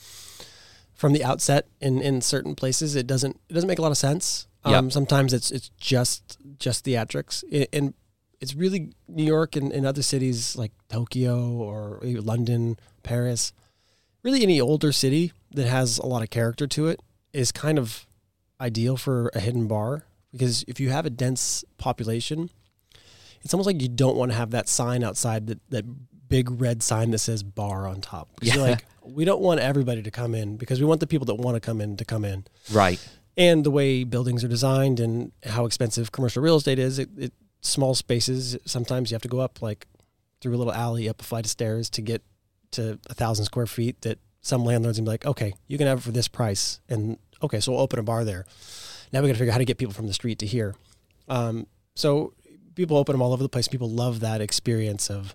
from 0.93 1.13
the 1.13 1.23
outset 1.23 1.67
in 1.79 2.01
in 2.01 2.19
certain 2.21 2.55
places 2.55 2.95
it 2.95 3.07
doesn't 3.07 3.39
it 3.47 3.53
doesn't 3.53 3.67
make 3.67 3.79
a 3.79 3.81
lot 3.81 3.91
of 3.91 3.97
sense. 3.97 4.47
Um, 4.63 4.85
Yep. 4.85 4.91
Sometimes 4.91 5.33
it's 5.33 5.51
it's 5.51 5.69
just 5.77 6.37
just 6.59 6.85
theatrics 6.85 7.43
and 7.71 7.93
it's 8.41 8.55
really 8.55 8.93
New 9.07 9.23
York 9.23 9.55
and, 9.55 9.71
and 9.71 9.85
other 9.85 10.01
cities 10.01 10.55
like 10.55 10.71
Tokyo 10.87 11.49
or 11.51 11.99
London, 12.03 12.77
Paris. 13.03 13.51
Really, 14.23 14.43
any 14.43 14.59
older 14.59 14.91
city 14.91 15.33
that 15.51 15.67
has 15.67 15.97
a 15.97 16.05
lot 16.05 16.23
of 16.23 16.29
character 16.29 16.67
to 16.67 16.87
it 16.87 17.01
is 17.33 17.51
kind 17.51 17.77
of 17.77 18.05
ideal 18.61 18.97
for 18.97 19.29
a 19.33 19.39
hidden 19.39 19.67
bar 19.67 20.03
because 20.31 20.63
if 20.67 20.79
you 20.79 20.89
have 20.89 21.05
a 21.05 21.09
dense 21.09 21.63
population, 21.77 22.49
it's 23.41 23.53
almost 23.53 23.67
like 23.67 23.81
you 23.81 23.87
don't 23.89 24.17
want 24.17 24.31
to 24.31 24.37
have 24.37 24.51
that 24.51 24.67
sign 24.67 25.03
outside 25.03 25.47
that, 25.47 25.59
that 25.69 25.85
big 26.27 26.61
red 26.61 26.83
sign 26.83 27.11
that 27.11 27.19
says 27.19 27.43
bar 27.43 27.87
on 27.87 28.01
top. 28.01 28.29
Yeah. 28.41 28.55
like, 28.57 28.85
we 29.03 29.25
don't 29.25 29.41
want 29.41 29.59
everybody 29.59 30.03
to 30.03 30.11
come 30.11 30.35
in 30.35 30.57
because 30.57 30.79
we 30.79 30.85
want 30.85 30.99
the 30.99 31.07
people 31.07 31.25
that 31.25 31.35
want 31.35 31.55
to 31.55 31.59
come 31.59 31.81
in 31.81 31.97
to 31.97 32.05
come 32.05 32.23
in. 32.25 32.45
Right. 32.71 32.99
And 33.39 33.63
the 33.63 33.71
way 33.71 34.03
buildings 34.03 34.43
are 34.43 34.49
designed 34.49 34.99
and 34.99 35.31
how 35.45 35.65
expensive 35.65 36.11
commercial 36.11 36.43
real 36.43 36.57
estate 36.57 36.77
is, 36.77 36.99
it, 36.99 37.09
it 37.17 37.33
small 37.61 37.95
spaces, 37.95 38.57
sometimes 38.65 39.09
you 39.09 39.15
have 39.15 39.21
to 39.21 39.29
go 39.29 39.39
up 39.39 39.61
like 39.61 39.87
through 40.41 40.55
a 40.55 40.57
little 40.57 40.73
alley, 40.73 41.07
up 41.07 41.21
a 41.21 41.23
flight 41.23 41.45
of 41.45 41.49
stairs 41.49 41.89
to 41.91 42.01
get 42.01 42.21
to 42.71 42.99
a 43.09 43.13
thousand 43.13 43.45
square 43.45 43.65
feet 43.65 44.01
that 44.01 44.19
some 44.41 44.65
landlords 44.65 44.97
can 44.97 45.05
be 45.05 45.11
like, 45.11 45.25
okay, 45.25 45.53
you 45.67 45.77
can 45.77 45.87
have 45.87 45.99
it 45.99 46.01
for 46.01 46.11
this 46.11 46.27
price. 46.27 46.81
And 46.89 47.17
okay, 47.41 47.61
so 47.61 47.71
we'll 47.71 47.81
open 47.81 47.97
a 47.97 48.03
bar 48.03 48.25
there. 48.25 48.45
Now 49.13 49.21
we 49.21 49.27
got 49.27 49.33
to 49.33 49.39
figure 49.39 49.51
out 49.51 49.53
how 49.53 49.59
to 49.59 49.65
get 49.65 49.77
people 49.77 49.93
from 49.93 50.07
the 50.07 50.13
street 50.13 50.39
to 50.39 50.45
here. 50.45 50.75
Um, 51.29 51.65
so 51.95 52.33
people 52.75 52.97
open 52.97 53.13
them 53.13 53.21
all 53.21 53.31
over 53.31 53.41
the 53.41 53.49
place. 53.49 53.69
People 53.69 53.89
love 53.89 54.19
that 54.19 54.41
experience 54.41 55.09
of 55.09 55.33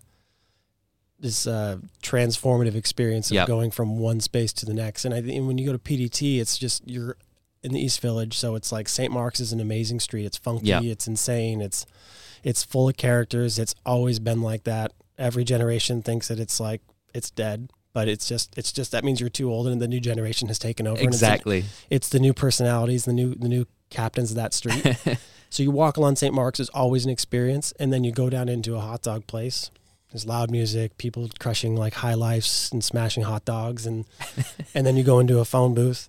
this 1.18 1.46
uh, 1.46 1.78
transformative 2.02 2.74
experience 2.74 3.30
of 3.30 3.36
Yep. 3.36 3.46
going 3.46 3.70
from 3.70 3.98
one 3.98 4.20
space 4.20 4.52
to 4.52 4.66
the 4.66 4.74
next. 4.74 5.06
And 5.06 5.14
I 5.14 5.22
think 5.22 5.46
when 5.46 5.56
you 5.56 5.66
go 5.66 5.72
to 5.72 5.78
PDT, 5.78 6.38
it's 6.38 6.58
just 6.58 6.86
you're 6.86 7.16
in 7.64 7.72
the 7.72 7.80
East 7.80 8.00
Village, 8.00 8.36
so 8.38 8.54
it's 8.54 8.70
like 8.70 8.88
St. 8.88 9.12
Mark's 9.12 9.40
is 9.40 9.52
an 9.52 9.60
amazing 9.60 9.98
street. 9.98 10.24
It's 10.26 10.36
funky, 10.36 10.66
it's 10.90 11.08
insane, 11.08 11.60
it's 11.60 11.86
it's 12.44 12.62
full 12.62 12.88
of 12.88 12.96
characters. 12.96 13.58
It's 13.58 13.74
always 13.86 14.18
been 14.20 14.42
like 14.42 14.64
that. 14.64 14.92
Every 15.18 15.44
generation 15.44 16.02
thinks 16.02 16.28
that 16.28 16.38
it's 16.38 16.60
like 16.60 16.82
it's 17.14 17.30
dead, 17.30 17.70
but 17.94 18.06
it's 18.06 18.28
just 18.28 18.56
it's 18.58 18.70
just 18.70 18.92
that 18.92 19.02
means 19.04 19.18
you're 19.20 19.30
too 19.30 19.50
old 19.50 19.66
and 19.66 19.80
the 19.80 19.88
new 19.88 20.00
generation 20.00 20.48
has 20.48 20.58
taken 20.58 20.86
over. 20.86 20.98
and 20.98 21.08
it's 21.08 21.16
Exactly. 21.16 21.64
it's 21.90 22.08
the 22.10 22.18
new 22.20 22.34
personalities, 22.34 23.04
the 23.06 23.12
new 23.12 23.34
the 23.34 23.48
new 23.48 23.66
captains 23.90 24.30
of 24.30 24.36
that 24.36 24.52
street. 24.52 24.96
so 25.50 25.62
you 25.62 25.70
walk 25.70 25.96
along 25.96 26.16
St. 26.16 26.34
Mark's 26.34 26.60
is 26.60 26.68
always 26.70 27.04
an 27.04 27.10
experience, 27.10 27.72
and 27.80 27.92
then 27.92 28.04
you 28.04 28.12
go 28.12 28.28
down 28.28 28.48
into 28.48 28.74
a 28.76 28.80
hot 28.80 29.02
dog 29.02 29.26
place. 29.26 29.70
There's 30.12 30.26
loud 30.26 30.50
music, 30.50 30.96
people 30.98 31.28
crushing 31.40 31.74
like 31.76 31.94
high 31.94 32.14
lifes 32.14 32.70
and 32.70 32.84
smashing 32.84 33.22
hot 33.24 33.44
dogs, 33.44 33.86
and 33.86 34.04
and 34.74 34.86
then 34.86 34.96
you 34.96 35.02
go 35.04 35.18
into 35.18 35.38
a 35.38 35.44
phone 35.44 35.74
booth, 35.74 36.08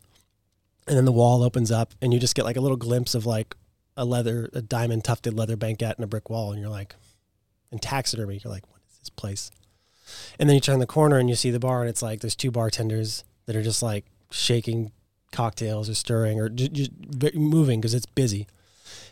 and 0.88 0.95
then 0.98 1.06
the 1.06 1.12
wall 1.12 1.43
opens 1.43 1.71
up, 1.71 1.93
and 2.02 2.13
you 2.13 2.19
just 2.19 2.36
get 2.36 2.45
like 2.45 2.58
a 2.58 2.62
little 2.62 2.78
glimpse 2.78 3.15
of 3.15 3.26
like 3.26 3.56
a 3.98 4.06
leather, 4.06 4.50
a 4.54 4.62
diamond 4.62 5.04
tufted 5.04 5.34
leather 5.34 5.56
banquette 5.56 5.95
and 5.98 6.04
a 6.04 6.08
brick 6.08 6.30
wall, 6.30 6.52
and 6.52 6.60
you're 6.62 6.69
like, 6.69 6.95
in 7.71 7.80
taxidermy, 7.80 8.39
you're 8.43 8.52
like, 8.54 8.69
what 8.69 8.82
is 8.91 8.98
this 9.00 9.10
place? 9.10 9.52
And 10.39 10.48
then 10.50 10.54
you 10.56 10.62
turn 10.62 10.80
the 10.80 10.86
corner 10.86 11.17
and 11.17 11.30
you 11.30 11.36
see 11.36 11.50
the 11.52 11.60
bar, 11.60 11.82
and 11.82 11.89
it's 11.89 12.02
like 12.02 12.21
there's 12.21 12.36
two 12.36 12.52
bartenders 12.52 13.24
that 13.45 13.56
are 13.56 13.63
just 13.63 13.82
like 13.82 14.06
shaking 14.32 14.91
cocktails 15.32 15.89
or 15.89 15.93
stirring 15.95 16.39
or 16.39 16.50
just, 16.50 16.71
just 16.74 16.91
moving 17.36 17.82
because 17.82 17.93
it's 17.93 18.06
busy, 18.06 18.48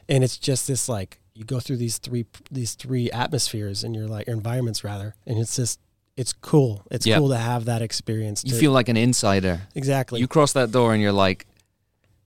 and 0.07 0.23
it's 0.23 0.37
just 0.37 0.67
this 0.67 0.87
like 0.87 1.19
you 1.33 1.43
go 1.43 1.59
through 1.59 1.77
these 1.77 1.97
three 1.97 2.25
these 2.51 2.75
three 2.75 3.09
atmospheres 3.11 3.83
and 3.83 3.95
you're 3.95 4.07
like 4.07 4.27
your 4.27 4.35
environments 4.35 4.83
rather, 4.83 5.15
and 5.25 5.39
it's 5.39 5.55
just 5.55 5.79
it's 6.15 6.31
cool. 6.33 6.83
It's 6.91 7.07
Yeah. 7.07 7.17
cool 7.17 7.29
to 7.29 7.37
have 7.37 7.65
that 7.65 7.81
experience. 7.81 8.43
You 8.45 8.53
feel 8.55 8.71
like 8.71 8.87
an 8.87 8.97
insider. 8.97 9.61
exactly. 9.73 10.19
You 10.19 10.27
cross 10.27 10.53
that 10.53 10.71
door 10.71 10.93
and 10.93 11.01
you're 11.01 11.11
like, 11.11 11.47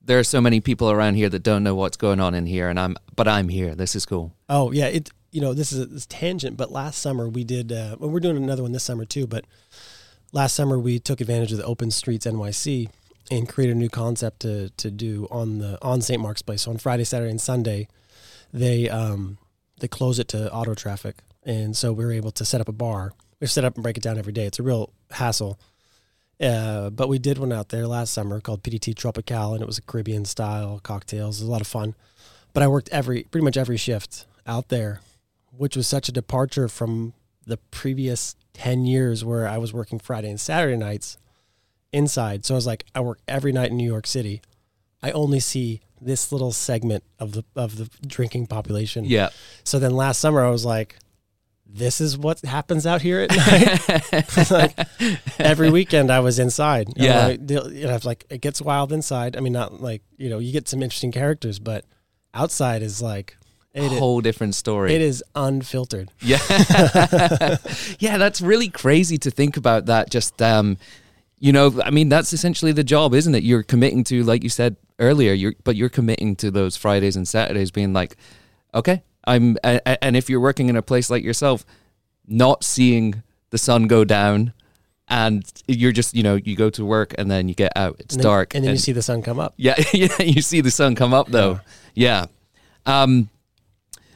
there 0.08 0.18
are 0.18 0.24
so 0.24 0.42
many 0.42 0.62
people 0.62 0.90
around 0.90 1.16
here 1.16 1.30
that 1.30 1.44
don't 1.44 1.64
know 1.64 1.76
what's 1.76 1.98
going 1.98 2.20
on 2.20 2.34
in 2.34 2.46
here, 2.46 2.70
and 2.70 2.80
I'm, 2.80 2.96
but 3.16 3.28
I'm 3.28 3.50
here. 3.50 3.76
This 3.76 3.96
is 3.96 4.06
cool. 4.06 4.34
Oh 4.50 4.72
yeah, 4.72 4.88
it 4.88 5.12
you 5.32 5.42
know 5.42 5.54
this 5.54 5.72
is 5.72 5.80
a 5.82 5.86
this 5.86 6.06
tangent, 6.06 6.58
but 6.58 6.72
last 6.72 7.00
summer 7.00 7.28
we 7.30 7.44
did. 7.44 7.72
Uh, 7.72 7.98
well, 8.00 8.10
we're 8.10 8.22
doing 8.22 8.38
another 8.38 8.64
one 8.64 8.72
this 8.72 8.84
summer 8.84 9.06
too. 9.06 9.28
But 9.28 9.46
last 10.32 10.56
summer 10.56 10.80
we 10.80 10.98
took 10.98 11.22
advantage 11.22 11.52
of 11.52 11.58
the 11.58 11.66
Open 11.66 11.92
Streets 11.92 12.26
NYC 12.26 12.90
and 13.30 13.48
created 13.50 13.76
a 13.76 13.80
new 13.80 13.90
concept 13.90 14.40
to 14.42 14.70
to 14.70 14.90
do 14.90 15.28
on 15.30 15.60
the 15.60 15.78
on 15.82 16.02
St. 16.02 16.22
Mark's 16.22 16.42
Place. 16.42 16.64
So 16.64 16.72
on 16.72 16.78
Friday, 16.78 17.04
Saturday, 17.04 17.30
and 17.30 17.42
Sunday, 17.42 17.90
they 18.54 18.90
um 18.90 19.38
they 19.80 19.90
close 19.90 20.20
it 20.20 20.30
to 20.30 20.52
auto 20.52 20.74
traffic, 20.74 21.18
and 21.44 21.76
so 21.76 21.92
we 21.92 22.06
were 22.06 22.14
able 22.14 22.32
to 22.32 22.46
set 22.46 22.62
up 22.62 22.70
a 22.70 22.74
bar. 22.74 23.14
We 23.42 23.48
set 23.48 23.66
up 23.66 23.76
and 23.76 23.84
break 23.84 23.98
it 23.98 24.04
down 24.04 24.18
every 24.18 24.34
day. 24.34 24.46
It's 24.46 24.58
a 24.58 24.64
real 24.64 24.94
hassle. 25.12 25.60
Uh, 26.40 26.90
but 26.90 27.10
we 27.10 27.18
did 27.18 27.38
one 27.38 27.52
out 27.52 27.70
there 27.70 27.88
last 27.88 28.14
summer 28.14 28.40
called 28.40 28.64
PDT 28.64 28.96
Tropical, 28.96 29.54
and 29.54 29.62
it 29.62 29.66
was 29.66 29.78
a 29.78 29.82
Caribbean 29.82 30.26
style 30.26 30.80
cocktails. 30.84 31.40
It 31.40 31.44
was 31.44 31.50
a 31.50 31.52
lot 31.52 31.62
of 31.62 31.68
fun. 31.68 31.96
But 32.54 32.64
I 32.64 32.68
worked 32.68 32.90
every 32.90 33.24
pretty 33.24 33.44
much 33.44 33.58
every 33.58 33.78
shift 33.78 34.26
out 34.46 34.70
there, 34.70 35.02
which 35.52 35.76
was 35.76 35.88
such 35.88 36.10
a 36.10 36.12
departure 36.12 36.68
from 36.68 37.14
the 37.46 37.58
previous 37.58 38.36
ten 38.54 38.86
years 38.86 39.24
where 39.26 39.48
I 39.48 39.58
was 39.58 39.74
working 39.74 40.00
Friday 40.00 40.30
and 40.30 40.40
Saturday 40.40 40.78
nights 40.78 41.18
inside. 41.92 42.46
So 42.46 42.54
I 42.54 42.58
was 42.58 42.68
like, 42.68 42.86
I 42.94 43.00
work 43.00 43.20
every 43.28 43.52
night 43.52 43.72
in 43.72 43.78
New 43.78 43.88
York 43.88 44.08
City, 44.08 44.42
I 45.02 45.12
only 45.12 45.40
see 45.40 45.82
this 46.02 46.32
little 46.32 46.52
segment 46.52 47.04
of 47.20 47.32
the 47.32 47.44
of 47.56 47.78
the 47.78 47.90
drinking 48.06 48.48
population. 48.48 49.06
Yeah. 49.06 49.30
So 49.64 49.80
then 49.80 49.92
last 49.92 50.20
summer 50.20 50.44
I 50.44 50.50
was 50.50 50.66
like, 50.66 50.98
this 51.70 52.02
is 52.02 52.18
what 52.18 52.40
happens 52.42 52.86
out 52.88 53.02
here 53.02 53.20
at 53.22 53.36
night. 53.36 54.52
like, 54.52 54.78
every 55.40 55.70
weekend 55.70 56.12
I 56.12 56.20
was 56.22 56.40
inside. 56.40 56.88
Yeah. 56.96 57.28
like, 57.28 57.50
you 57.50 57.88
know, 57.88 58.00
like 58.04 58.26
it 58.30 58.42
gets 58.42 58.62
wild 58.62 58.92
inside. 58.92 59.36
I 59.36 59.40
mean, 59.42 59.54
not 59.54 59.82
like 59.82 60.02
you 60.18 60.30
know, 60.30 60.40
you 60.40 60.52
get 60.52 60.68
some 60.68 60.82
interesting 60.82 61.12
characters, 61.12 61.60
but 61.60 61.86
outside 62.34 62.82
is 62.82 63.02
like 63.02 63.38
A 63.76 63.88
whole 63.88 64.22
different 64.22 64.56
story. 64.56 64.94
it 64.94 65.02
is 65.02 65.24
unfiltered. 65.36 66.10
Yeah. 66.22 66.40
yeah, 68.00 68.18
that's 68.18 68.42
really 68.42 68.70
crazy 68.70 69.18
to 69.20 69.32
think 69.32 69.58
about 69.58 69.86
that. 69.88 70.10
Just, 70.10 70.42
um, 70.42 70.78
you 71.40 71.52
know, 71.52 71.80
I 71.84 71.92
mean, 71.92 72.10
that's 72.10 72.34
essentially 72.34 72.72
the 72.72 72.84
job, 72.84 73.14
isn't 73.14 73.36
it? 73.36 73.44
You're 73.44 73.64
committing 73.64 74.04
to, 74.06 74.24
like 74.24 74.44
you 74.44 74.50
said 74.50 74.76
earlier, 75.00 75.34
you're, 75.34 75.54
but 75.64 75.76
you're 75.76 75.90
committing 75.90 76.36
to 76.38 76.50
those 76.52 76.76
Fridays 76.76 77.16
and 77.16 77.28
Saturdays 77.28 77.70
being 77.72 77.94
like, 77.94 78.18
okay, 78.74 79.04
I'm, 79.28 79.58
and 79.64 80.16
if 80.16 80.30
you're 80.30 80.40
working 80.40 80.70
in 80.70 80.76
a 80.76 80.82
place 80.82 81.10
like 81.10 81.24
yourself, 81.24 81.66
not 82.28 82.64
seeing 82.64 83.22
the 83.52 83.58
sun 83.58 83.88
go 83.88 84.04
down 84.04 84.54
and 85.08 85.44
you're 85.68 85.92
just, 85.92 86.16
you 86.16 86.24
know, 86.24 86.36
you 86.36 86.56
go 86.56 86.70
to 86.72 86.84
work 86.84 87.14
and 87.18 87.30
then 87.30 87.48
you 87.48 87.54
get 87.56 87.72
out, 87.76 87.98
it's 88.00 88.16
And 88.16 88.24
then, 88.24 88.30
dark. 88.32 88.56
and 88.56 88.64
then 88.66 88.72
you 88.72 88.78
see 88.78 88.92
the 88.92 89.02
sun 89.02 89.22
come 89.22 89.40
up. 89.40 89.54
Yeah, 89.58 89.76
yeah, 89.94 90.22
you 90.22 90.42
see 90.42 90.62
the 90.62 90.72
sun 90.72 90.96
come 90.96 91.14
up 91.14 91.28
though. 91.30 91.60
Yeah. 91.94 92.26
Um, 92.86 93.30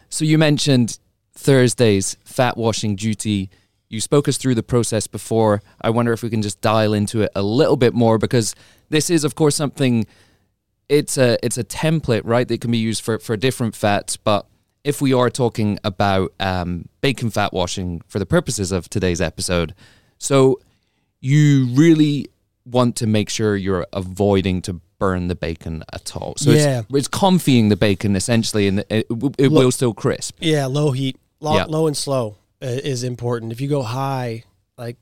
so 0.09 0.25
you 0.25 0.37
mentioned 0.37 0.97
Thursdays, 1.33 2.17
fat 2.25 2.57
washing 2.57 2.95
duty. 2.95 3.49
You 3.89 3.99
spoke 4.01 4.27
us 4.27 4.37
through 4.37 4.55
the 4.55 4.63
process 4.63 5.07
before. 5.07 5.61
I 5.81 5.89
wonder 5.89 6.13
if 6.13 6.23
we 6.23 6.29
can 6.29 6.41
just 6.41 6.61
dial 6.61 6.93
into 6.93 7.21
it 7.21 7.31
a 7.35 7.41
little 7.41 7.75
bit 7.77 7.93
more 7.93 8.17
because 8.17 8.55
this 8.89 9.09
is, 9.09 9.23
of 9.23 9.35
course, 9.35 9.55
something. 9.55 10.05
It's 10.89 11.17
a 11.17 11.37
it's 11.45 11.57
a 11.57 11.63
template, 11.63 12.21
right? 12.25 12.47
That 12.47 12.59
can 12.61 12.71
be 12.71 12.77
used 12.77 13.01
for 13.03 13.17
for 13.19 13.35
different 13.37 13.75
fats. 13.75 14.17
But 14.17 14.45
if 14.83 15.01
we 15.01 15.13
are 15.13 15.29
talking 15.29 15.79
about 15.83 16.33
um, 16.39 16.87
bacon 17.01 17.29
fat 17.29 17.53
washing 17.53 18.01
for 18.07 18.19
the 18.19 18.25
purposes 18.25 18.71
of 18.71 18.89
today's 18.89 19.21
episode, 19.21 19.73
so 20.17 20.59
you 21.19 21.67
really 21.73 22.27
want 22.65 22.95
to 22.97 23.07
make 23.07 23.29
sure 23.29 23.55
you're 23.55 23.85
avoiding 23.93 24.61
to 24.63 24.79
burn 24.99 25.27
the 25.27 25.35
bacon 25.35 25.83
at 25.93 26.15
all. 26.15 26.33
So 26.37 26.51
Yeah. 26.51 26.79
it's, 26.79 26.87
it's 26.93 27.07
confiting 27.07 27.69
the 27.69 27.75
bacon 27.75 28.15
essentially, 28.15 28.67
and 28.67 28.79
it, 28.79 28.87
it, 29.09 29.35
it 29.37 29.51
will 29.51 29.71
still 29.71 29.93
crisp. 29.93 30.37
Yeah, 30.39 30.67
low 30.67 30.91
heat, 30.91 31.17
low, 31.39 31.55
Yeah. 31.55 31.65
low 31.65 31.87
and 31.87 31.97
slow 31.97 32.37
uh, 32.61 32.65
is 32.67 33.03
important. 33.03 33.51
If 33.51 33.61
you 33.61 33.67
go 33.67 33.81
high, 33.81 34.43
like 34.77 34.97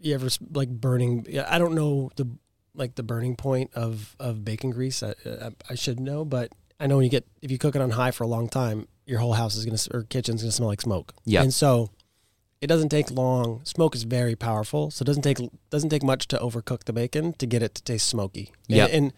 you 0.00 0.14
ever 0.14 0.28
like 0.52 0.68
burning. 0.68 1.26
I 1.48 1.58
don't 1.58 1.74
know 1.74 2.10
the 2.16 2.28
like 2.74 2.94
the 2.94 3.02
burning 3.02 3.34
point 3.36 3.70
of 3.74 4.14
of 4.20 4.44
bacon 4.44 4.70
grease. 4.70 5.02
I, 5.02 5.14
I, 5.26 5.50
I 5.70 5.74
should 5.74 5.98
know, 6.00 6.24
but 6.24 6.52
I 6.80 6.86
know 6.86 6.96
when 6.96 7.04
you 7.04 7.10
get 7.10 7.26
if 7.42 7.50
you 7.50 7.58
cook 7.58 7.74
it 7.76 7.82
on 7.82 7.90
high 7.90 8.10
for 8.10 8.24
a 8.24 8.28
long 8.28 8.48
time, 8.48 8.86
your 9.06 9.18
whole 9.18 9.32
house 9.34 9.56
is 9.56 9.64
gonna 9.64 9.78
or 9.96 10.04
kitchen's 10.04 10.42
gonna 10.42 10.52
smell 10.52 10.68
like 10.68 10.80
smoke. 10.80 11.12
Yeah. 11.24 11.42
and 11.42 11.52
so 11.52 11.90
it 12.60 12.66
doesn't 12.66 12.88
take 12.88 13.10
long. 13.10 13.60
Smoke 13.64 13.94
is 13.94 14.02
very 14.02 14.34
powerful, 14.34 14.90
so 14.90 15.02
it 15.02 15.06
doesn't 15.06 15.22
take 15.22 15.38
doesn't 15.70 15.90
take 15.90 16.02
much 16.02 16.26
to 16.28 16.38
overcook 16.38 16.84
the 16.84 16.92
bacon 16.92 17.32
to 17.34 17.46
get 17.46 17.62
it 17.62 17.74
to 17.76 17.82
taste 17.82 18.06
smoky. 18.08 18.52
And- 18.68 18.76
Yeah. 18.76 18.86
and 18.86 19.12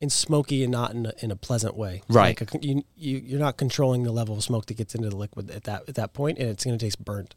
and 0.00 0.12
smoky 0.12 0.62
and 0.62 0.72
not 0.72 0.92
in 0.92 1.06
a, 1.06 1.12
in 1.22 1.30
a 1.30 1.36
pleasant 1.36 1.76
way. 1.76 2.02
Right. 2.08 2.38
Like 2.38 2.54
a, 2.54 2.66
you, 2.66 2.82
you 2.96 3.18
you're 3.18 3.40
not 3.40 3.56
controlling 3.56 4.02
the 4.02 4.12
level 4.12 4.36
of 4.36 4.42
smoke 4.42 4.66
that 4.66 4.74
gets 4.74 4.94
into 4.94 5.08
the 5.08 5.16
liquid 5.16 5.50
at 5.50 5.64
that 5.64 5.88
at 5.88 5.94
that 5.94 6.12
point, 6.12 6.38
and 6.38 6.48
it's 6.50 6.64
to 6.64 6.76
taste 6.76 7.02
burnt. 7.02 7.34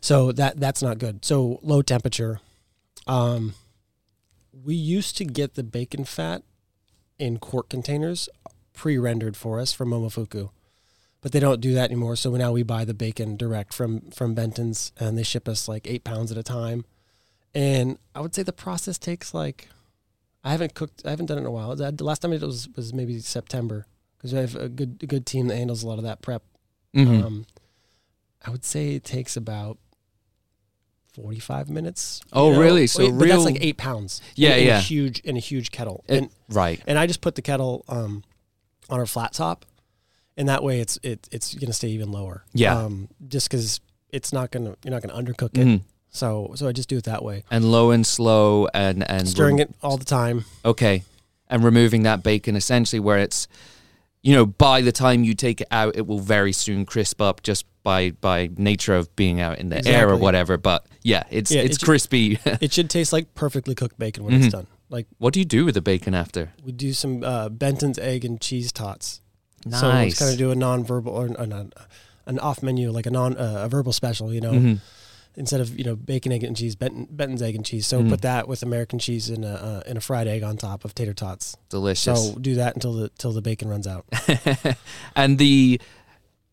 So 0.00 0.32
that 0.32 0.60
that's 0.60 0.82
not 0.82 0.98
good. 0.98 1.24
So 1.24 1.60
low 1.62 1.80
temperature. 1.80 2.40
Um, 3.06 3.54
we 4.52 4.74
used 4.74 5.16
to 5.18 5.24
get 5.24 5.54
the 5.54 5.62
bacon 5.62 6.04
fat 6.04 6.42
in 7.18 7.38
quart 7.38 7.68
containers 7.68 8.28
pre-rendered 8.74 9.36
for 9.36 9.58
us 9.60 9.72
from 9.72 9.90
Momofuku, 9.90 10.50
but 11.22 11.32
they 11.32 11.40
don't 11.40 11.60
do 11.60 11.72
that 11.74 11.90
anymore. 11.90 12.16
So 12.16 12.30
now 12.36 12.52
we 12.52 12.62
buy 12.62 12.84
the 12.84 12.92
bacon 12.94 13.36
direct 13.36 13.72
from 13.72 14.10
from 14.10 14.34
Benton's, 14.34 14.92
and 15.00 15.16
they 15.16 15.22
ship 15.22 15.48
us 15.48 15.66
like 15.68 15.86
eight 15.86 16.04
pounds 16.04 16.30
at 16.30 16.36
a 16.38 16.42
time. 16.42 16.84
And 17.54 17.98
I 18.14 18.20
would 18.20 18.34
say 18.34 18.42
the 18.42 18.52
process 18.52 18.98
takes 18.98 19.32
like 19.32 19.68
I 20.42 20.50
haven't 20.50 20.74
cooked. 20.74 21.02
I 21.06 21.10
haven't 21.10 21.26
done 21.26 21.38
it 21.38 21.42
in 21.42 21.46
a 21.46 21.50
while. 21.50 21.74
The 21.74 22.04
last 22.04 22.20
time 22.20 22.32
I 22.32 22.34
did 22.34 22.42
it 22.42 22.46
was 22.46 22.68
was 22.76 22.92
maybe 22.92 23.18
September 23.20 23.86
because 24.18 24.32
we 24.32 24.38
have 24.40 24.54
a 24.56 24.68
good 24.68 24.98
a 25.02 25.06
good 25.06 25.24
team 25.24 25.46
that 25.48 25.56
handles 25.56 25.82
a 25.82 25.86
lot 25.88 25.98
of 25.98 26.04
that 26.04 26.20
prep. 26.20 26.42
Mhm. 26.94 27.24
Um, 27.24 27.46
I 28.44 28.50
would 28.50 28.64
say 28.64 28.94
it 28.96 29.04
takes 29.04 29.36
about 29.36 29.78
forty 31.12 31.38
five 31.38 31.70
minutes. 31.70 32.20
Oh, 32.32 32.58
really? 32.58 32.86
So 32.86 33.10
but 33.12 33.28
that's 33.28 33.44
like 33.44 33.58
eight 33.60 33.76
pounds. 33.76 34.20
Yeah, 34.34 34.54
in, 34.54 34.60
in 34.60 34.66
yeah. 34.66 34.78
A 34.78 34.80
huge 34.80 35.20
in 35.20 35.36
a 35.36 35.40
huge 35.40 35.70
kettle, 35.70 36.04
It- 36.08 36.18
and 36.18 36.30
right. 36.50 36.82
and 36.86 36.98
I 36.98 37.06
just 37.06 37.20
put 37.20 37.36
the 37.36 37.42
kettle 37.42 37.84
um, 37.88 38.24
on 38.90 39.00
a 39.00 39.06
flat 39.06 39.32
top, 39.32 39.64
and 40.36 40.48
that 40.48 40.62
way 40.62 40.80
it's 40.80 40.98
it, 41.02 41.28
it's 41.32 41.54
going 41.54 41.66
to 41.68 41.72
stay 41.72 41.88
even 41.88 42.10
lower. 42.12 42.44
Yeah. 42.52 42.76
Um, 42.78 43.08
just 43.28 43.48
because 43.50 43.80
it's 44.10 44.32
not 44.32 44.50
gonna 44.50 44.76
you're 44.84 44.92
not 44.92 45.02
gonna 45.02 45.20
undercook 45.20 45.56
it. 45.58 45.66
Mhm. 45.66 45.80
So 46.10 46.52
so 46.54 46.68
I 46.68 46.72
just 46.72 46.88
do 46.88 46.96
it 46.96 47.04
that 47.04 47.24
way, 47.24 47.42
And 47.50 47.64
low 47.72 47.90
and 47.90 48.06
slow 48.06 48.68
and 48.72 49.08
and 49.10 49.28
stirring 49.28 49.56
rem- 49.58 49.68
it 49.70 49.74
all 49.82 49.96
the 49.96 50.04
time. 50.04 50.44
Okay, 50.64 51.02
and 51.48 51.64
removing 51.64 52.04
that 52.04 52.22
bacon 52.22 52.54
essentially 52.54 53.00
where 53.00 53.18
it's, 53.18 53.48
you 54.22 54.32
know, 54.34 54.46
by 54.46 54.80
the 54.82 54.92
time 54.92 55.24
you 55.24 55.34
take 55.34 55.60
it 55.60 55.66
out, 55.72 55.96
it 55.96 56.06
will 56.06 56.20
very 56.20 56.52
soon 56.52 56.84
crisp 56.86 57.20
up 57.20 57.42
just 57.42 57.64
by 57.82 58.12
by 58.20 58.48
nature 58.56 58.94
of 58.94 59.14
being 59.16 59.40
out 59.40 59.58
in 59.58 59.68
the 59.70 59.84
air 59.86 60.08
or 60.08 60.16
whatever. 60.16 60.56
But 60.56 60.86
yeah, 61.02 61.24
it's 61.30 61.50
Yeah, 61.50 61.62
it's 61.62 61.76
it 61.76 61.80
ju- 61.80 61.84
crispy. 61.86 62.38
it 62.44 62.72
should 62.72 62.88
taste 62.88 63.12
like 63.12 63.34
perfectly 63.34 63.74
cooked 63.74 63.98
bacon 63.98 64.22
when 64.24 64.34
Mhm. 64.34 64.44
it's 64.44 64.52
done. 64.52 64.66
Like 64.94 65.06
what 65.18 65.34
do 65.34 65.40
you 65.40 65.44
do 65.58 65.64
with 65.66 65.74
the 65.74 65.82
bacon 65.82 66.14
after? 66.14 66.52
we 66.64 66.72
do 66.72 66.92
some 66.92 67.22
uh, 67.24 67.48
Benton's 67.48 67.98
egg 67.98 68.24
and 68.24 68.40
cheese 68.40 68.70
tots. 68.72 69.20
Nice. 69.66 69.80
So 69.80 69.90
it's 69.90 70.18
kind 70.20 70.30
of 70.32 70.38
do 70.38 70.50
a 70.50 70.54
non-verbal 70.54 71.12
or 71.12 71.26
an 72.26 72.38
off 72.38 72.62
menu, 72.62 72.90
like 72.98 73.06
a 73.06 73.10
non 73.10 73.36
uh, 73.36 73.62
a 73.64 73.68
verbal 73.68 73.92
special. 73.92 74.32
You 74.32 74.40
know, 74.46 74.52
Mhm. 74.52 74.78
instead 75.36 75.60
of 75.60 75.68
you 75.78 75.84
know 75.88 75.96
bacon, 75.96 76.30
egg, 76.32 76.44
and 76.44 76.56
cheese, 76.56 76.76
Benton, 76.76 77.08
Benton's 77.10 77.42
egg 77.42 77.54
and 77.56 77.64
cheese. 77.66 77.86
So 77.86 78.00
Mm. 78.00 78.08
put 78.10 78.20
that 78.22 78.46
with 78.46 78.62
American 78.62 78.98
cheese 78.98 79.28
and 79.34 79.44
a 79.44 79.54
uh, 79.68 79.88
and 79.88 79.98
a 79.98 80.00
fried 80.00 80.28
egg 80.28 80.42
on 80.42 80.56
top 80.56 80.84
of 80.84 80.94
tater 80.94 81.14
tots. 81.14 81.56
Delicious. 81.70 82.04
So 82.32 82.38
do 82.38 82.54
that 82.56 82.74
until 82.76 82.92
the 82.92 83.08
till 83.18 83.32
the 83.32 83.42
bacon 83.42 83.68
runs 83.68 83.86
out. 83.86 84.04
and 85.16 85.38
the 85.38 85.80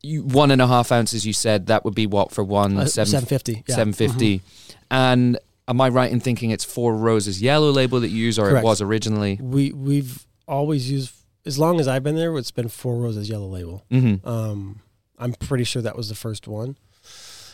you, 0.01 0.23
one 0.23 0.49
and 0.51 0.61
a 0.61 0.67
half 0.67 0.91
ounces 0.91 1.25
you 1.27 1.33
said 1.33 1.67
that 1.67 1.85
would 1.85 1.93
be 1.95 2.07
what 2.07 2.31
for 2.31 2.43
one 2.43 2.77
Uh, 2.77 2.85
seven 2.85 3.11
Seven 3.11 3.27
fifty. 3.27 3.63
Yeah. 3.67 3.75
seven 3.75 3.93
fifty, 3.93 4.41
and 4.89 5.37
am 5.71 5.81
I 5.81 5.89
right 5.89 6.11
in 6.11 6.19
thinking 6.19 6.51
it's 6.51 6.63
Four 6.63 6.95
Roses 6.95 7.41
yellow 7.41 7.71
label 7.71 7.99
that 8.01 8.09
you 8.09 8.17
use, 8.25 8.37
or 8.37 8.49
Correct. 8.49 8.63
it 8.63 8.67
was 8.67 8.81
originally? 8.81 9.39
We 9.41 9.71
we've 9.71 10.25
always 10.47 10.91
used 10.91 11.13
as 11.45 11.57
long 11.57 11.79
as 11.79 11.87
I've 11.87 12.03
been 12.03 12.15
there. 12.15 12.37
It's 12.37 12.51
been 12.51 12.67
Four 12.67 12.97
Roses 12.97 13.27
Yellow 13.29 13.47
Label. 13.47 13.83
Mm-hmm. 13.89 14.27
Um, 14.27 14.81
I'm 15.17 15.33
pretty 15.33 15.63
sure 15.63 15.81
that 15.81 15.95
was 15.97 16.09
the 16.09 16.15
first 16.15 16.47
one. 16.47 16.77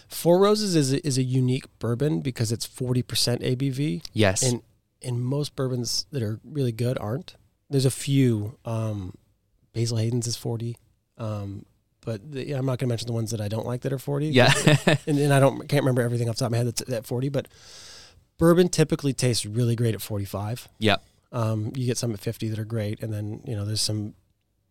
Four 0.09 0.39
Roses 0.39 0.75
is 0.75 0.93
a, 0.93 1.05
is 1.07 1.17
a 1.17 1.23
unique 1.23 1.65
bourbon 1.79 2.21
because 2.21 2.51
it's 2.51 2.65
40% 2.67 3.03
ABV, 3.41 4.03
Yes. 4.13 4.41
and 4.43 4.61
and 5.01 5.21
most 5.23 5.55
bourbons 5.55 6.05
that 6.11 6.23
are 6.23 6.39
really 6.43 6.71
good 6.71 6.97
aren't. 6.99 7.35
There's 7.69 7.85
a 7.85 7.91
few. 7.91 8.57
Um, 8.65 9.13
Basil 9.73 9.97
Hayden's 9.97 10.25
is 10.25 10.35
40, 10.37 10.75
um, 11.19 11.65
but 12.01 12.31
the, 12.31 12.53
I'm 12.53 12.65
not 12.65 12.79
going 12.79 12.87
to 12.87 12.93
mention 12.93 13.05
the 13.07 13.13
ones 13.13 13.29
that 13.31 13.41
I 13.41 13.47
don't 13.47 13.65
like 13.65 13.81
that 13.81 13.93
are 13.93 13.99
40. 13.99 14.27
yeah. 14.29 14.51
and, 15.05 15.19
and 15.19 15.31
I 15.33 15.39
don't 15.39 15.67
can't 15.67 15.83
remember 15.83 16.01
everything 16.01 16.29
off 16.29 16.35
the 16.37 16.39
top 16.39 16.47
of 16.47 16.51
my 16.53 16.57
head 16.59 16.67
that's 16.67 16.89
at 16.91 17.05
40, 17.05 17.29
but 17.29 17.47
bourbon 18.37 18.69
typically 18.69 19.13
tastes 19.13 19.45
really 19.45 19.75
great 19.75 19.95
at 19.95 20.01
45. 20.01 20.67
Yep. 20.79 21.03
Um, 21.31 21.71
you 21.75 21.85
get 21.85 21.97
some 21.97 22.13
at 22.13 22.19
50 22.19 22.49
that 22.49 22.59
are 22.59 22.65
great, 22.65 23.01
and 23.01 23.13
then 23.13 23.41
you 23.45 23.55
know 23.55 23.65
there's 23.65 23.81
some 23.81 24.13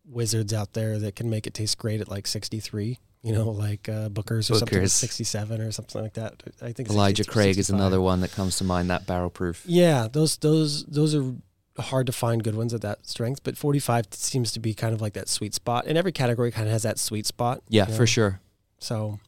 wizards 0.05 0.53
out 0.53 0.73
there 0.73 0.97
that 0.99 1.15
can 1.15 1.29
make 1.29 1.45
it 1.45 1.53
taste 1.53 1.77
great 1.77 2.01
at 2.01 2.09
like 2.09 2.27
63. 2.27 2.99
You 3.23 3.33
know, 3.33 3.49
like 3.49 3.89
uh, 3.89 4.09
Booker's 4.09 4.49
or 4.49 4.55
something, 4.55 4.87
67 4.87 5.59
or 5.59 5.71
something 5.71 6.01
like 6.01 6.13
that. 6.13 6.43
I 6.61 6.71
think 6.71 6.89
Elijah 6.89 7.23
60 7.23 7.33
Craig 7.33 7.57
is 7.57 7.69
another 7.69 7.99
one 7.99 8.21
that 8.21 8.31
comes 8.31 8.57
to 8.57 8.63
mind. 8.63 8.89
That 8.89 9.05
barrel 9.05 9.29
proof. 9.29 9.63
Yeah, 9.65 10.07
those 10.09 10.37
those 10.37 10.85
those 10.85 11.13
are 11.13 11.33
hard 11.77 12.07
to 12.07 12.13
find 12.13 12.43
good 12.43 12.55
ones 12.55 12.73
at 12.73 12.81
that 12.81 13.05
strength, 13.05 13.41
but 13.43 13.57
45 13.57 14.07
seems 14.11 14.51
to 14.53 14.59
be 14.59 14.73
kind 14.73 14.93
of 14.93 15.01
like 15.01 15.13
that 15.13 15.27
sweet 15.27 15.53
spot. 15.53 15.85
And 15.87 15.97
every 15.97 16.11
category 16.11 16.51
kind 16.51 16.67
of 16.67 16.71
has 16.71 16.83
that 16.83 16.99
sweet 16.99 17.25
spot. 17.25 17.61
Yeah, 17.69 17.87
you 17.87 17.95
for 17.95 18.07
sure. 18.07 18.39
So 18.79 19.19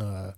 uh, 0.00 0.32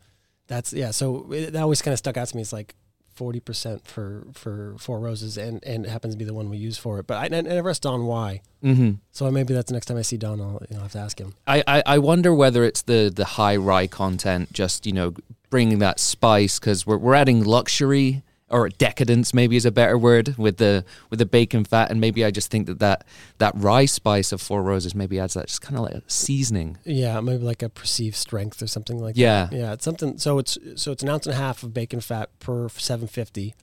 that's 0.46 0.72
yeah. 0.72 0.90
So 0.90 1.30
it, 1.32 1.52
that 1.52 1.62
always 1.62 1.82
kind 1.82 1.92
of 1.92 1.98
stuck 1.98 2.16
out 2.16 2.28
to 2.28 2.36
me. 2.36 2.42
It's 2.42 2.52
like 2.52 2.74
forty 3.14 3.40
percent 3.40 3.86
for 3.86 4.26
for 4.32 4.74
four 4.78 5.00
roses, 5.00 5.36
and 5.38 5.62
and 5.64 5.86
it 5.86 5.88
happens 5.88 6.14
to 6.14 6.18
be 6.18 6.24
the 6.24 6.34
one 6.34 6.50
we 6.50 6.56
use 6.56 6.76
for 6.78 6.98
it. 6.98 7.06
But 7.06 7.16
I, 7.32 7.36
I 7.36 7.40
never 7.40 7.70
asked 7.70 7.82
Don 7.82 8.06
why. 8.06 8.42
hmm 8.62 8.92
So 9.12 9.30
maybe 9.30 9.54
that's 9.54 9.68
the 9.68 9.74
next 9.74 9.86
time 9.86 9.96
I 9.96 10.02
see 10.02 10.16
Don, 10.16 10.40
I'll, 10.40 10.62
you 10.68 10.76
know, 10.76 10.82
have 10.82 10.92
to 10.92 10.98
ask 10.98 11.18
him. 11.18 11.34
I, 11.46 11.62
I, 11.66 11.82
I 11.86 11.98
wonder 11.98 12.34
whether 12.34 12.64
it's 12.64 12.82
the, 12.82 13.12
the 13.14 13.24
high 13.24 13.56
rye 13.56 13.86
content, 13.86 14.52
just 14.52 14.86
you 14.86 14.92
know, 14.92 15.14
bringing 15.50 15.78
that 15.78 16.00
spice 16.00 16.58
because 16.58 16.86
we're 16.86 16.98
we're 16.98 17.14
adding 17.14 17.44
luxury 17.44 18.22
or 18.50 18.68
decadence 18.68 19.32
maybe 19.32 19.56
is 19.56 19.64
a 19.64 19.70
better 19.72 19.96
word 19.96 20.36
with 20.36 20.58
the 20.58 20.84
with 21.10 21.18
the 21.18 21.26
bacon 21.26 21.64
fat, 21.64 21.90
and 21.90 22.00
maybe 22.00 22.24
I 22.24 22.30
just 22.30 22.50
think 22.50 22.66
that 22.66 22.78
that, 22.80 23.06
that 23.38 23.52
rye 23.56 23.86
spice 23.86 24.32
of 24.32 24.40
Four 24.42 24.62
Roses 24.62 24.94
maybe 24.94 25.18
adds 25.18 25.34
that 25.34 25.46
just 25.48 25.62
kind 25.62 25.76
of 25.76 25.82
like 25.84 25.94
a 25.94 26.02
seasoning. 26.06 26.76
Yeah, 26.84 27.20
maybe 27.20 27.42
like 27.42 27.62
a 27.62 27.68
perceived 27.68 28.16
strength 28.16 28.60
or 28.62 28.66
something 28.66 28.98
like 28.98 29.16
Yeah. 29.16 29.46
that. 29.50 29.56
Yeah, 29.56 29.72
it's 29.72 29.84
something. 29.84 30.18
So 30.18 30.38
it's 30.38 30.58
so 30.76 30.92
it's 30.92 31.02
an 31.02 31.08
ounce 31.08 31.26
and 31.26 31.34
a 31.34 31.38
half 31.38 31.62
of 31.62 31.72
bacon 31.72 32.00
fat 32.00 32.28
per 32.38 32.68
seven 32.68 33.08
fifty, 33.08 33.54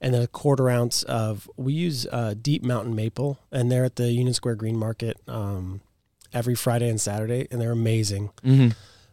and 0.00 0.12
then 0.12 0.22
a 0.22 0.26
quarter 0.26 0.68
ounce 0.68 1.02
of 1.04 1.48
we 1.56 1.72
use 1.72 2.06
uh, 2.10 2.34
Deep 2.40 2.64
Mountain 2.64 2.94
Maple, 2.96 3.38
and 3.52 3.70
they're 3.70 3.84
at 3.84 3.96
the 3.96 4.10
Union 4.10 4.34
Square 4.34 4.56
Green 4.56 4.76
Market 4.76 5.18
um, 5.28 5.82
every 6.32 6.56
Friday 6.56 6.88
and 6.88 7.00
Saturday, 7.00 7.46
and 7.50 7.60
they're 7.60 7.70
amazing. 7.72 8.30
hmm 8.42 8.68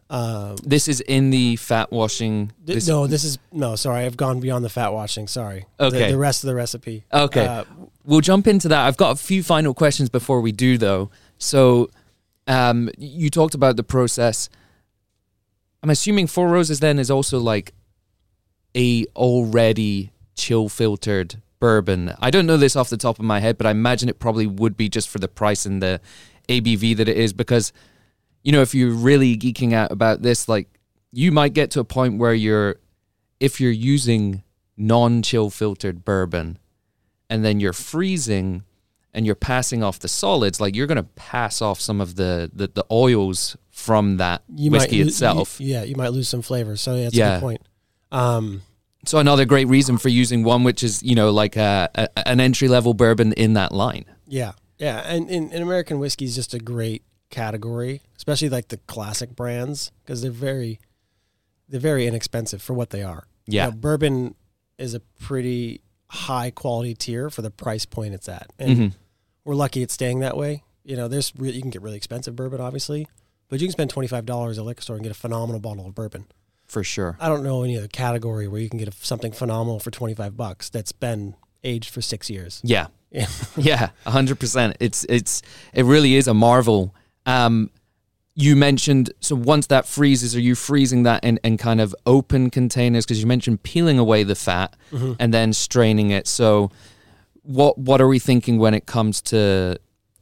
Um, 0.10 0.56
This 0.63 0.88
is 0.88 1.02
in 1.02 1.30
the 1.32 1.56
fat 1.58 1.91
washing. 1.91 2.52
th- 2.65 2.76
This, 2.78 2.88
no, 2.88 3.08
this 3.08 3.24
is 3.24 3.38
no. 3.52 3.76
Sorry, 3.76 4.06
I've 4.06 4.15
gone 4.17 4.39
beyond 4.39 4.63
the 4.63 4.70
fat 4.70 4.93
washing. 4.93 5.28
Sorry. 5.28 5.65
Okay. 5.80 6.06
The, 6.06 6.12
the 6.13 6.17
rest 6.17 6.43
of 6.43 6.48
the 6.48 6.56
recipe. 6.56 7.04
Okay. 7.13 7.46
Uh, 7.46 7.63
We'll 8.06 8.22
jump 8.22 8.48
into 8.48 8.70
that. 8.70 8.88
I've 8.88 8.96
got 8.96 9.12
a 9.12 9.15
few 9.17 9.43
final 9.43 9.74
questions 9.74 10.08
before 10.10 10.39
we 10.39 10.54
do, 10.54 10.78
though. 10.78 11.10
So, 11.39 11.89
um, 12.48 12.89
you 12.98 13.30
talked 13.30 13.54
about 13.54 13.76
the 13.76 13.84
process. 13.84 14.48
I'm 15.84 15.89
assuming 15.89 16.28
Four 16.28 16.48
Roses 16.48 16.80
then 16.80 17.00
is 17.00 17.12
also 17.12 17.38
like 17.38 17.74
a 18.76 19.06
already 19.15 20.12
chill 20.36 20.70
filtered 20.70 21.41
bourbon. 21.60 22.13
I 22.22 22.32
don't 22.32 22.46
know 22.46 22.56
this 22.56 22.78
off 22.78 22.89
the 22.89 22.96
top 22.96 23.20
of 23.20 23.26
my 23.26 23.41
head, 23.41 23.58
but 23.58 23.67
I 23.67 23.72
imagine 23.72 24.08
it 24.08 24.20
probably 24.20 24.48
would 24.48 24.78
be 24.78 24.88
just 24.88 25.10
for 25.10 25.20
the 25.20 25.28
price 25.28 25.65
and 25.65 25.82
the 25.84 26.00
ABV 26.48 26.96
that 26.96 27.10
it 27.10 27.17
is. 27.17 27.34
Because, 27.34 27.74
you 28.47 28.53
know, 28.53 28.62
if 28.62 28.73
you're 28.73 28.93
really 28.93 29.36
geeking 29.36 29.73
out 29.73 29.91
about 29.91 30.21
this, 30.21 30.47
like 30.47 30.69
you 31.12 31.33
might 31.33 31.53
get 31.53 31.69
to 31.71 31.81
a 31.81 31.83
point 31.83 32.17
where 32.17 32.33
you're, 32.33 32.77
if 33.41 33.60
you're 33.60 33.69
using 33.69 34.41
non 34.77 35.21
chill 35.21 35.49
filtered 35.49 36.05
bourbon, 36.05 36.57
and 37.29 37.43
then 37.43 37.60
you're 37.60 37.73
freezing 37.73 38.63
and 39.13 39.25
you're 39.25 39.36
passing 39.36 39.83
off 39.83 39.99
the 39.99 40.07
solids, 40.07 40.62
like 40.62 40.77
you're 40.77 40.88
going 40.88 40.95
to 40.95 41.03
pass 41.03 41.62
off 41.62 41.81
some 41.81 41.99
of 41.99 42.15
the, 42.15 42.49
the, 42.53 42.67
the 42.67 42.86
oils 42.89 43.57
from 43.69 44.15
that 44.15 44.43
you 44.55 44.71
whiskey 44.71 44.99
might, 44.99 45.03
lo- 45.03 45.07
itself. 45.10 45.60
you- 45.60 45.73
yeah, 45.73 45.83
you 45.83 45.97
might 45.97 46.13
lose 46.13 46.29
some 46.29 46.41
flavor. 46.41 46.77
So 46.77 46.95
yeah, 46.95 47.03
that's 47.03 47.17
a 47.17 47.19
good 47.19 47.41
point. 47.41 47.62
Um, 48.13 48.62
so 49.05 49.19
another 49.19 49.43
great 49.43 49.67
reason 49.67 49.97
for 49.97 50.07
using 50.07 50.45
one 50.45 50.63
which 50.63 50.83
is, 50.83 51.03
you 51.03 51.15
know, 51.15 51.31
like 51.31 51.57
a, 51.57 51.89
a, 51.95 52.25
an 52.25 52.39
entry 52.39 52.69
level 52.69 52.93
bourbon 52.93 53.33
in 53.33 53.55
that 53.55 53.73
line. 53.73 54.05
Yeah, 54.25 54.53
yeah, 54.77 54.99
and, 55.05 55.29
and, 55.29 55.51
and 55.51 55.62
American 55.62 55.99
whiskey 55.99 56.23
is 56.23 56.33
just 56.33 56.53
a 56.53 56.60
great 56.60 57.03
category, 57.30 58.02
especially 58.16 58.50
like 58.50 58.70
the 58.70 58.78
classic 58.78 59.36
brands 59.36 59.92
because 60.04 60.22
they're 60.22 60.32
very, 60.32 60.80
they're 61.70 61.80
very 61.80 62.08
inexpensive 62.08 62.62
for 62.62 62.74
what 62.74 62.90
they 62.92 63.04
are. 63.04 63.28
You 63.46 63.56
Yeah. 63.58 63.66
know, 63.66 63.72
bourbon 63.72 64.36
is 64.78 64.94
a 64.94 65.00
pretty 65.00 65.82
high 66.10 66.52
quality 66.52 66.94
tier 66.94 67.30
for 67.30 67.42
the 67.42 67.52
price 67.52 67.86
point 67.86 68.13
it's 68.13 68.30
at, 68.30 68.48
and 68.60 68.78
Mhm. 68.78 68.94
we're 69.44 69.56
lucky 69.56 69.82
it's 69.84 69.94
staying 69.94 70.20
that 70.20 70.38
way. 70.38 70.63
You 70.84 70.96
know, 70.96 71.08
there's 71.08 71.34
re- 71.38 71.52
you 71.52 71.62
can 71.62 71.70
get 71.70 71.82
really 71.82 71.98
expensive 71.98 72.36
bourbon, 72.36 72.62
obviously, 72.62 73.08
but 73.50 73.60
you 73.60 73.68
can 73.68 73.74
spend 73.74 73.90
twenty 73.90 74.08
five 74.08 74.26
dollars 74.26 74.58
at 74.58 74.62
a 74.62 74.63
liquor 74.63 74.82
store 74.82 74.96
and 74.96 75.04
get 75.04 75.12
a 75.12 75.16
phenomenal 75.16 75.60
bottle 75.60 75.86
of 75.88 75.96
bourbon. 75.96 76.26
For 76.66 76.84
sure. 76.84 77.18
I 77.20 77.28
don't 77.30 77.44
know 77.44 77.63
any 77.63 77.78
other 77.78 77.88
category 77.88 78.48
where 78.48 78.60
you 78.62 78.70
can 78.70 78.78
get 78.80 78.88
a, 78.90 78.92
something 79.06 79.32
phenomenal 79.32 79.80
for 79.80 79.92
twenty 79.92 80.13
five 80.13 80.38
bucks 80.38 80.70
that's 80.70 80.92
been 80.94 81.36
aged 81.63 81.90
for 81.90 82.02
six 82.02 82.30
years. 82.30 82.62
Yeah. 82.63 82.88
Yeah. 83.12 83.28
yeah, 83.58 83.90
hundred 84.06 84.40
percent. 84.40 84.78
It's 84.80 85.06
it's 85.10 85.42
it 85.74 85.84
really 85.84 86.16
is 86.16 86.28
a 86.28 86.34
marvel. 86.34 86.94
Um, 87.28 87.70
you 88.36 88.56
mentioned 88.56 89.12
so 89.20 89.36
once 89.36 89.68
that 89.68 89.86
freezes, 89.88 90.36
are 90.36 90.40
you 90.40 90.56
freezing 90.56 91.04
that 91.04 91.24
in, 91.24 91.40
in 91.44 91.58
kind 91.58 91.82
of 91.82 91.94
open 92.06 92.50
containers? 92.50 93.06
Because 93.06 93.20
you 93.20 93.26
mentioned 93.28 93.62
peeling 93.63 94.00
away 94.00 94.24
the 94.24 94.36
fat 94.36 94.76
Mm-hmm. 94.92 95.13
and 95.20 95.34
then 95.34 95.54
straining 95.54 96.12
it. 96.12 96.28
So 96.28 96.72
what 97.44 97.78
what 97.78 98.00
are 98.02 98.08
we 98.08 98.20
thinking 98.20 98.58
when 98.60 98.74
it 98.74 98.86
comes 98.86 99.22
to 99.24 99.78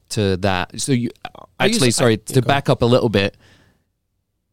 to 0.09 0.37
that? 0.37 0.79
So 0.81 0.91
you 0.93 1.09
actually, 1.59 1.87
I- 1.87 1.91
sorry, 1.91 2.11
yeah, 2.13 2.33
to 2.35 2.41
go 2.41 2.47
back 2.47 2.69
up 2.69 2.81
a 2.81 2.85
little 2.85 3.09
bit, 3.09 3.35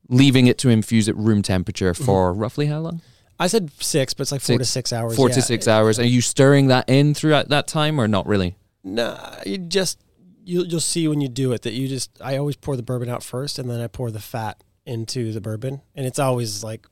leaving 0.09 0.47
it 0.49 0.59
to 0.59 0.69
infuse 0.69 1.09
at 1.09 1.17
room 1.17 1.43
temperature 1.43 1.93
Mm-hmm. 1.93 2.05
for 2.05 2.33
roughly 2.35 2.67
how 2.67 2.81
long? 2.81 3.01
I 3.39 3.47
said 3.47 3.71
six, 3.81 4.15
but 4.15 4.23
it's 4.23 4.33
like 4.33 4.41
four 4.41 4.59
to 4.59 4.65
Six- 4.65 4.71
six 4.73 4.93
hours. 4.93 5.17
Four 5.17 5.29
yeah. 5.29 5.35
to 5.37 5.43
six 5.43 5.67
hours. 5.69 5.99
Are 5.99 6.07
you 6.07 6.21
stirring 6.21 6.67
that 6.69 6.89
in 6.89 7.15
throughout 7.15 7.49
that 7.49 7.67
time 7.67 8.01
or 8.01 8.07
not 8.09 8.27
really? 8.27 8.57
Nah, 8.85 9.37
you 9.47 9.59
just 9.59 9.99
you'll 10.45 10.67
you'll 10.67 10.81
see 10.81 11.07
when 11.09 11.21
you 11.21 11.29
do 11.29 11.53
it 11.53 11.63
that 11.63 11.73
you 11.73 11.89
just 11.89 12.11
I 12.21 12.37
always 12.37 12.57
pour 12.57 12.77
the 12.77 12.83
bourbon 12.83 13.09
out 13.09 13.23
first, 13.23 13.59
and 13.59 13.69
then 13.71 13.81
I 13.81 13.87
pour 13.87 14.11
the 14.11 14.21
fat 14.21 14.63
into 14.87 15.33
the 15.33 15.41
bourbon, 15.41 15.81
and 15.95 16.07
it's 16.07 16.19
always 16.19 16.65
like, 16.65 16.87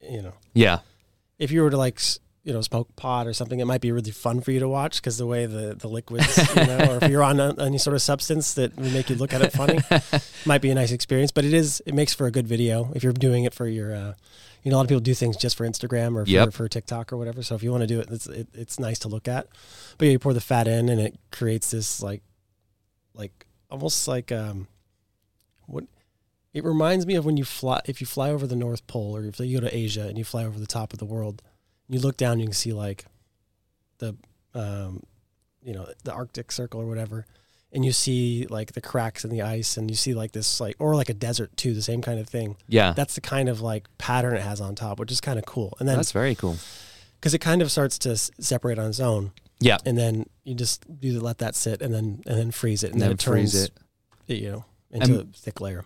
you 0.00 0.22
know, 0.22 0.34
Yeah. 0.54 0.80
if 1.38 1.50
you 1.50 1.62
were 1.62 1.70
to 1.70 1.76
like 1.76 2.00
you 2.42 2.52
know 2.52 2.60
smoke 2.60 2.94
pot 2.96 3.26
or 3.26 3.32
something, 3.32 3.58
it 3.60 3.64
might 3.64 3.80
be 3.80 3.90
really 3.90 4.10
fun 4.10 4.40
for 4.42 4.50
you 4.52 4.60
to 4.60 4.68
watch 4.68 4.96
because 5.00 5.16
the 5.16 5.26
way 5.26 5.46
the 5.46 5.74
the 5.78 5.88
liquids, 5.88 6.36
you 6.56 6.66
know, 6.66 6.78
or 6.90 6.98
if 7.04 7.10
you're 7.10 7.22
on 7.22 7.40
a, 7.40 7.54
any 7.58 7.78
sort 7.78 7.94
of 7.94 8.02
substance 8.02 8.54
that 8.54 8.76
would 8.76 8.92
make 8.92 9.08
you 9.08 9.16
look 9.16 9.32
at 9.32 9.40
it 9.40 9.52
funny, 9.52 9.78
might 10.46 10.60
be 10.60 10.70
a 10.70 10.74
nice 10.74 10.92
experience. 10.92 11.30
But 11.30 11.44
it 11.44 11.54
is 11.54 11.82
it 11.86 11.94
makes 11.94 12.12
for 12.12 12.26
a 12.26 12.30
good 12.30 12.46
video 12.46 12.90
if 12.94 13.02
you're 13.02 13.12
doing 13.12 13.44
it 13.44 13.54
for 13.54 13.66
your. 13.66 13.94
Uh, 13.94 14.12
you 14.62 14.70
know, 14.70 14.76
a 14.76 14.78
lot 14.78 14.84
of 14.84 14.88
people 14.88 15.00
do 15.02 15.12
things 15.12 15.36
just 15.36 15.58
for 15.58 15.68
Instagram 15.68 16.16
or 16.16 16.24
for, 16.24 16.30
Yep. 16.30 16.54
for 16.54 16.66
TikTok 16.70 17.12
or 17.12 17.18
whatever. 17.18 17.42
So 17.42 17.54
if 17.54 17.62
you 17.62 17.70
want 17.70 17.82
to 17.82 17.86
do 17.86 18.00
it, 18.00 18.08
it's 18.10 18.26
it, 18.26 18.48
it's 18.54 18.80
nice 18.80 18.98
to 19.00 19.08
look 19.08 19.28
at. 19.28 19.46
But 19.98 20.06
yeah, 20.06 20.12
you 20.12 20.18
pour 20.18 20.32
the 20.32 20.40
fat 20.40 20.66
in, 20.66 20.88
and 20.88 20.98
it 20.98 21.18
creates 21.30 21.70
this 21.70 22.02
like, 22.02 22.22
like 23.14 23.46
almost 23.70 24.06
like 24.08 24.30
um, 24.32 24.66
what 25.66 25.84
it 26.52 26.64
reminds 26.64 27.06
me 27.06 27.14
of 27.14 27.24
when 27.24 27.36
you 27.36 27.44
fly 27.44 27.80
if 27.86 28.00
you 28.00 28.06
fly 28.06 28.30
over 28.30 28.46
the 28.46 28.56
North 28.56 28.86
Pole 28.86 29.16
or 29.16 29.24
if 29.24 29.40
you 29.40 29.60
go 29.60 29.66
to 29.66 29.76
Asia 29.76 30.06
and 30.06 30.16
you 30.18 30.24
fly 30.24 30.44
over 30.44 30.58
the 30.58 30.66
top 30.66 30.92
of 30.92 30.98
the 30.98 31.04
world, 31.04 31.42
you 31.88 31.98
look 32.00 32.16
down, 32.16 32.38
you 32.38 32.46
can 32.46 32.52
see 32.52 32.72
like 32.72 33.06
the 33.98 34.16
um, 34.54 35.02
you 35.62 35.72
know, 35.72 35.88
the 36.04 36.12
Arctic 36.12 36.52
Circle 36.52 36.80
or 36.80 36.86
whatever, 36.86 37.26
and 37.72 37.84
you 37.84 37.90
see 37.92 38.46
like 38.50 38.72
the 38.74 38.80
cracks 38.80 39.24
in 39.24 39.30
the 39.30 39.42
ice, 39.42 39.76
and 39.76 39.90
you 39.90 39.96
see 39.96 40.14
like 40.14 40.32
this 40.32 40.60
like 40.60 40.76
or 40.78 40.94
like 40.94 41.08
a 41.08 41.14
desert 41.14 41.56
too, 41.56 41.74
the 41.74 41.82
same 41.82 42.02
kind 42.02 42.20
of 42.20 42.28
thing. 42.28 42.56
Yeah. 42.68 42.92
That's 42.92 43.14
the 43.14 43.20
kind 43.20 43.48
of 43.48 43.60
like 43.60 43.88
pattern 43.98 44.36
it 44.36 44.42
has 44.42 44.60
on 44.60 44.74
top, 44.74 44.98
which 45.00 45.10
is 45.10 45.20
kind 45.20 45.38
of 45.38 45.46
cool. 45.46 45.76
And 45.80 45.88
then 45.88 45.96
That's 45.96 46.12
very 46.12 46.34
cool. 46.34 46.56
because 47.18 47.34
it 47.34 47.38
kind 47.40 47.62
of 47.62 47.70
starts 47.72 47.98
to 48.00 48.10
s- 48.10 48.30
separate 48.38 48.78
on 48.78 48.90
its 48.90 49.00
own, 49.00 49.32
Yeah. 49.60 49.78
and 49.86 49.96
then 49.96 50.26
you 50.44 50.54
just 50.54 50.84
you 51.00 51.20
let 51.20 51.38
that 51.38 51.54
sit 51.54 51.80
and 51.82 51.92
then 51.94 52.22
and 52.26 52.38
then 52.38 52.50
freeze 52.50 52.82
it, 52.84 52.92
and, 52.92 52.94
And 52.94 53.02
then, 53.02 53.08
then 53.10 53.14
it 53.14 53.20
turns 53.20 53.54
it. 53.54 53.72
you 54.26 54.50
know 54.52 54.64
into 54.90 55.20
And- 55.20 55.34
a 55.34 55.38
thick 55.38 55.60
layer. 55.60 55.84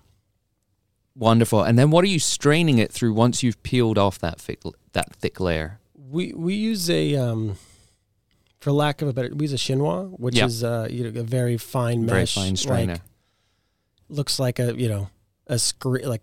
Wonderful. 1.14 1.62
And 1.64 1.76
then 1.78 1.90
what 1.90 2.04
are 2.04 2.08
you 2.08 2.20
straining 2.20 2.78
it 2.78 2.92
through 2.92 3.12
once 3.12 3.42
you've 3.42 3.60
peeled 3.64 3.98
off 3.98 4.18
that 4.20 4.40
thick 4.40 4.60
that 4.92 5.14
thick 5.16 5.40
layer? 5.40 5.80
We 5.96 6.32
we 6.32 6.54
use 6.54 6.88
a 6.88 7.16
um, 7.16 7.56
for 8.60 8.70
lack 8.72 9.02
of 9.02 9.08
a 9.08 9.12
better, 9.12 9.30
we 9.34 9.44
use 9.44 9.52
a 9.52 9.56
chinois, 9.56 10.04
which 10.18 10.36
Yeah. 10.36 10.46
is 10.46 10.62
uh, 10.62 10.86
you 10.90 11.10
know, 11.10 11.20
a 11.20 11.24
very 11.24 11.56
fine 11.58 12.06
Very 12.06 12.20
mesh, 12.20 12.34
fine 12.34 12.56
strainer. 12.56 12.92
Like, 12.94 13.02
looks 14.08 14.38
like 14.38 14.58
a 14.60 14.74
you 14.76 14.88
know 14.88 15.10
a 15.48 15.58
screen 15.58 16.08
like 16.08 16.22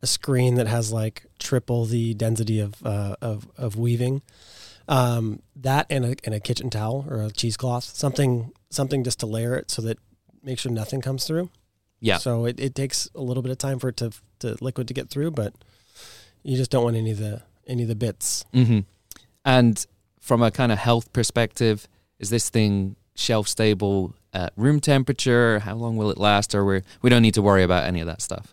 a 0.00 0.06
screen 0.06 0.54
that 0.56 0.68
has 0.68 0.92
like 0.92 1.26
triple 1.40 1.84
the 1.84 2.14
density 2.14 2.60
of 2.60 2.74
uh, 2.86 3.16
of 3.20 3.48
of 3.56 3.76
weaving. 3.76 4.22
Um, 4.88 5.42
that 5.56 5.86
and 5.90 6.04
a 6.04 6.16
and 6.24 6.34
a 6.34 6.40
kitchen 6.40 6.70
towel 6.70 7.06
or 7.08 7.22
a 7.22 7.30
cheesecloth, 7.30 7.84
something 7.84 8.52
something 8.70 9.02
just 9.02 9.20
to 9.20 9.26
layer 9.26 9.56
it 9.56 9.70
so 9.70 9.82
that 9.82 9.98
make 10.42 10.58
sure 10.58 10.70
nothing 10.70 11.00
comes 11.00 11.26
through. 11.26 11.50
Yeah. 12.00 12.18
So 12.18 12.44
it, 12.44 12.60
it 12.60 12.74
takes 12.74 13.08
a 13.14 13.20
little 13.20 13.42
bit 13.42 13.50
of 13.50 13.58
time 13.58 13.78
for 13.78 13.88
it 13.88 13.96
to 13.98 14.12
to 14.40 14.56
liquid 14.60 14.86
to 14.88 14.94
get 14.94 15.10
through, 15.10 15.32
but 15.32 15.54
you 16.42 16.56
just 16.56 16.70
don't 16.70 16.84
want 16.84 16.96
any 16.96 17.10
of 17.10 17.18
the 17.18 17.42
any 17.66 17.82
of 17.82 17.88
the 17.88 17.96
bits. 17.96 18.44
hmm 18.52 18.80
And 19.44 19.84
from 20.20 20.42
a 20.42 20.50
kind 20.50 20.70
of 20.70 20.78
health 20.78 21.12
perspective, 21.12 21.88
is 22.18 22.30
this 22.30 22.48
thing 22.48 22.96
shelf 23.16 23.48
stable 23.48 24.14
at 24.32 24.52
room 24.56 24.80
temperature? 24.80 25.60
How 25.60 25.74
long 25.74 25.96
will 25.96 26.10
it 26.10 26.18
last? 26.18 26.54
Or 26.54 26.64
we 26.64 26.82
we 27.02 27.10
don't 27.10 27.22
need 27.22 27.34
to 27.34 27.42
worry 27.42 27.64
about 27.64 27.84
any 27.84 28.00
of 28.00 28.06
that 28.06 28.22
stuff. 28.22 28.52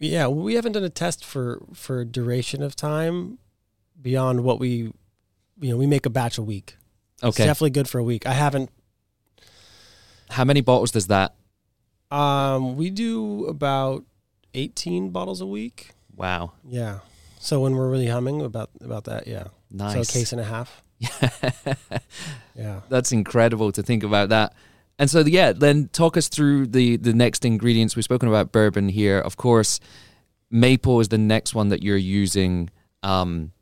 Yeah, 0.00 0.26
we 0.26 0.54
haven't 0.54 0.72
done 0.72 0.82
a 0.82 0.90
test 0.90 1.24
for 1.24 1.62
for 1.72 2.04
duration 2.04 2.62
of 2.62 2.74
time 2.74 3.38
beyond 4.00 4.42
what 4.42 4.58
we, 4.58 4.92
you 5.62 5.70
know, 5.70 5.76
we 5.78 5.86
make 5.86 6.04
a 6.04 6.10
batch 6.10 6.36
a 6.36 6.42
week. 6.42 6.76
It's 7.22 7.24
Okay. 7.38 7.44
definitely 7.46 7.70
good 7.70 7.88
for 7.88 7.98
a 7.98 8.04
week. 8.04 8.26
I 8.26 8.32
haven't. 8.34 8.68
How 10.30 10.44
many 10.44 10.60
bottles 10.60 10.90
does 10.90 11.06
that? 11.06 11.34
Um, 12.10 12.76
we 12.76 12.90
do 12.90 13.46
about 13.46 14.04
eighteen 14.54 15.10
bottles 15.10 15.40
a 15.40 15.46
week. 15.46 15.92
Wow. 16.14 16.52
Yeah. 16.68 16.98
So 17.38 17.60
when 17.60 17.74
we're 17.74 17.88
really 17.90 18.08
humming 18.08 18.42
about 18.42 18.70
about 18.82 19.04
that, 19.04 19.26
yeah. 19.26 19.44
Nice. 19.70 19.94
So 19.94 20.00
a 20.02 20.04
case 20.04 20.32
and 20.32 20.40
a 20.40 20.44
half. 20.44 20.82
Yeah. 22.54 22.80
That's 22.90 23.12
incredible 23.12 23.72
to 23.72 23.82
think 23.82 24.02
about 24.04 24.28
that. 24.28 24.54
And 24.98 25.08
so, 25.10 25.20
yeah, 25.20 25.52
then 25.52 25.88
talk 25.88 26.16
us 26.18 26.28
through 26.28 26.66
the 26.68 26.96
the 26.98 27.14
next 27.14 27.44
ingredients. 27.44 27.96
We've 27.96 28.04
spoken 28.04 28.28
about 28.28 28.52
bourbon 28.52 28.88
here, 28.90 29.18
of 29.18 29.36
course. 29.36 29.80
Maple 30.50 31.00
is 31.00 31.08
the 31.08 31.18
next 31.18 31.54
one 31.54 31.70
that 31.70 31.82
you're 31.82 31.96
using. 31.96 32.68
Um, 33.02 33.52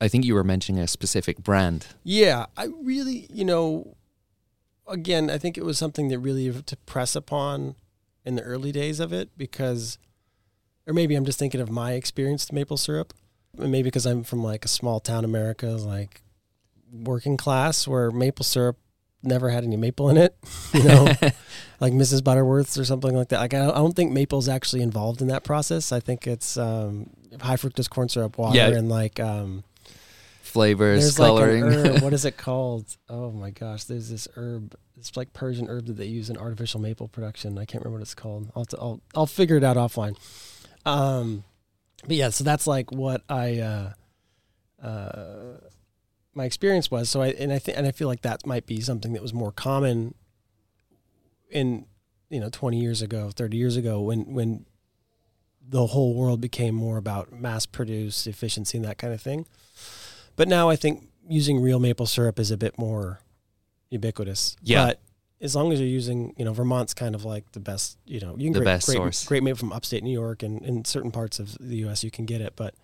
I 0.00 0.08
think 0.08 0.24
you 0.24 0.34
were 0.34 0.44
mentioning 0.44 0.80
a 0.82 0.86
specific 0.86 1.38
brand. 1.38 1.86
Yeah, 2.04 2.46
I 2.56 2.68
really, 2.82 3.26
you 3.32 3.44
know, 3.44 3.96
again, 4.86 5.30
I 5.30 5.38
think 5.38 5.56
it 5.56 5.64
was 5.64 5.78
something 5.78 6.08
that 6.08 6.18
really 6.18 6.52
to 6.62 6.76
press 6.78 7.16
upon 7.16 7.76
in 8.24 8.34
the 8.36 8.42
early 8.42 8.72
days 8.72 9.00
of 9.00 9.12
it 9.12 9.30
because, 9.36 9.98
or 10.86 10.92
maybe 10.92 11.14
I'm 11.14 11.24
just 11.24 11.38
thinking 11.38 11.60
of 11.60 11.70
my 11.70 11.92
experience 11.92 12.44
with 12.46 12.52
maple 12.52 12.76
syrup. 12.76 13.14
And 13.58 13.72
Maybe 13.72 13.84
because 13.84 14.04
I'm 14.06 14.22
from 14.22 14.42
like 14.44 14.64
a 14.66 14.68
small 14.68 15.00
town 15.00 15.24
America, 15.24 15.68
like 15.68 16.20
working 16.92 17.36
class, 17.38 17.88
where 17.88 18.10
maple 18.10 18.44
syrup 18.44 18.76
never 19.22 19.48
had 19.50 19.64
any 19.64 19.76
maple 19.76 20.10
in 20.10 20.16
it, 20.18 20.36
you 20.74 20.82
know, 20.84 21.04
like 21.80 21.92
Mrs. 21.94 22.22
Butterworth's 22.22 22.76
or 22.78 22.84
something 22.84 23.16
like 23.16 23.28
that. 23.30 23.40
Like 23.40 23.54
I 23.54 23.58
don't, 23.60 23.70
I 23.70 23.76
don't 23.78 23.96
think 23.96 24.12
maple's 24.12 24.48
actually 24.48 24.82
involved 24.82 25.22
in 25.22 25.28
that 25.28 25.42
process. 25.42 25.90
I 25.90 26.00
think 26.00 26.26
it's 26.26 26.56
um, 26.58 27.10
high 27.40 27.56
fructose 27.56 27.88
corn 27.88 28.08
syrup 28.10 28.36
water 28.36 28.56
Yeah. 28.58 28.68
and 28.68 28.88
like 28.90 29.18
um, 29.18 29.64
flavors, 30.56 31.00
There's 31.02 31.16
coloring. 31.16 31.64
like 31.66 31.72
herb. 31.96 32.02
what 32.02 32.12
is 32.12 32.24
it 32.30 32.36
called? 32.36 32.96
Oh 33.08 33.30
my 33.30 33.50
gosh, 33.50 33.84
there's 33.84 34.08
this 34.10 34.26
herb. 34.36 34.74
It's 34.96 35.16
like 35.16 35.32
Persian 35.32 35.68
herb 35.68 35.86
that 35.86 35.96
they 35.98 36.06
use 36.06 36.30
in 36.30 36.36
artificial 36.38 36.80
maple 36.80 37.08
production. 37.08 37.58
I 37.58 37.64
can't 37.66 37.84
remember 37.84 37.98
what 37.98 38.02
it's 38.02 38.14
called. 38.14 38.50
I'll 38.56 38.64
to- 38.66 38.78
I'll, 38.78 39.00
I'll 39.14 39.26
figure 39.26 39.56
it 39.56 39.64
out 39.64 39.76
offline. 39.76 40.16
Um, 40.86 41.44
but 42.06 42.16
yeah, 42.16 42.30
so 42.30 42.44
that's 42.44 42.66
like 42.66 42.90
what 42.92 43.22
I 43.28 43.58
uh, 43.60 43.92
uh, 44.82 45.58
my 46.34 46.44
experience 46.44 46.90
was. 46.90 47.08
So 47.10 47.20
I 47.22 47.28
and 47.28 47.52
I 47.52 47.58
think 47.58 47.76
and 47.78 47.86
I 47.86 47.90
feel 47.92 48.08
like 48.08 48.22
that 48.22 48.46
might 48.46 48.66
be 48.66 48.80
something 48.80 49.12
that 49.12 49.22
was 49.22 49.34
more 49.34 49.52
common 49.52 50.14
in 51.50 51.86
you 52.30 52.40
know 52.40 52.48
20 52.50 52.78
years 52.80 53.02
ago, 53.02 53.30
30 53.34 53.56
years 53.56 53.76
ago 53.76 54.00
when 54.00 54.32
when 54.32 54.66
the 55.68 55.88
whole 55.88 56.14
world 56.14 56.40
became 56.40 56.74
more 56.74 56.96
about 56.96 57.32
mass 57.32 57.66
produce 57.66 58.26
efficiency 58.26 58.78
and 58.78 58.84
that 58.86 58.98
kind 58.98 59.12
of 59.12 59.20
thing. 59.20 59.46
But 60.36 60.48
now 60.48 60.68
I 60.68 60.76
think 60.76 61.08
using 61.28 61.60
real 61.60 61.78
maple 61.80 62.06
syrup 62.06 62.38
is 62.38 62.50
a 62.50 62.56
bit 62.56 62.78
more 62.78 63.20
ubiquitous. 63.90 64.56
Yeah. 64.62 64.86
But 64.86 65.00
as 65.40 65.54
long 65.54 65.72
as 65.72 65.80
you're 65.80 65.88
using, 65.88 66.34
you 66.36 66.44
know, 66.44 66.52
Vermont's 66.52 66.94
kind 66.94 67.14
of 67.14 67.24
like 67.24 67.52
the 67.52 67.60
best, 67.60 67.98
you 68.06 68.20
know, 68.20 68.36
you 68.38 68.44
can 68.46 68.52
The 68.54 68.58
great, 68.60 68.64
best 68.64 68.86
great, 68.86 68.96
source. 68.96 69.24
great 69.24 69.42
maple 69.42 69.58
from 69.58 69.72
upstate 69.72 70.02
New 70.02 70.12
York 70.12 70.42
and 70.42 70.62
in 70.64 70.84
certain 70.84 71.10
parts 71.10 71.38
of 71.38 71.56
the 71.60 71.76
US 71.86 72.02
you 72.04 72.10
can 72.10 72.24
get 72.26 72.40
it, 72.40 72.54
but 72.56 72.74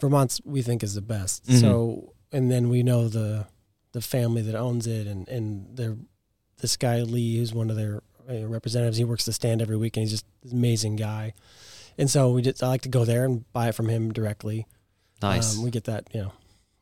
Vermont's 0.00 0.40
we 0.44 0.62
think 0.62 0.82
is 0.82 0.94
the 0.94 1.02
best. 1.02 1.44
Mhm. 1.46 1.60
So 1.60 2.12
and 2.30 2.50
then 2.50 2.68
we 2.68 2.82
know 2.82 3.08
the 3.08 3.46
the 3.92 4.00
family 4.00 4.40
that 4.42 4.54
owns 4.54 4.86
it 4.86 5.06
and 5.06 5.28
and 5.28 5.76
they're 5.76 5.96
this 6.60 6.76
guy 6.76 7.00
Lee 7.02 7.36
who's 7.38 7.52
one 7.52 7.70
of 7.70 7.76
their 7.76 8.02
uh, 8.30 8.46
representatives. 8.46 8.96
He 8.96 9.04
works 9.04 9.24
the 9.24 9.32
stand 9.32 9.60
every 9.60 9.76
week 9.76 9.96
and 9.96 10.02
he's 10.02 10.12
just 10.12 10.26
an 10.44 10.52
amazing 10.52 10.96
guy. 10.96 11.34
And 11.98 12.08
so 12.10 12.32
we 12.32 12.40
just 12.42 12.62
I 12.62 12.68
like 12.68 12.82
to 12.82 12.88
go 12.88 13.04
there 13.04 13.24
and 13.24 13.50
buy 13.52 13.68
it 13.68 13.74
from 13.74 13.88
him 13.88 14.12
directly. 14.12 14.66
nice. 15.20 15.56
Um, 15.58 15.62
we 15.64 15.70
get 15.70 15.84
that, 15.84 16.08
you 16.14 16.22
know, 16.22 16.32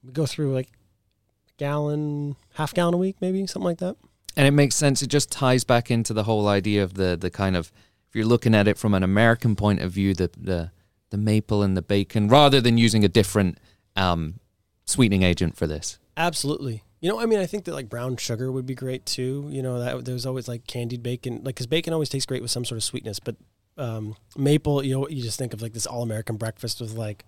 we 0.05 0.13
go 0.13 0.27
through 0.27 0.55
like 0.55 0.69
a 0.69 1.53
gallon, 1.59 2.37
half 2.55 2.73
gallon 2.75 2.95
a 2.95 2.99
week, 2.99 3.17
maybe 3.21 3.47
something 3.47 3.65
like 3.65 3.79
that. 3.79 3.97
and 4.37 4.47
it 4.47 4.53
makes 4.53 4.75
sense. 4.77 5.03
It 5.03 5.09
just 5.09 5.31
ties 5.31 5.65
back 5.65 5.91
into 5.91 6.13
the 6.13 6.25
whole 6.25 6.49
idea 6.49 6.83
of 6.83 6.95
the 6.95 7.17
the 7.17 7.31
kind 7.31 7.57
of 7.57 7.73
if 8.09 8.17
you're 8.17 8.27
looking 8.27 8.55
at 8.55 8.67
it 8.67 8.77
from 8.79 8.95
an 8.95 9.03
American 9.03 9.55
point 9.57 9.81
of 9.81 9.93
view, 9.93 10.15
the 10.15 10.31
the 10.37 10.71
the 11.11 11.19
maple 11.19 11.63
and 11.63 11.77
the 11.77 11.83
bacon, 11.83 12.29
rather 12.29 12.61
than 12.61 12.79
using 12.79 13.05
a 13.05 13.09
different 13.09 13.59
um, 13.97 14.41
sweetening 14.85 15.23
agent 15.23 15.57
for 15.57 15.67
this. 15.67 15.99
Absolutely. 16.17 16.85
You 17.01 17.09
know, 17.09 17.19
I 17.19 17.27
mean, 17.27 17.39
I 17.39 17.47
think 17.47 17.65
that 17.65 17.73
like 17.75 17.89
brown 17.89 18.17
sugar 18.17 18.53
would 18.53 18.67
be 18.67 18.75
great 18.75 19.07
too. 19.07 19.49
You 19.51 19.63
know, 19.63 19.79
that 19.81 20.05
there's 20.05 20.27
always 20.27 20.47
like 20.49 20.67
candied 20.67 21.03
bacon, 21.03 21.37
like 21.37 21.55
because 21.57 21.67
bacon 21.67 21.93
always 21.93 22.09
tastes 22.09 22.27
great 22.27 22.43
with 22.43 22.51
some 22.51 22.65
sort 22.65 22.77
of 22.77 22.85
sweetness. 22.85 23.19
But 23.19 23.37
um, 23.79 24.17
maple, 24.37 24.85
you 24.85 24.93
know, 24.95 25.09
you 25.09 25.23
just 25.23 25.39
think 25.39 25.55
of 25.55 25.63
like 25.63 25.73
this 25.73 25.87
all 25.87 26.03
American 26.03 26.37
breakfast 26.37 26.81
with 26.81 26.93
like 26.93 27.25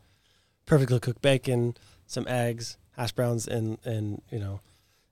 perfectly 0.67 1.01
cooked 1.01 1.23
bacon, 1.23 1.75
some 2.07 2.27
eggs, 2.29 2.77
hash 2.97 3.13
browns, 3.13 3.47
and 3.49 3.79
and 3.85 4.21
you 4.31 4.39
know, 4.39 4.61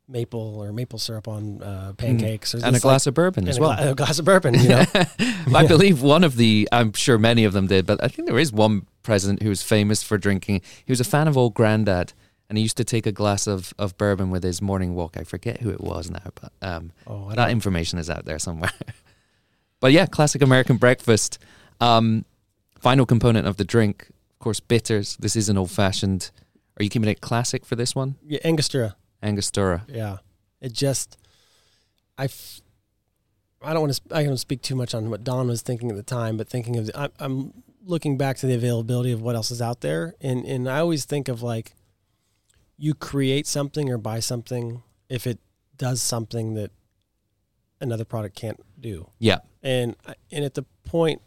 maple 0.09 0.61
or 0.61 0.72
maple 0.72 0.98
syrup 0.98 1.29
on 1.29 1.62
uh, 1.62 1.92
pancakes, 1.96 2.55
or 2.55 2.59
Mm. 2.59 2.62
and 2.64 2.70
a 2.70 2.72
like- 2.72 2.83
glass 2.83 3.07
of 3.07 3.14
bourbon 3.14 3.48
as 3.48 3.59
a 3.59 3.61
well. 3.61 3.76
gla- 3.76 3.90
a 3.90 3.94
glass 3.94 4.18
of 4.18 4.24
bourbon. 4.24 4.55
You 4.55 4.68
know, 4.70 4.85
I 5.55 5.66
believe 5.66 6.03
one 6.03 6.24
of 6.24 6.37
the, 6.37 6.68
I'm 6.72 6.92
sure 6.92 7.18
many 7.18 7.44
of 7.44 7.53
them 7.53 7.66
did, 7.68 7.87
but 7.87 8.03
I 8.03 8.09
think 8.09 8.26
there 8.29 8.38
is 8.38 8.53
one 8.53 8.87
president 9.03 9.42
who 9.42 9.48
was 9.48 9.62
famous 9.62 10.03
for 10.03 10.18
drinking. 10.18 10.62
He 10.85 10.90
was 10.92 11.00
a 11.00 11.05
fan 11.05 11.29
of 11.29 11.37
Old 11.37 11.55
Grandad, 11.55 12.12
and 12.48 12.59
he 12.59 12.62
used 12.62 12.76
to 12.79 12.85
take 12.85 13.07
a 13.07 13.12
glass 13.12 13.46
of, 13.46 13.72
of 13.79 13.96
bourbon 13.96 14.31
with 14.31 14.42
his 14.42 14.61
morning 14.61 14.94
walk. 14.94 15.16
I 15.16 15.22
forget 15.24 15.61
who 15.61 15.70
it 15.70 15.81
was 15.81 16.11
now, 16.11 16.31
but 16.40 16.53
um, 16.61 16.92
oh, 17.07 17.31
that 17.33 17.50
information 17.50 17.98
is 18.00 18.11
out 18.11 18.24
there 18.24 18.38
somewhere. 18.40 18.72
but 19.81 19.92
yeah, 19.92 20.07
classic 20.07 20.42
American 20.42 20.76
breakfast. 20.76 21.38
Um, 21.81 22.24
final 22.81 23.07
component 23.07 23.46
of 23.46 23.57
the 23.59 23.64
drink, 23.64 24.09
of 24.33 24.38
course, 24.40 24.59
bitters. 24.61 25.16
This 25.18 25.37
is 25.37 25.48
an 25.48 25.57
old 25.57 25.70
fashioned. 25.70 26.31
Are 26.81 26.83
you 26.83 26.88
keeping 26.88 27.11
it 27.11 27.21
classic 27.21 27.66
for 27.66 27.77
this 27.77 27.95
one? 27.95 28.16
yeah, 28.27 28.38
Angostura. 28.43 28.97
Angostura. 29.23 29.85
Yeah, 29.87 30.16
it 30.62 30.73
just 30.73 31.19
I. 32.16 32.25
F- 32.25 32.62
I 33.62 33.75
don't 33.75 33.83
want 33.83 33.93
to. 33.95 34.16
I 34.16 34.25
don't 34.25 34.38
speak 34.38 34.62
too 34.62 34.75
much 34.75 34.95
on 34.95 35.11
what 35.11 35.23
Don 35.23 35.47
was 35.47 35.61
thinking 35.61 35.90
at 35.90 35.97
the 35.97 36.03
time, 36.03 36.38
but 36.38 36.49
thinking 36.49 36.79
of 36.79 36.87
the, 36.87 36.99
I, 36.99 37.11
I'm 37.19 37.53
looking 37.85 38.16
back 38.16 38.38
to 38.38 38.47
the 38.47 38.55
availability 38.55 39.12
of 39.12 39.21
what 39.21 39.37
else 39.37 39.51
is 39.51 39.61
out 39.61 39.83
there, 39.83 40.14
and 40.23 40.47
and 40.47 40.66
I 40.71 40.79
always 40.79 41.05
think 41.05 41.29
of 41.29 41.43
like 41.43 41.75
you 42.79 42.95
create 42.95 43.47
something 43.47 43.90
or 43.90 43.99
buy 43.99 44.21
something 44.21 44.83
if 45.11 45.27
it 45.27 45.38
does 45.77 46.01
something 46.01 46.55
that 46.55 46.71
another 47.83 48.07
product 48.07 48.35
can't 48.37 48.59
do, 48.81 49.11
Yeah. 49.19 49.40
and 49.62 49.95
and 50.33 50.43
at 50.47 50.55
the 50.55 50.64
point. 50.85 51.21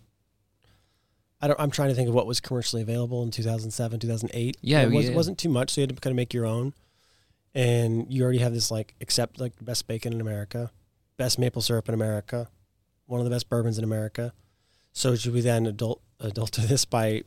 I 1.43 1.47
don't, 1.47 1.59
I'm 1.59 1.71
trying 1.71 1.89
to 1.89 1.95
think 1.95 2.07
of 2.07 2.15
what 2.15 2.25
was 2.25 2.39
commercially 2.39 2.81
available 2.81 3.21
in 3.21 3.29
2007, 3.29 3.99
2008. 3.99 4.57
Yeah, 4.61 4.83
it 4.83 4.91
was, 4.91 5.09
yeah. 5.09 5.15
wasn't 5.15 5.37
too 5.37 5.49
much, 5.49 5.71
so 5.71 5.81
you 5.81 5.83
had 5.83 5.95
to 5.95 6.01
kind 6.01 6.13
of 6.13 6.15
make 6.15 6.33
your 6.33 6.45
own 6.45 6.73
and 7.55 8.11
you 8.11 8.23
already 8.23 8.39
have 8.39 8.53
this 8.53 8.71
like 8.71 8.95
accept 9.01 9.39
like 9.39 9.55
the 9.57 9.63
best 9.63 9.87
bacon 9.87 10.13
in 10.13 10.21
America, 10.21 10.71
best 11.17 11.37
maple 11.37 11.61
syrup 11.61 11.87
in 11.87 11.93
America, 11.93 12.49
one 13.05 13.19
of 13.19 13.25
the 13.25 13.29
best 13.29 13.49
bourbons 13.49 13.77
in 13.77 13.83
America. 13.83 14.33
So 14.91 15.15
should 15.15 15.33
we 15.33 15.41
then 15.41 15.65
adult 15.65 16.01
adulter 16.19 16.67
this 16.67 16.85
by 16.85 17.23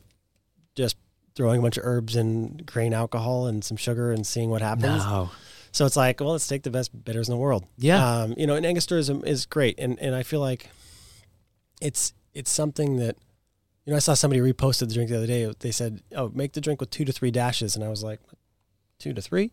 just 0.75 0.97
throwing 1.35 1.59
a 1.59 1.61
bunch 1.61 1.77
of 1.77 1.85
herbs 1.85 2.15
and 2.15 2.65
grain 2.65 2.93
alcohol 2.93 3.47
and 3.47 3.63
some 3.63 3.77
sugar 3.77 4.11
and 4.11 4.25
seeing 4.25 4.49
what 4.49 4.61
happens? 4.61 5.03
No. 5.05 5.29
So 5.71 5.85
it's 5.85 5.95
like, 5.95 6.19
well, 6.19 6.31
let's 6.31 6.47
take 6.47 6.63
the 6.63 6.71
best 6.71 6.91
bitters 7.05 7.29
in 7.29 7.33
the 7.33 7.39
world. 7.39 7.65
Yeah. 7.77 8.21
Um, 8.21 8.33
you 8.35 8.47
know, 8.47 8.55
and 8.55 8.65
Angostura 8.65 8.99
is, 8.99 9.09
is 9.09 9.45
great, 9.45 9.77
and 9.77 9.99
and 9.99 10.15
I 10.15 10.23
feel 10.23 10.39
like 10.39 10.69
it's 11.81 12.13
it's 12.33 12.49
something 12.49 12.97
that 12.97 13.15
you 13.87 13.91
know 13.91 13.95
I 13.97 13.99
saw 13.99 14.13
somebody 14.13 14.41
reposted 14.41 14.89
the 14.89 14.93
drink 14.93 15.09
the 15.09 15.17
other 15.17 15.25
day. 15.25 15.51
They 15.59 15.71
said, 15.71 16.01
"Oh, 16.13 16.29
make 16.35 16.51
the 16.53 16.61
drink 16.61 16.79
with 16.81 16.89
two 16.91 17.05
to 17.05 17.11
three 17.13 17.31
dashes," 17.31 17.73
and 17.75 17.83
I 17.83 17.87
was 17.89 18.03
like, 18.03 18.19
two 18.99 19.13
to 19.13 19.21
three. 19.21 19.51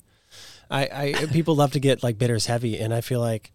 I, 0.68 0.88
I 0.92 1.26
people 1.32 1.54
love 1.54 1.70
to 1.72 1.80
get 1.80 2.02
like 2.02 2.18
bitters 2.18 2.46
heavy, 2.46 2.78
and 2.80 2.92
I 2.92 3.00
feel 3.00 3.20
like 3.20 3.52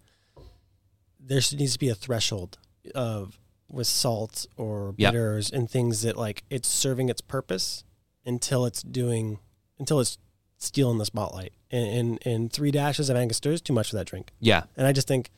there 1.20 1.42
needs 1.54 1.74
to 1.74 1.80
be 1.80 1.90
a 1.90 1.96
threshold 1.96 2.58
of 2.96 3.38
with 3.70 3.88
salt 3.88 4.46
or 4.58 4.96
Yeah. 4.98 5.12
bitters 5.12 5.52
and 5.52 5.70
things 5.70 6.02
that 6.02 6.18
like 6.18 6.44
it's 6.50 6.68
serving 6.68 7.10
its 7.10 7.22
purpose 7.22 7.84
until 8.26 8.66
it's 8.66 8.82
doing 8.82 9.40
until 9.78 10.00
it's 10.00 10.18
stealing 10.58 10.98
the 10.98 11.06
spotlight. 11.06 11.54
And 11.70 11.88
and, 11.88 12.20
and 12.26 12.54
three 12.54 12.72
dashes 12.72 13.10
of 13.10 13.18
Angostura 13.18 13.54
is 13.56 13.62
too 13.62 13.74
much 13.74 13.90
for 13.92 13.98
that 13.98 14.08
drink. 14.08 14.32
yeah. 14.40 14.64
And 14.78 14.88
I 14.88 14.92
just 14.94 15.08
think 15.08 15.30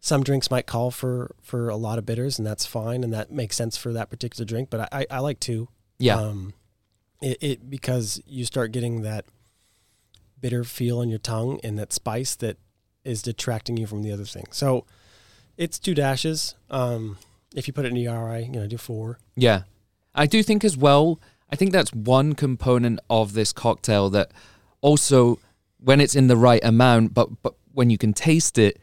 some 0.00 0.24
drinks 0.24 0.50
might 0.50 0.66
call 0.66 0.90
for 0.90 1.36
for 1.42 1.68
a 1.68 1.76
lot 1.76 1.98
of 1.98 2.06
bitters, 2.06 2.38
and 2.38 2.46
that's 2.46 2.66
fine, 2.66 3.04
and 3.04 3.12
that 3.12 3.30
makes 3.30 3.56
sense 3.56 3.76
for 3.76 3.92
that 3.92 4.10
particular 4.10 4.44
drink. 4.44 4.70
But 4.70 4.92
I, 4.92 5.00
I, 5.00 5.06
I 5.10 5.18
like 5.20 5.38
two. 5.38 5.68
Yeah. 5.98 6.16
Um, 6.16 6.54
it, 7.20 7.38
it 7.40 7.70
because 7.70 8.22
you 8.26 8.44
start 8.46 8.72
getting 8.72 9.02
that 9.02 9.26
bitter 10.40 10.64
feel 10.64 11.00
on 11.00 11.10
your 11.10 11.18
tongue 11.18 11.60
and 11.62 11.78
that 11.78 11.92
spice 11.92 12.34
that 12.36 12.56
is 13.04 13.20
detracting 13.20 13.76
you 13.76 13.86
from 13.86 14.02
the 14.02 14.10
other 14.10 14.24
thing. 14.24 14.46
So 14.50 14.86
it's 15.58 15.78
two 15.78 15.94
dashes. 15.94 16.54
Um, 16.70 17.18
if 17.54 17.66
you 17.66 17.74
put 17.74 17.84
it 17.84 17.88
in 17.88 17.94
the 17.94 18.06
ERI, 18.06 18.44
you 18.44 18.52
know, 18.52 18.66
do 18.66 18.78
four. 18.78 19.18
Yeah. 19.36 19.62
I 20.14 20.26
do 20.26 20.42
think 20.42 20.64
as 20.64 20.78
well, 20.78 21.20
I 21.50 21.56
think 21.56 21.72
that's 21.72 21.92
one 21.92 22.34
component 22.34 23.00
of 23.10 23.34
this 23.34 23.52
cocktail 23.52 24.08
that 24.10 24.32
also 24.80 25.38
when 25.78 26.00
it's 26.00 26.14
in 26.14 26.28
the 26.28 26.36
right 26.36 26.64
amount, 26.64 27.12
but 27.12 27.42
but 27.42 27.54
when 27.72 27.90
you 27.90 27.98
can 27.98 28.12
taste 28.12 28.58
it, 28.58 28.80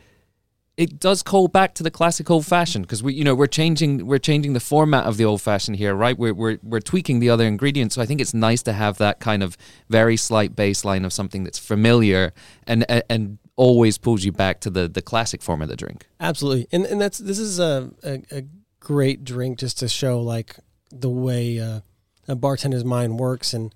it 0.77 0.99
does 0.99 1.23
call 1.23 1.47
back 1.47 1.73
to 1.73 1.83
the 1.83 1.89
classic 1.89 2.29
old 2.29 2.45
fashioned 2.45 2.85
because 2.85 3.01
we 3.01 3.13
you 3.13 3.23
know 3.23 3.33
we're 3.33 3.47
changing 3.47 4.05
we're 4.05 4.19
changing 4.19 4.53
the 4.53 4.59
format 4.59 5.05
of 5.05 5.17
the 5.17 5.25
old 5.25 5.41
fashioned 5.41 5.77
here, 5.77 5.95
right? 5.95 6.17
We're 6.17 6.35
we're 6.35 6.59
we're 6.61 6.79
tweaking 6.79 7.19
the 7.19 7.31
other 7.31 7.45
ingredients. 7.45 7.95
So 7.95 8.01
I 8.01 8.05
think 8.05 8.21
it's 8.21 8.33
nice 8.33 8.61
to 8.63 8.73
have 8.73 8.99
that 8.99 9.19
kind 9.19 9.41
of 9.41 9.57
very 9.89 10.15
slight 10.15 10.55
baseline 10.55 11.03
of 11.03 11.11
something 11.11 11.43
that's 11.43 11.59
familiar 11.59 12.31
and 12.65 12.85
and, 13.09 13.39
always 13.59 13.97
pulls 13.97 14.23
you 14.23 14.31
back 14.31 14.59
to 14.59 14.69
the 14.69 14.87
the 14.87 15.01
classic 15.01 15.41
form 15.41 15.63
of 15.63 15.67
the 15.67 15.75
drink. 15.75 16.05
Absolutely, 16.19 16.67
and 16.71 16.85
and 16.85 17.01
that's 17.01 17.17
this 17.17 17.39
is 17.39 17.57
a 17.57 17.89
a, 18.03 18.21
a 18.29 18.43
great 18.79 19.23
drink 19.23 19.57
just 19.57 19.79
to 19.79 19.87
show 19.87 20.21
like 20.21 20.57
the 20.91 21.09
way 21.09 21.59
uh, 21.59 21.79
a 22.27 22.35
bartender's 22.35 22.85
mind 22.85 23.17
works 23.17 23.55
and 23.55 23.73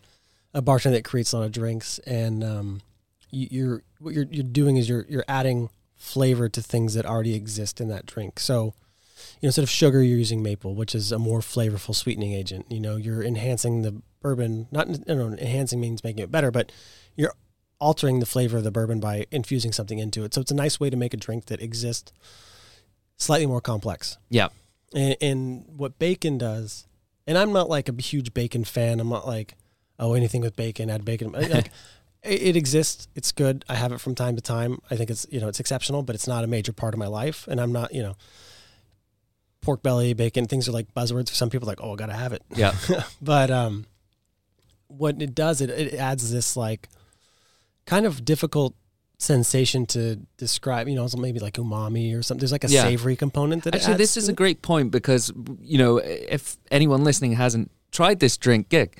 a 0.53 0.61
bartender 0.61 0.99
that 0.99 1.03
creates 1.03 1.33
a 1.33 1.37
lot 1.39 1.45
of 1.45 1.51
drinks 1.51 1.97
and 2.05 2.43
um, 2.43 2.81
you, 3.31 3.47
you're 3.49 3.83
what 3.97 4.13
you're 4.13 4.27
you're 4.29 4.43
doing 4.43 4.77
is 4.77 4.87
you're 4.87 5.07
you're 5.09 5.25
adding 5.27 5.71
flavor 6.01 6.49
to 6.49 6.61
things 6.61 6.95
that 6.95 7.05
already 7.05 7.35
exist 7.35 7.79
in 7.79 7.87
that 7.87 8.07
drink. 8.07 8.39
So, 8.39 8.73
you 9.39 9.43
know, 9.43 9.47
instead 9.49 9.61
of 9.61 9.69
sugar, 9.69 10.01
you're 10.01 10.17
using 10.17 10.41
maple, 10.41 10.73
which 10.73 10.95
is 10.95 11.11
a 11.11 11.19
more 11.19 11.39
flavorful 11.39 11.95
sweetening 11.95 12.33
agent. 12.33 12.65
You 12.69 12.79
know, 12.79 12.95
you're 12.95 13.23
enhancing 13.23 13.83
the 13.83 14.01
bourbon. 14.19 14.67
Not 14.71 14.89
you 14.89 15.15
know, 15.15 15.27
enhancing 15.27 15.79
means 15.79 16.03
making 16.03 16.23
it 16.23 16.31
better, 16.31 16.49
but 16.49 16.71
you're 17.15 17.33
altering 17.79 18.19
the 18.19 18.25
flavor 18.25 18.57
of 18.57 18.63
the 18.63 18.71
bourbon 18.71 18.99
by 18.99 19.27
infusing 19.29 19.71
something 19.71 19.99
into 19.99 20.23
it. 20.23 20.33
So 20.33 20.41
it's 20.41 20.51
a 20.51 20.55
nice 20.55 20.79
way 20.79 20.89
to 20.89 20.97
make 20.97 21.13
a 21.13 21.17
drink 21.17 21.45
that 21.45 21.61
exists 21.61 22.11
slightly 23.17 23.45
more 23.45 23.61
complex. 23.61 24.17
Yeah. 24.29 24.49
And, 24.95 25.15
and 25.21 25.65
what 25.77 25.99
bacon 25.99 26.39
does, 26.39 26.87
and 27.27 27.37
I'm 27.37 27.53
not 27.53 27.69
like 27.69 27.89
a 27.89 28.01
huge 28.01 28.33
bacon 28.33 28.63
fan. 28.63 28.99
I'm 28.99 29.09
not 29.09 29.27
like, 29.27 29.53
oh, 29.99 30.13
anything 30.13 30.41
with 30.41 30.55
bacon, 30.55 30.89
add 30.89 31.05
bacon. 31.05 31.31
Like, 31.49 31.69
it, 32.23 32.41
it 32.41 32.55
exists. 32.55 33.07
It's 33.15 33.31
good. 33.31 33.65
I 33.69 33.75
have 33.75 33.91
it 33.91 33.99
from 33.99 34.15
time 34.15 34.35
to 34.35 34.41
time. 34.41 34.79
I 34.89 34.95
think 34.95 35.09
it's 35.09 35.25
you 35.31 35.39
know 35.39 35.47
it's 35.47 35.59
exceptional, 35.59 36.03
but 36.03 36.15
it's 36.15 36.27
not 36.27 36.43
a 36.43 36.47
major 36.47 36.73
part 36.73 36.93
of 36.93 36.99
my 36.99 37.07
life. 37.07 37.47
And 37.47 37.59
I'm 37.59 37.71
not 37.71 37.93
you 37.93 38.01
know 38.01 38.15
pork 39.61 39.83
belly, 39.83 40.13
bacon. 40.13 40.47
Things 40.47 40.67
are 40.67 40.71
like 40.71 40.93
buzzwords 40.93 41.29
for 41.29 41.35
some 41.35 41.49
people. 41.49 41.67
Like, 41.67 41.79
oh, 41.81 41.93
I 41.93 41.95
gotta 41.95 42.13
have 42.13 42.33
it. 42.33 42.43
Yeah. 42.55 42.73
but 43.21 43.51
um, 43.51 43.85
what 44.87 45.21
it 45.21 45.35
does, 45.35 45.61
it, 45.61 45.69
it 45.69 45.93
adds 45.95 46.31
this 46.31 46.57
like 46.57 46.89
kind 47.85 48.05
of 48.05 48.25
difficult 48.25 48.75
sensation 49.17 49.85
to 49.85 50.15
describe. 50.37 50.87
You 50.87 50.95
know, 50.95 51.05
it's 51.05 51.15
maybe 51.15 51.39
like 51.39 51.53
umami 51.55 52.17
or 52.17 52.23
something. 52.23 52.39
There's 52.41 52.51
like 52.51 52.63
a 52.63 52.69
Yeah. 52.69 52.83
savory 52.83 53.15
component 53.15 53.63
that 53.63 53.75
it 53.75 53.79
Actually, 53.79 53.97
this 53.97 54.17
is 54.17 54.27
a 54.29 54.33
great 54.33 54.61
point 54.61 54.91
because 54.91 55.31
you 55.61 55.77
know 55.77 55.97
if 55.97 56.57
anyone 56.71 57.03
listening 57.03 57.33
hasn't 57.33 57.71
tried 57.91 58.19
this 58.19 58.37
drink, 58.37 58.69
Gick, 58.69 58.97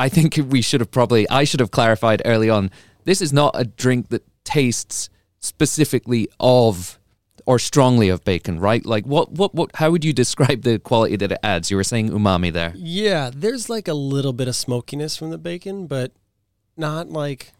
I 0.00 0.08
think 0.08 0.38
we 0.48 0.62
should 0.62 0.80
have 0.80 0.90
probably 0.90 1.28
I 1.28 1.44
should 1.44 1.60
have 1.60 1.70
clarified 1.70 2.22
early 2.24 2.48
on. 2.48 2.70
This 3.04 3.20
is 3.20 3.34
not 3.34 3.52
a 3.54 3.64
drink 3.64 4.08
that 4.08 4.24
tastes 4.44 5.10
specifically 5.40 6.26
of 6.40 6.98
or 7.44 7.58
strongly 7.58 8.08
of 8.08 8.24
bacon, 8.24 8.58
right? 8.58 8.84
Like 8.86 9.04
what 9.04 9.32
what 9.32 9.54
what 9.54 9.76
how 9.76 9.90
would 9.90 10.02
you 10.02 10.14
describe 10.14 10.62
the 10.62 10.78
quality 10.78 11.16
that 11.16 11.32
it 11.32 11.38
adds? 11.42 11.70
You 11.70 11.76
were 11.76 11.84
saying 11.84 12.10
umami 12.10 12.50
there. 12.50 12.72
Yeah, 12.76 13.30
there's 13.34 13.68
like 13.68 13.88
a 13.88 13.94
little 13.94 14.32
bit 14.32 14.48
of 14.48 14.56
smokiness 14.56 15.18
from 15.18 15.28
the 15.28 15.38
bacon, 15.38 15.86
but 15.86 16.12
not 16.78 17.10
like 17.10 17.52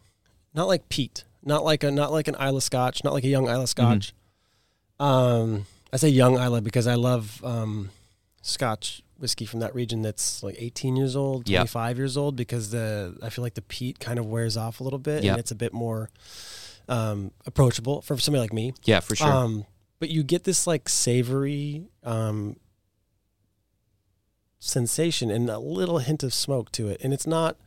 not 0.55 0.67
like 0.67 0.89
peat, 0.89 1.25
not 1.43 1.63
like 1.63 1.83
a 1.83 1.91
not 1.91 2.11
like 2.11 2.27
an 2.27 2.35
Islay 2.35 2.61
Scotch, 2.61 3.03
not 3.03 3.13
like 3.13 3.23
a 3.23 3.29
young 3.29 3.47
Islay 3.47 3.67
Scotch. 3.67 4.13
Um, 4.99 5.67
I 5.93 5.97
say 5.97 6.09
young 6.09 6.39
Islay 6.39 6.61
because 6.61 6.87
I 6.87 6.95
love 6.95 7.39
um, 7.43 7.91
Scotch 8.41 9.03
whiskey 9.21 9.45
from 9.45 9.59
that 9.61 9.73
region 9.75 10.01
that's 10.01 10.41
like 10.43 10.55
18 10.57 10.95
years 10.95 11.15
old, 11.15 11.47
Yeah. 11.47 11.59
25 11.59 11.97
years 11.97 12.17
old 12.17 12.35
because 12.35 12.71
the 12.71 13.17
I 13.21 13.29
feel 13.29 13.43
like 13.43 13.53
the 13.53 13.61
peat 13.61 13.99
kind 13.99 14.17
of 14.19 14.25
wears 14.25 14.57
off 14.57 14.79
a 14.79 14.83
little 14.83 14.99
bit 14.99 15.23
Yeah. 15.23 15.31
and 15.31 15.39
it's 15.39 15.51
a 15.51 15.55
bit 15.55 15.73
more 15.73 16.09
um, 16.89 17.31
approachable 17.45 18.01
for 18.01 18.17
somebody 18.17 18.41
like 18.41 18.51
me. 18.53 18.73
Yeah, 18.83 18.99
for 18.99 19.15
sure. 19.15 19.31
Um, 19.31 19.65
but 19.99 20.09
you 20.09 20.23
get 20.23 20.43
this 20.43 20.65
like 20.67 20.89
savory 20.89 21.85
um, 22.03 22.57
sensation 24.59 25.29
and 25.31 25.49
a 25.49 25.59
little 25.59 25.99
hint 25.99 26.23
of 26.23 26.33
smoke 26.33 26.71
to 26.73 26.87
it, 26.89 26.99
and 27.03 27.13
it's 27.13 27.27
not. 27.27 27.57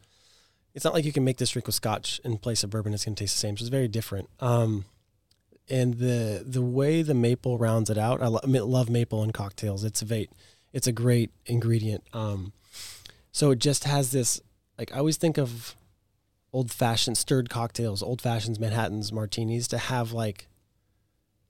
It's 0.75 0.85
not 0.85 0.93
like 0.93 1.05
you 1.05 1.13
can 1.13 1.23
make 1.23 1.37
this 1.37 1.51
drink 1.51 1.67
with 1.67 1.77
Scotch 1.77 2.21
in 2.25 2.37
place 2.37 2.65
of 2.65 2.71
bourbon. 2.71 2.93
It's 2.95 3.05
going 3.05 3.15
to 3.15 3.23
taste 3.23 3.37
the 3.37 3.41
same. 3.41 3.57
So 3.57 3.63
it's 3.63 3.69
very 3.71 3.87
different. 3.87 4.29
Um, 4.41 4.87
and 5.71 5.95
the 5.95 6.43
the 6.45 6.63
way 6.63 7.03
the 7.03 7.15
maple 7.15 7.59
rounds 7.59 7.91
it 7.91 7.97
out, 7.97 8.21
I, 8.21 8.27
lo- 8.27 8.41
I 8.43 8.47
love 8.49 8.91
maple 8.91 9.23
in 9.23 9.31
cocktails. 9.31 9.85
It's 9.85 10.03
a 10.03 10.05
va- 10.05 10.27
it's 10.75 10.87
a 10.87 10.93
great 10.93 11.31
ingredient. 11.47 12.05
Um, 12.13 12.53
so 13.33 13.51
it 13.53 13.59
just 13.61 13.85
has 13.85 14.11
this. 14.13 14.43
Like 14.77 14.93
I 14.93 14.99
always 14.99 15.17
think 15.17 15.39
of 15.39 15.75
old 16.53 16.71
fashioned 16.71 17.17
stirred 17.17 17.49
cocktails, 17.49 18.03
old 18.03 18.21
fashions, 18.21 18.59
Manhattans, 18.61 19.13
martinis 19.13 19.67
to 19.69 19.79
have 19.79 20.13
like 20.13 20.49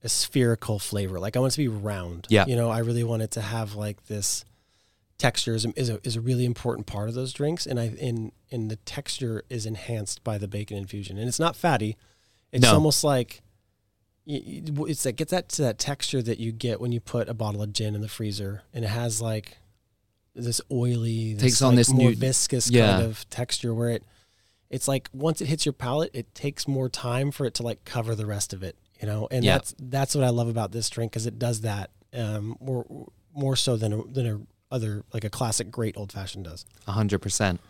a 0.02 0.08
spherical 0.08 0.78
flavor. 0.78 1.18
Like 1.18 1.36
I 1.36 1.40
want 1.40 1.54
it 1.54 1.56
to 1.56 1.62
be 1.62 1.68
round. 1.68 2.26
Yeah. 2.28 2.44
You 2.46 2.54
know, 2.56 2.70
I 2.70 2.78
really 2.78 3.02
want 3.04 3.22
it 3.22 3.30
to 3.32 3.40
have 3.40 3.74
like 3.74 4.06
this 4.06 4.44
texture 5.16 5.54
is, 5.54 5.64
is, 5.76 5.88
a, 5.88 6.00
is 6.04 6.16
a 6.16 6.20
really 6.20 6.44
important 6.44 6.86
part 6.86 7.08
of 7.08 7.14
those 7.14 7.32
drinks. 7.32 7.64
And 7.66 7.80
I, 7.80 7.88
in, 7.88 8.32
in 8.50 8.68
the 8.68 8.76
texture 8.76 9.44
is 9.48 9.64
enhanced 9.64 10.22
by 10.24 10.36
the 10.38 10.48
bacon 10.48 10.76
infusion 10.76 11.16
and 11.18 11.28
it's 11.28 11.40
not 11.40 11.56
fatty. 11.56 11.96
It's 12.52 12.62
No. 12.62 12.74
almost 12.74 13.02
like, 13.04 13.40
it's 14.26 15.04
like, 15.04 15.16
gets 15.16 15.30
that 15.32 15.48
to 15.50 15.62
that 15.62 15.78
texture 15.78 16.22
that 16.22 16.38
you 16.38 16.52
get 16.52 16.80
when 16.80 16.92
you 16.92 17.00
put 17.00 17.28
a 17.28 17.34
bottle 17.34 17.62
of 17.62 17.72
gin 17.72 17.94
in 17.94 18.00
the 18.00 18.08
freezer 18.08 18.62
and 18.72 18.84
it 18.84 18.88
has 18.88 19.20
like 19.20 19.58
this 20.34 20.60
oily, 20.70 21.34
this 21.34 21.42
Takes 21.42 21.62
on 21.62 21.70
like 21.70 21.76
this 21.76 21.92
more 21.92 22.10
new- 22.10 22.16
viscous 22.16 22.70
yeah. 22.70 22.92
kind 22.96 23.04
of 23.04 23.28
texture 23.30 23.74
where 23.74 23.90
it, 23.90 24.02
it's 24.70 24.88
like 24.88 25.08
once 25.12 25.40
it 25.40 25.46
hits 25.46 25.64
your 25.66 25.72
palate, 25.74 26.10
it 26.14 26.34
takes 26.34 26.66
more 26.66 26.88
time 26.88 27.30
for 27.30 27.44
it 27.46 27.54
to 27.54 27.62
like 27.62 27.84
cover 27.84 28.14
the 28.14 28.26
rest 28.26 28.52
of 28.52 28.62
it, 28.62 28.76
you 29.00 29.06
know. 29.06 29.28
And 29.30 29.44
Yeah. 29.44 29.52
that's 29.54 29.74
that's 29.78 30.14
what 30.14 30.24
I 30.24 30.30
love 30.30 30.48
about 30.48 30.72
this 30.72 30.88
drink 30.90 31.12
because 31.12 31.26
it 31.26 31.38
does 31.38 31.60
that 31.60 31.90
um, 32.12 32.56
more 32.60 32.84
more 33.34 33.56
so 33.56 33.76
than 33.76 33.92
a, 33.92 34.02
than 34.04 34.26
a 34.26 34.40
other 34.74 35.04
like 35.12 35.22
a 35.24 35.30
classic 35.30 35.70
great 35.70 35.96
old 35.96 36.10
fashioned 36.10 36.44
does. 36.44 36.64
A 36.88 36.92
hundred 36.92 37.20
percent. 37.20 37.60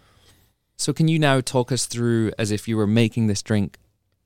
So 0.77 0.93
can 0.93 1.07
you 1.09 1.19
now 1.19 1.41
talk 1.41 1.71
us 1.71 1.85
through 1.87 2.33
as 2.39 2.51
if 2.51 2.67
you 2.67 2.77
were 2.77 2.87
making 2.87 3.27
this 3.27 3.43
drink 3.43 3.77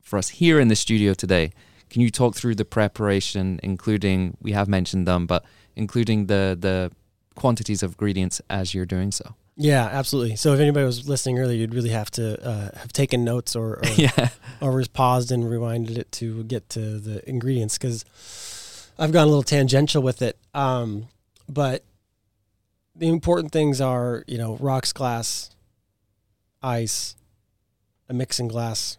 for 0.00 0.16
us 0.18 0.28
here 0.28 0.60
in 0.60 0.68
the 0.68 0.76
studio 0.76 1.14
today? 1.14 1.52
Can 1.90 2.02
you 2.02 2.10
talk 2.10 2.34
through 2.34 2.54
the 2.54 2.64
preparation, 2.64 3.60
including 3.62 4.36
we 4.40 4.52
have 4.52 4.68
mentioned 4.68 5.06
them, 5.06 5.26
but 5.26 5.44
including 5.76 6.26
the 6.26 6.56
the 6.58 6.92
quantities 7.34 7.82
of 7.82 7.92
ingredients 7.92 8.40
as 8.50 8.74
you're 8.74 8.86
doing 8.86 9.12
so? 9.12 9.34
Yeah, 9.56 9.86
absolutely. 9.86 10.36
So 10.36 10.54
if 10.54 10.60
anybody 10.60 10.86
was 10.86 11.08
listening 11.08 11.38
earlier, 11.40 11.58
you'd 11.58 11.74
really 11.74 11.90
have 11.90 12.10
to 12.12 12.40
uh, 12.46 12.78
have 12.78 12.92
taken 12.92 13.24
notes 13.24 13.56
or 13.56 13.78
or, 13.78 13.88
yeah. 13.96 14.28
or 14.60 14.72
was 14.72 14.88
paused 14.88 15.32
and 15.32 15.44
rewinded 15.44 15.98
it 15.98 16.12
to 16.12 16.44
get 16.44 16.68
to 16.70 16.98
the 16.98 17.28
ingredients 17.28 17.76
because 17.76 18.04
I've 18.98 19.12
gone 19.12 19.24
a 19.24 19.30
little 19.30 19.42
tangential 19.42 20.02
with 20.02 20.22
it. 20.22 20.36
Um, 20.54 21.08
but 21.48 21.82
the 22.94 23.08
important 23.08 23.52
things 23.52 23.80
are, 23.80 24.24
you 24.26 24.38
know, 24.38 24.56
rocks 24.56 24.92
glass, 24.92 25.50
ice, 26.62 27.16
a 28.08 28.14
mixing 28.14 28.48
glass, 28.48 28.98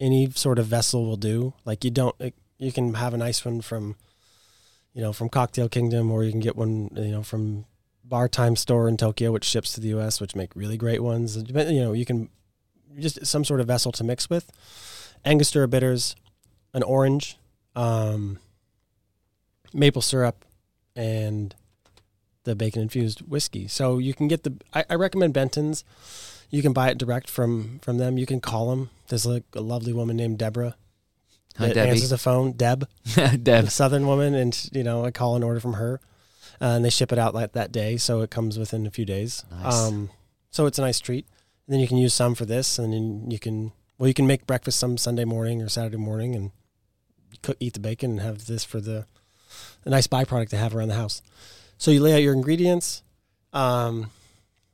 any 0.00 0.30
sort 0.30 0.58
of 0.58 0.66
vessel 0.66 1.04
will 1.04 1.16
do. 1.16 1.54
Like 1.64 1.84
you 1.84 1.90
don't, 1.90 2.18
like, 2.20 2.34
you 2.58 2.72
can 2.72 2.94
have 2.94 3.14
a 3.14 3.18
nice 3.18 3.44
one 3.44 3.60
from, 3.60 3.96
you 4.92 5.02
know, 5.02 5.12
from 5.12 5.28
Cocktail 5.28 5.68
Kingdom, 5.68 6.10
or 6.10 6.24
you 6.24 6.30
can 6.30 6.40
get 6.40 6.56
one, 6.56 6.90
you 6.94 7.12
know, 7.12 7.22
from 7.22 7.66
Bar 8.04 8.28
Time 8.28 8.56
Store 8.56 8.88
in 8.88 8.96
Tokyo, 8.96 9.32
which 9.32 9.44
ships 9.44 9.72
to 9.74 9.80
the 9.80 9.88
U.S., 9.88 10.20
which 10.20 10.34
make 10.34 10.54
really 10.56 10.76
great 10.76 11.02
ones. 11.02 11.36
You 11.36 11.80
know, 11.80 11.92
you 11.92 12.04
can 12.04 12.30
just 12.98 13.24
some 13.26 13.44
sort 13.44 13.60
of 13.60 13.66
vessel 13.66 13.92
to 13.92 14.04
mix 14.04 14.28
with. 14.30 14.50
Angostura 15.24 15.68
bitters, 15.68 16.16
an 16.74 16.82
orange, 16.82 17.36
um, 17.76 18.38
maple 19.72 20.02
syrup, 20.02 20.44
and 20.96 21.54
the 22.44 22.56
bacon 22.56 22.82
infused 22.82 23.20
whiskey. 23.22 23.68
So 23.68 23.98
you 23.98 24.14
can 24.14 24.28
get 24.28 24.42
the. 24.44 24.54
I, 24.72 24.84
I 24.90 24.94
recommend 24.94 25.34
Benton's. 25.34 25.84
You 26.50 26.62
can 26.62 26.72
buy 26.72 26.88
it 26.90 26.98
direct 26.98 27.28
from 27.28 27.78
from 27.82 27.98
them. 27.98 28.18
You 28.18 28.26
can 28.26 28.40
call 28.40 28.70
them. 28.70 28.90
There's 29.08 29.26
like 29.26 29.44
a 29.54 29.60
lovely 29.60 29.92
woman 29.92 30.16
named 30.16 30.38
Deborah 30.38 30.76
Hi 31.58 31.68
that 31.72 31.88
answers 31.88 32.10
the 32.10 32.18
phone. 32.18 32.52
Deb, 32.52 32.88
Deb. 33.42 33.70
Southern 33.70 34.06
woman, 34.06 34.34
and 34.34 34.68
you 34.72 34.84
know 34.84 35.04
I 35.04 35.10
call 35.10 35.34
an 35.34 35.42
order 35.42 35.58
from 35.58 35.74
her, 35.74 36.00
uh, 36.60 36.66
and 36.66 36.84
they 36.84 36.90
ship 36.90 37.12
it 37.12 37.18
out 37.18 37.34
like 37.34 37.52
that 37.52 37.72
day, 37.72 37.96
so 37.96 38.20
it 38.20 38.30
comes 38.30 38.58
within 38.58 38.86
a 38.86 38.90
few 38.90 39.04
days. 39.04 39.44
Nice. 39.50 39.74
Um, 39.74 40.10
so 40.50 40.66
it's 40.66 40.78
a 40.78 40.82
nice 40.82 41.00
treat. 41.00 41.26
And 41.66 41.74
then 41.74 41.80
you 41.80 41.88
can 41.88 41.98
use 41.98 42.14
some 42.14 42.34
for 42.34 42.44
this, 42.44 42.78
and 42.78 42.92
then 42.92 43.30
you 43.30 43.38
can 43.38 43.72
well 43.98 44.06
you 44.06 44.14
can 44.14 44.26
make 44.26 44.46
breakfast 44.46 44.78
some 44.78 44.96
Sunday 44.96 45.24
morning 45.24 45.60
or 45.60 45.68
Saturday 45.68 45.96
morning, 45.96 46.34
and 46.36 46.52
cook 47.42 47.56
eat 47.60 47.74
the 47.74 47.80
bacon 47.80 48.12
and 48.12 48.20
have 48.20 48.46
this 48.46 48.64
for 48.64 48.80
the 48.80 49.06
a 49.84 49.90
nice 49.90 50.06
byproduct 50.06 50.50
to 50.50 50.56
have 50.56 50.76
around 50.76 50.88
the 50.88 50.94
house. 50.94 51.22
So 51.76 51.90
you 51.90 52.00
lay 52.00 52.14
out 52.14 52.22
your 52.22 52.34
ingredients. 52.34 53.02
Um, 53.52 54.10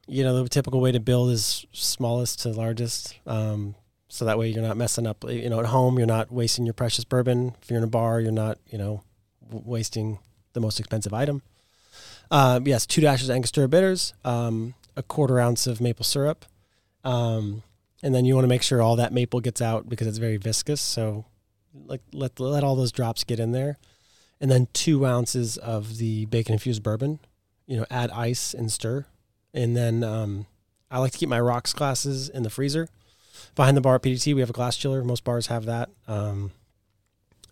you 0.06 0.24
know 0.24 0.42
the 0.42 0.48
typical 0.48 0.80
way 0.80 0.92
to 0.92 1.00
build 1.00 1.30
is 1.30 1.66
smallest 1.72 2.42
to 2.42 2.50
largest. 2.50 3.16
Um, 3.26 3.74
so 4.08 4.24
that 4.26 4.38
way 4.38 4.48
you're 4.48 4.62
not 4.62 4.76
messing 4.76 5.06
up. 5.06 5.24
You 5.28 5.50
know, 5.50 5.60
at 5.60 5.66
home 5.66 5.98
you're 5.98 6.06
not 6.06 6.30
wasting 6.30 6.64
your 6.66 6.74
precious 6.74 7.04
bourbon. 7.04 7.54
If 7.62 7.70
you're 7.70 7.78
in 7.78 7.84
a 7.84 7.88
bar, 7.88 8.20
you're 8.20 8.32
not 8.32 8.58
you 8.70 8.78
know 8.78 9.02
wasting 9.50 10.18
the 10.52 10.60
most 10.60 10.78
expensive 10.78 11.12
item. 11.12 11.42
Um, 12.30 12.66
yes, 12.66 12.86
two 12.86 13.00
dashes 13.00 13.30
Angostura 13.30 13.68
bitters, 13.68 14.14
um, 14.24 14.74
a 14.96 15.02
quarter 15.02 15.38
ounce 15.38 15.66
of 15.66 15.80
maple 15.80 16.04
syrup, 16.04 16.44
um, 17.04 17.62
and 18.02 18.14
then 18.14 18.24
you 18.24 18.34
want 18.34 18.44
to 18.44 18.48
make 18.48 18.62
sure 18.62 18.80
all 18.80 18.96
that 18.96 19.12
maple 19.12 19.40
gets 19.40 19.60
out 19.60 19.88
because 19.88 20.06
it's 20.06 20.18
very 20.18 20.36
viscous. 20.36 20.80
So, 20.80 21.26
like 21.86 22.00
let 22.12 22.38
let 22.40 22.64
all 22.64 22.76
those 22.76 22.92
drops 22.92 23.24
get 23.24 23.40
in 23.40 23.52
there, 23.52 23.78
and 24.40 24.50
then 24.50 24.68
two 24.72 25.04
ounces 25.06 25.56
of 25.58 25.98
the 25.98 26.26
bacon 26.26 26.54
infused 26.54 26.82
bourbon. 26.82 27.20
You 27.66 27.78
know, 27.78 27.86
add 27.90 28.10
ice 28.10 28.52
and 28.54 28.70
stir, 28.70 29.06
and 29.54 29.76
then 29.76 30.02
um, 30.02 30.46
I 30.90 30.98
like 30.98 31.12
to 31.12 31.18
keep 31.18 31.28
my 31.28 31.40
rocks 31.40 31.72
glasses 31.72 32.28
in 32.28 32.42
the 32.42 32.50
freezer. 32.50 32.88
Behind 33.54 33.76
the 33.76 33.80
bar 33.80 33.94
at 33.94 34.02
PDT, 34.02 34.34
we 34.34 34.40
have 34.40 34.50
a 34.50 34.54
glass 34.54 34.76
chiller. 34.76 35.02
Most 35.04 35.24
bars 35.24 35.46
have 35.46 35.64
that. 35.64 35.88
Um, 36.08 36.50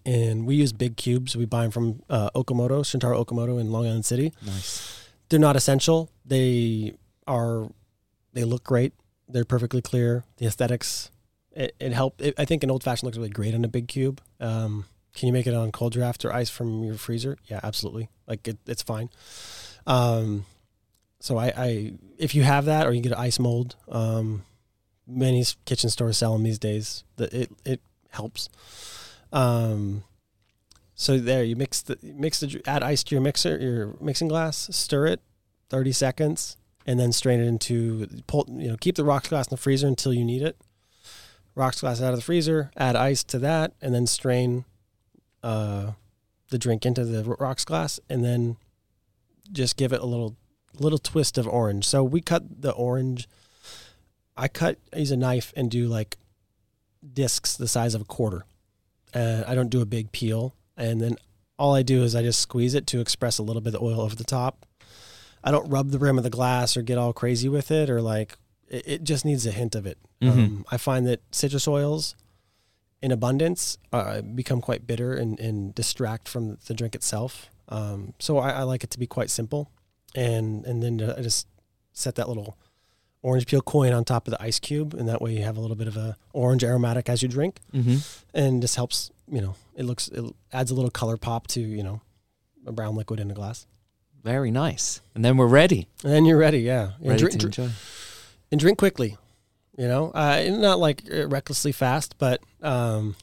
and 0.05 0.47
we 0.47 0.57
use 0.57 0.73
big 0.73 0.97
cubes. 0.97 1.37
We 1.37 1.45
buy 1.45 1.63
them 1.63 1.71
from 1.71 2.03
uh, 2.11 2.31
Okamoto, 2.31 2.81
Shintaro 2.81 3.25
Okamoto 3.25 3.61
in 3.61 3.71
Long 3.71 3.87
Island 3.87 4.05
City. 4.05 4.33
Nice. 4.45 5.09
They're 5.29 5.39
not 5.39 5.57
essential. 5.57 6.11
They 6.25 6.95
are. 7.27 7.69
They 8.33 8.45
look 8.45 8.65
great. 8.65 8.95
They're 9.29 9.45
perfectly 9.45 9.81
clear. 9.81 10.25
The 10.39 10.47
aesthetics. 10.47 11.11
It, 11.53 11.77
it 11.79 11.93
helped. 11.93 12.21
It, 12.21 12.35
I 12.37 12.45
think 12.45 12.65
an 12.65 12.71
old 12.71 12.83
fashioned 12.83 13.07
looks 13.07 13.17
really 13.17 13.31
great 13.31 13.55
on 13.55 13.65
a 13.65 13.69
big 13.69 13.87
cube. 13.87 14.21
Um, 14.41 14.87
can 15.15 15.27
you 15.29 15.33
make 15.33 15.47
it 15.47 15.55
on 15.55 15.71
Kold-Draft 15.71 16.25
or 16.25 16.33
ice 16.33 16.49
from 16.49 16.83
your 16.83 16.95
freezer? 16.95 17.37
Yeah, 17.47 17.61
absolutely. 17.63 18.09
Like 18.27 18.49
it, 18.49 18.59
it's 18.67 18.83
fine. 18.83 19.11
Um, 19.87 20.47
so 21.23 21.39
I, 21.39 21.53
I, 21.57 21.93
if 22.19 22.35
you 22.35 22.43
have 22.43 22.65
that 22.65 22.85
or 22.85 22.93
you 22.93 23.01
get 23.01 23.13
an 23.13 23.19
ice 23.19 23.39
mold, 23.39 23.77
um, 23.89 24.43
many 25.07 25.45
kitchen 25.65 25.89
stores 25.89 26.17
sell 26.17 26.33
them 26.33 26.43
these 26.43 26.59
days. 26.59 27.05
That 27.17 27.33
it 27.33 27.49
it 27.65 27.81
helps. 28.11 28.49
Um, 29.33 30.03
so 30.97 31.19
there, 31.19 31.45
you 31.45 31.55
mix 31.55 31.81
the 31.81 31.97
mix 32.03 32.41
the 32.41 32.61
add 32.67 32.83
ice 32.83 33.05
to 33.05 33.15
your 33.15 33.23
mixer, 33.23 33.57
your 33.57 33.95
mixing 34.01 34.27
glass, 34.27 34.69
stir 34.73 35.07
it, 35.07 35.21
thirty 35.69 35.93
seconds, 35.93 36.57
and 36.87 36.99
then 36.99 37.13
strain 37.13 37.39
it 37.39 37.47
into 37.47 38.09
pull. 38.27 38.45
You 38.49 38.71
know, 38.71 38.77
keep 38.77 38.97
the 38.97 39.05
rocks 39.05 39.29
glass 39.29 39.47
in 39.47 39.51
the 39.51 39.63
freezer 39.63 39.87
until 39.87 40.13
you 40.13 40.25
need 40.25 40.43
it. 40.43 40.57
Rocks 41.55 41.83
glass 41.83 42.03
out 42.03 42.11
of 42.11 42.17
the 42.17 42.25
freezer, 42.25 42.73
add 42.77 42.97
ice 42.97 43.23
to 43.23 43.39
that, 43.39 43.75
and 43.81 43.95
then 43.95 44.09
strain 44.09 44.65
uh, 45.45 45.93
the 46.51 46.59
drink 46.59 46.85
into 46.85 47.05
the 47.05 47.23
rocks 47.23 47.65
glass, 47.65 48.01
and 48.11 48.25
then 48.25 48.57
just 49.53 49.77
give 49.77 49.93
it 49.93 50.01
a 50.01 50.07
little 50.07 50.35
little 50.79 50.99
twist 50.99 51.39
of 51.39 51.47
orange. 51.47 51.87
So 51.87 52.03
we 52.03 52.21
cut 52.21 52.63
the 52.63 52.73
orange. 52.73 53.29
I 54.37 54.49
cut 54.49 54.79
I 54.95 54.99
use 54.99 55.11
a 55.11 55.17
knife 55.17 55.53
and 55.57 55.71
do 55.71 55.87
like 55.87 56.17
discs 57.13 57.57
the 57.57 57.69
size 57.69 57.95
of 57.95 58.01
a 58.01 58.05
quarter. 58.07 58.45
And 59.15 59.45
I 59.45 59.55
don't 59.55 59.69
do 59.71 59.81
a 59.81 59.87
big 59.87 60.13
peel. 60.13 60.55
And 60.77 61.01
then 61.01 61.17
all 61.59 61.75
I 61.75 61.83
do 61.83 62.03
is 62.03 62.15
I 62.15 62.23
just 62.23 62.41
squeeze 62.41 62.75
it 62.75 62.87
to 62.89 63.01
express 63.01 63.39
a 63.39 63.43
little 63.43 63.61
bit 63.63 63.75
of 63.75 63.83
oil 63.83 64.01
over 64.01 64.17
the 64.17 64.25
top. 64.25 64.65
I 65.45 65.51
don't 65.51 65.69
rub 65.69 65.91
the 65.91 65.99
rim 65.99 66.19
of 66.19 66.25
the 66.25 66.31
glass 66.31 66.77
or 66.77 66.83
get 66.83 66.99
all 66.99 67.13
crazy 67.13 67.49
with 67.49 67.71
it 67.71 67.91
or 67.91 68.01
like 68.01 68.37
it, 68.69 68.83
it 68.87 69.05
just 69.05 69.25
needs 69.25 69.47
a 69.47 69.51
hint 69.51 69.75
of 69.75 69.87
it. 69.87 69.99
Mhm. 70.23 70.31
Um, 70.31 70.65
I 70.71 70.77
find 70.77 71.07
that 71.09 71.21
citrus 71.31 71.69
oils 71.69 72.15
in 73.03 73.11
abundance 73.11 73.77
uh, 73.93 74.23
become 74.23 74.61
quite 74.61 74.87
bitter 74.87 75.13
and, 75.13 75.39
and 75.41 75.75
distract 75.75 76.29
from 76.29 76.59
the 76.67 76.75
drink 76.75 76.95
itself. 76.95 77.51
Um, 77.69 78.15
so 78.19 78.39
I, 78.39 78.51
I 78.51 78.63
like 78.63 78.85
it 78.85 78.91
to 78.91 78.99
be 78.99 79.07
quite 79.09 79.29
simple, 79.31 79.71
and 80.15 80.65
and 80.67 80.83
then 80.83 81.01
I 81.17 81.21
just 81.23 81.47
set 81.93 82.15
that 82.17 82.29
little 82.29 82.57
orange 83.23 83.47
peel 83.47 83.61
coin 83.63 83.93
on 83.93 84.05
top 84.05 84.27
of 84.27 84.33
the 84.33 84.43
ice 84.43 84.59
cube, 84.59 84.95
and 84.95 85.09
that 85.09 85.21
way 85.23 85.37
you 85.37 85.43
have 85.45 85.57
a 85.57 85.61
little 85.61 85.77
bit 85.77 85.87
of 85.89 85.97
a 85.97 86.17
orange 86.33 86.65
aromatic 86.65 87.09
as 87.09 87.23
you 87.23 87.29
drink, 87.29 87.61
Mm-hmm. 87.73 87.97
and 88.35 88.63
this 88.63 88.75
helps. 88.77 89.11
You 89.31 89.41
know, 89.41 89.55
it 89.77 89.85
looks 89.85 90.09
it 90.09 90.25
adds 90.53 90.71
a 90.71 90.75
little 90.75 90.91
color 90.91 91.17
pop 91.17 91.47
to 91.49 91.61
you 91.61 91.83
know 91.83 92.01
a 92.67 92.73
brown 92.73 92.97
liquid 92.97 93.19
in 93.21 93.31
a 93.31 93.35
glass, 93.35 93.67
Very 94.23 94.51
nice. 94.51 95.01
And 95.15 95.25
then 95.25 95.37
we're 95.37 95.47
ready. 95.47 95.87
and 96.05 96.13
then 96.13 96.25
you're 96.27 96.37
ready. 96.39 96.61
Yeah, 96.61 96.93
and 97.01 97.09
Ready 97.09 97.21
drink, 97.21 97.41
to 97.41 97.49
dr- 97.49 97.59
enjoy. 97.67 97.75
and 98.51 98.61
drink 98.61 98.79
quickly. 98.79 99.17
You 99.79 99.89
know, 99.89 100.11
uh, 100.11 100.45
not 100.51 100.79
like 100.81 101.03
uh, 101.11 101.27
recklessly 101.29 101.73
fast, 101.73 102.17
but 102.19 102.43
um, 102.61 103.17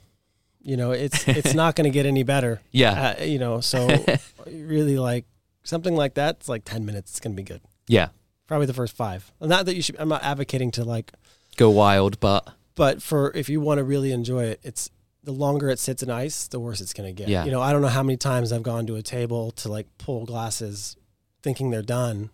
you 0.64 0.78
know, 0.78 0.92
it's 0.92 1.28
it's 1.28 1.54
not 1.62 1.76
going 1.76 1.84
to 1.92 1.94
get 1.94 2.06
any 2.08 2.24
better. 2.24 2.60
Yeah. 2.72 3.16
Uh, 3.20 3.24
you 3.24 3.38
know, 3.38 3.62
so 3.62 3.88
really 4.48 4.98
like 4.98 5.26
something 5.64 5.96
like 5.96 6.16
that. 6.16 6.38
It's 6.38 6.50
like 6.50 6.64
ten 6.66 6.86
minutes. 6.86 7.12
It's 7.12 7.20
going 7.20 7.34
to 7.36 7.42
be 7.42 7.44
good. 7.44 7.62
yeah. 7.88 8.10
Probably 8.48 8.66
the 8.66 8.74
first 8.74 8.96
five. 8.96 9.32
Not 9.40 9.68
that 9.68 9.76
you 9.76 9.84
should. 9.84 9.96
I'm 10.00 10.10
not 10.10 10.24
advocating 10.24 10.72
to 10.72 10.84
like, 10.84 11.12
Go 11.56 11.70
wild, 11.70 12.20
but 12.20 12.50
but 12.74 13.00
for 13.00 13.32
if 13.36 13.48
you 13.48 13.62
want 13.62 13.78
to 13.78 13.84
really 13.84 14.12
enjoy 14.12 14.46
it, 14.46 14.60
it's 14.64 14.90
the 15.24 15.32
longer 15.32 15.70
it 15.70 15.78
sits 15.78 16.02
in 16.02 16.10
ice, 16.10 16.48
the 16.48 16.60
worse 16.60 16.82
it's 16.82 16.94
going 16.94 17.08
to 17.08 17.14
get. 17.14 17.30
Yeah. 17.30 17.46
You 17.46 17.52
know, 17.52 17.62
I 17.62 17.72
don't 17.72 17.84
know 17.84 17.90
how 17.90 18.02
many 18.02 18.18
times 18.18 18.52
I've 18.52 18.64
gone 18.64 18.88
to 18.88 18.96
a 18.96 19.04
table 19.04 19.52
to 19.52 19.70
like 19.70 19.86
pull 20.00 20.26
glasses, 20.26 20.98
thinking 21.44 21.70
they're 21.70 21.84
done, 21.84 22.32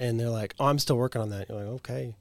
and 0.00 0.18
they're 0.18 0.28
like, 0.28 0.54
"Oh, 0.58 0.64
I'm 0.66 0.80
still 0.80 0.96
working 0.96 1.22
on 1.22 1.30
that." 1.30 1.48
You're 1.48 1.58
like, 1.58 1.68
"Okay." 1.68 2.16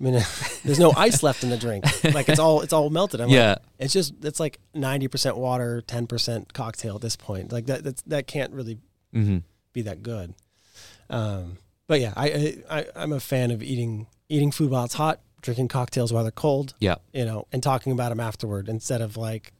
I 0.00 0.04
mean, 0.04 0.22
there's 0.64 0.78
no 0.78 0.92
ice 0.96 1.22
left 1.22 1.42
in 1.44 1.50
the 1.50 1.58
drink. 1.58 1.84
Like 2.04 2.28
it's 2.30 2.38
all 2.38 2.62
it's 2.62 2.72
all 2.72 2.88
melted. 2.88 3.20
I'm 3.20 3.28
like, 3.28 3.34
yeah. 3.34 3.56
it's 3.78 3.92
just 3.92 4.14
it's 4.24 4.40
like 4.40 4.60
90% 4.74 5.36
water, 5.36 5.82
10% 5.86 6.52
cocktail 6.52 6.94
at 6.96 7.00
this 7.02 7.16
point. 7.16 7.52
Like 7.52 7.66
that 7.66 7.84
that's, 7.84 8.02
that 8.02 8.26
can't 8.26 8.52
really 8.52 8.78
Mm-hmm. 9.14 9.38
Be 9.76 9.82
that 9.82 10.02
good. 10.02 10.34
Um, 11.10 11.58
but 11.86 12.00
yeah, 12.00 12.12
I, 12.16 12.56
I 12.68 12.86
I'm 12.96 13.12
a 13.12 13.20
fan 13.20 13.50
of 13.52 13.62
eating 13.62 14.06
eating 14.28 14.50
food 14.50 14.70
while 14.70 14.84
it's 14.84 14.94
hot, 14.94 15.20
drinking 15.42 15.68
cocktails 15.68 16.12
while 16.12 16.24
they're 16.24 16.32
cold. 16.32 16.74
Yeah. 16.80 16.96
you 17.12 17.24
know, 17.24 17.46
and 17.52 17.62
talking 17.62 17.92
about 17.92 18.08
them 18.08 18.18
afterward 18.20 18.68
instead 18.68 19.00
of 19.00 19.16
like 19.16 19.52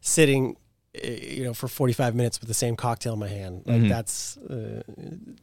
sitting, 0.00 0.56
eh, 0.94 1.34
you 1.36 1.44
know, 1.44 1.54
for 1.54 1.68
45 1.68 2.14
minutes 2.14 2.40
with 2.40 2.48
the 2.48 2.54
same 2.54 2.74
cocktail 2.76 3.12
in 3.12 3.18
my 3.20 3.28
hand. 3.28 3.62
Like 3.66 3.82
Mhm. 3.82 3.88
that's 3.88 4.36
uh, 4.38 4.82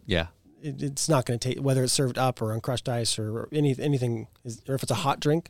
Yeah. 0.06 0.28
it, 0.62 0.82
it's 0.82 1.08
not 1.08 1.26
going 1.26 1.40
to 1.40 1.50
take 1.50 1.64
whether 1.64 1.84
it's 1.84 1.94
served 1.94 2.18
up 2.18 2.42
or 2.42 2.52
on 2.54 2.60
crushed 2.62 2.90
ice 2.90 3.18
or 3.20 3.48
any 3.52 3.76
anything 3.80 4.28
is, 4.44 4.62
or 4.68 4.76
if 4.76 4.84
it's 4.84 4.92
a 4.92 4.96
hot 5.06 5.20
drink 5.20 5.50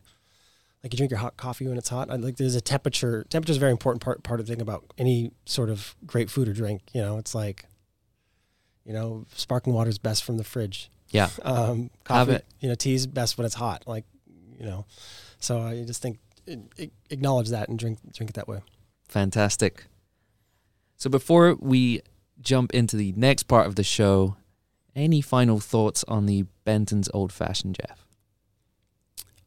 like 0.84 0.94
you 0.94 0.98
drink 0.98 1.10
your 1.10 1.20
hot 1.20 1.36
coffee 1.38 1.68
when 1.68 1.78
it's 1.78 1.90
hot 1.90 2.12
I, 2.12 2.16
like 2.18 2.38
there's 2.38 2.54
a 2.56 2.62
temperature 2.62 3.26
temperature 3.30 3.52
is 3.52 3.58
a 3.58 3.60
very 3.60 3.72
important 3.72 4.04
part 4.04 4.22
part 4.24 4.40
of 4.40 4.46
the 4.46 4.54
thing 4.54 4.62
about 4.62 4.84
any 5.00 5.32
sort 5.46 5.70
of 5.72 5.96
great 6.06 6.30
food 6.30 6.48
or 6.48 6.54
drink 6.54 6.82
you 6.94 7.02
know 7.02 7.18
it's 7.18 7.34
like 7.34 7.66
you 8.86 8.94
know 8.94 9.26
sparkling 9.34 9.76
water 9.76 9.90
is 9.90 9.98
best 9.98 10.24
from 10.24 10.38
the 10.38 10.44
fridge 10.44 10.90
Yeah. 11.10 11.30
um 11.44 11.90
coffee 12.04 12.40
you 12.60 12.70
know 12.70 12.76
tea's 12.76 13.08
best 13.08 13.38
when 13.38 13.46
it's 13.46 13.56
hot 13.56 13.84
like 13.88 14.06
you 14.60 14.66
know 14.66 14.86
so 15.40 15.62
i 15.62 15.84
just 15.84 16.02
think 16.02 16.20
acknowledge 17.10 17.50
that 17.50 17.70
and 17.70 17.78
drink 17.80 17.98
drink 18.14 18.30
it 18.30 18.34
that 18.36 18.48
way 18.48 18.62
Fantastic. 19.08 19.86
So 20.98 21.10
before 21.12 21.56
we 21.60 22.02
jump 22.42 22.74
into 22.74 22.98
the 22.98 23.14
next 23.16 23.44
part 23.44 23.68
of 23.68 23.76
the 23.76 23.84
show, 23.84 24.36
any 24.96 25.22
final 25.22 25.60
thoughts 25.60 26.04
on 26.08 26.26
the 26.26 26.46
Benton's 26.64 27.08
Old 27.14 27.32
Fashioned, 27.32 27.76
Jeff? 27.80 28.06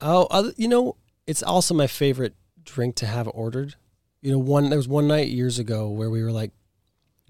Oh, 0.01 0.29
other, 0.31 0.53
you 0.57 0.69
know, 0.69 0.95
it's 1.27 1.43
also 1.43 1.75
my 1.75 1.89
favorite 1.89 2.35
drink 2.65 2.95
to 2.97 3.07
have 3.07 3.29
ordered. 3.35 3.75
You 4.23 4.31
know, 4.31 4.39
one 4.39 4.69
there 4.71 4.79
was 4.79 4.87
one 4.87 5.09
night 5.09 5.27
years 5.29 5.59
ago 5.59 5.89
where 5.89 6.09
we 6.09 6.23
were 6.23 6.33
like 6.33 6.53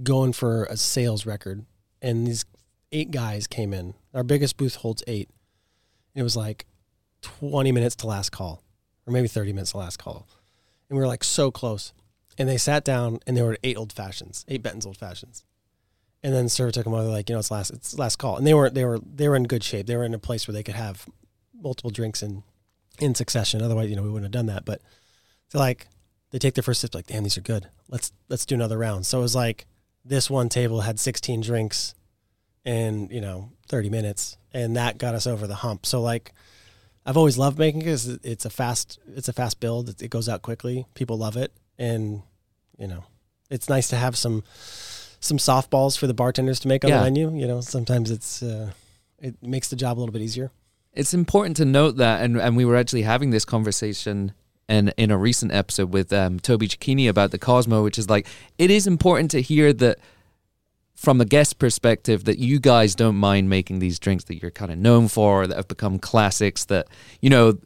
going 0.02 0.34
for 0.34 0.64
a 0.64 0.76
sales 0.76 1.24
record, 1.24 1.64
and 2.00 2.26
these 2.26 2.44
eight 2.92 3.10
guys 3.10 3.46
came 3.46 3.72
in. 3.72 3.94
Our 4.14 4.22
biggest 4.22 4.56
booth 4.56 4.76
holds 4.76 5.02
eight. 5.06 5.28
It 6.14 6.22
was 6.22 6.36
like 6.36 6.66
twenty 7.22 7.72
minutes 7.72 7.96
to 7.96 8.06
last 8.06 8.30
call, 8.30 8.62
or 9.06 9.12
maybe 9.12 9.28
thirty 9.28 9.52
minutes 9.52 9.72
to 9.72 9.78
last 9.78 9.98
call, 9.98 10.26
and 10.88 10.96
we 10.96 11.02
were 11.02 11.08
like 11.08 11.24
so 11.24 11.50
close. 11.50 11.92
And 12.40 12.48
they 12.48 12.56
sat 12.56 12.84
down 12.84 13.18
and 13.26 13.36
they 13.36 13.42
were 13.42 13.58
eight 13.64 13.76
old 13.76 13.92
fashions, 13.92 14.44
eight 14.46 14.62
Benton's 14.62 14.86
old 14.86 14.96
fashions. 14.96 15.44
And 16.22 16.32
then 16.32 16.44
the 16.44 16.50
server 16.50 16.70
took 16.70 16.84
them 16.84 16.94
over. 16.94 17.08
Like, 17.08 17.28
you 17.28 17.34
know, 17.34 17.40
it's 17.40 17.50
last, 17.50 17.70
it's 17.70 17.98
last 17.98 18.16
call. 18.16 18.36
And 18.36 18.46
they 18.46 18.54
were, 18.54 18.70
they 18.70 18.84
were, 18.84 19.00
they 19.00 19.28
were 19.28 19.34
in 19.34 19.42
good 19.44 19.64
shape. 19.64 19.86
They 19.86 19.96
were 19.96 20.04
in 20.04 20.14
a 20.14 20.20
place 20.20 20.46
where 20.46 20.52
they 20.52 20.62
could 20.62 20.76
have 20.76 21.06
multiple 21.60 21.90
drinks 21.90 22.22
in 22.22 22.44
in 23.00 23.16
succession. 23.16 23.60
Otherwise, 23.60 23.90
you 23.90 23.96
know, 23.96 24.02
we 24.02 24.08
wouldn't 24.08 24.26
have 24.26 24.32
done 24.32 24.46
that. 24.54 24.64
But 24.64 24.80
they're 25.50 25.58
like, 25.58 25.88
they 26.30 26.38
take 26.38 26.54
their 26.54 26.62
first 26.62 26.80
sip, 26.80 26.94
like, 26.94 27.08
damn, 27.08 27.24
these 27.24 27.38
are 27.38 27.40
good. 27.40 27.68
Let's 27.88 28.12
let's 28.28 28.46
do 28.46 28.54
another 28.54 28.78
round. 28.78 29.04
So 29.06 29.18
it 29.18 29.22
was 29.22 29.34
like 29.34 29.66
this 30.08 30.30
one 30.30 30.48
table 30.48 30.80
had 30.80 30.98
16 30.98 31.40
drinks 31.42 31.94
in 32.64 33.08
you 33.10 33.20
know 33.20 33.50
30 33.68 33.90
minutes, 33.90 34.36
and 34.52 34.76
that 34.76 34.98
got 34.98 35.14
us 35.14 35.26
over 35.26 35.46
the 35.46 35.56
hump. 35.56 35.86
So 35.86 36.00
like, 36.00 36.32
I've 37.06 37.16
always 37.16 37.38
loved 37.38 37.58
making 37.58 37.82
it 37.82 37.84
because 37.84 38.08
it's 38.08 38.44
a 38.44 38.50
fast 38.50 38.98
it's 39.14 39.28
a 39.28 39.32
fast 39.32 39.60
build. 39.60 39.88
It, 39.90 40.02
it 40.02 40.10
goes 40.10 40.28
out 40.28 40.42
quickly. 40.42 40.86
People 40.94 41.18
love 41.18 41.36
it, 41.36 41.52
and 41.78 42.22
you 42.78 42.86
know, 42.86 43.04
it's 43.50 43.68
nice 43.68 43.88
to 43.88 43.96
have 43.96 44.16
some 44.16 44.42
some 45.20 45.38
softballs 45.38 45.98
for 45.98 46.06
the 46.06 46.14
bartenders 46.14 46.60
to 46.60 46.68
make 46.68 46.84
on 46.84 46.90
Yeah. 46.90 46.98
the 46.98 47.04
menu. 47.04 47.34
You 47.36 47.46
know, 47.48 47.60
sometimes 47.60 48.10
it's 48.10 48.42
uh, 48.42 48.70
it 49.20 49.34
makes 49.42 49.68
the 49.68 49.76
job 49.76 49.98
a 49.98 50.00
little 50.00 50.12
bit 50.12 50.22
easier. 50.22 50.50
It's 50.94 51.14
important 51.14 51.56
to 51.58 51.64
note 51.64 51.96
that, 51.98 52.22
and, 52.24 52.40
and 52.40 52.56
we 52.56 52.64
were 52.64 52.74
actually 52.76 53.02
having 53.02 53.30
this 53.30 53.44
conversation 53.44 54.32
in, 54.68 54.92
in 54.96 55.10
a 55.10 55.18
recent 55.18 55.52
episode 55.52 55.92
with 55.92 56.12
um, 56.12 56.38
Toby 56.40 56.68
Cecchini 56.68 57.08
about 57.08 57.30
the 57.30 57.38
Cosmo, 57.38 57.82
which 57.82 57.98
is 57.98 58.08
like, 58.10 58.26
it 58.58 58.70
is 58.70 58.86
important 58.86 59.30
to 59.32 59.40
hear 59.42 59.72
that 59.72 59.98
from 60.94 61.20
a 61.20 61.24
guest 61.24 61.58
perspective 61.58 62.24
that 62.24 62.38
you 62.38 62.58
guys 62.58 62.94
don't 62.94 63.16
mind 63.16 63.48
making 63.48 63.78
these 63.78 63.98
drinks 63.98 64.24
that 64.24 64.42
you're 64.42 64.50
kind 64.50 64.72
of 64.72 64.78
known 64.78 65.08
for, 65.08 65.46
that 65.46 65.56
have 65.56 65.68
become 65.68 65.98
classics, 65.98 66.64
that, 66.66 66.88
you 67.20 67.30
know, 67.30 67.58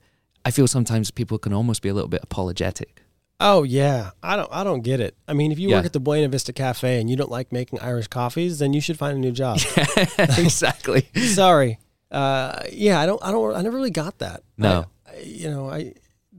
I 0.45 0.51
feel 0.51 0.67
sometimes 0.67 1.11
people 1.11 1.39
can 1.39 1.53
almost 1.53 1.83
be 1.83 1.89
a 1.89 1.95
little 1.95 2.09
bit 2.11 2.21
apologetic. 2.23 3.01
Oh 3.41 3.65
yeah, 3.65 4.11
I 4.23 4.37
don't 4.37 4.49
I 4.53 4.63
don't 4.63 4.83
get 4.83 5.01
it. 5.01 5.17
I 5.27 5.33
mean, 5.33 5.51
if 5.51 5.59
you 5.59 5.71
Yeah. 5.71 5.77
work 5.79 5.87
at 5.87 5.93
the 5.93 5.99
Buena 5.99 6.29
Vista 6.29 6.53
Cafe 6.53 7.01
and 7.01 7.11
you 7.11 7.17
don't 7.17 7.31
like 7.31 7.51
making 7.51 7.81
Irish 7.81 8.07
coffees, 8.07 8.61
then 8.61 8.73
you 8.73 8.81
should 8.81 8.97
find 8.97 9.17
a 9.17 9.21
new 9.21 9.33
job. 9.33 9.59
exactly. 10.19 11.09
Sorry. 11.17 11.79
Uh, 12.11 12.61
yeah, 12.71 13.01
I 13.01 13.07
don't 13.07 13.21
I 13.25 13.33
don't 13.33 13.55
I 13.57 13.63
never 13.63 13.77
really 13.77 13.91
got 13.91 14.19
that. 14.19 14.43
No. 14.57 14.87
I, 15.07 15.11
I- 15.17 15.21
you 15.25 15.51
know, 15.51 15.69
I 15.69 15.95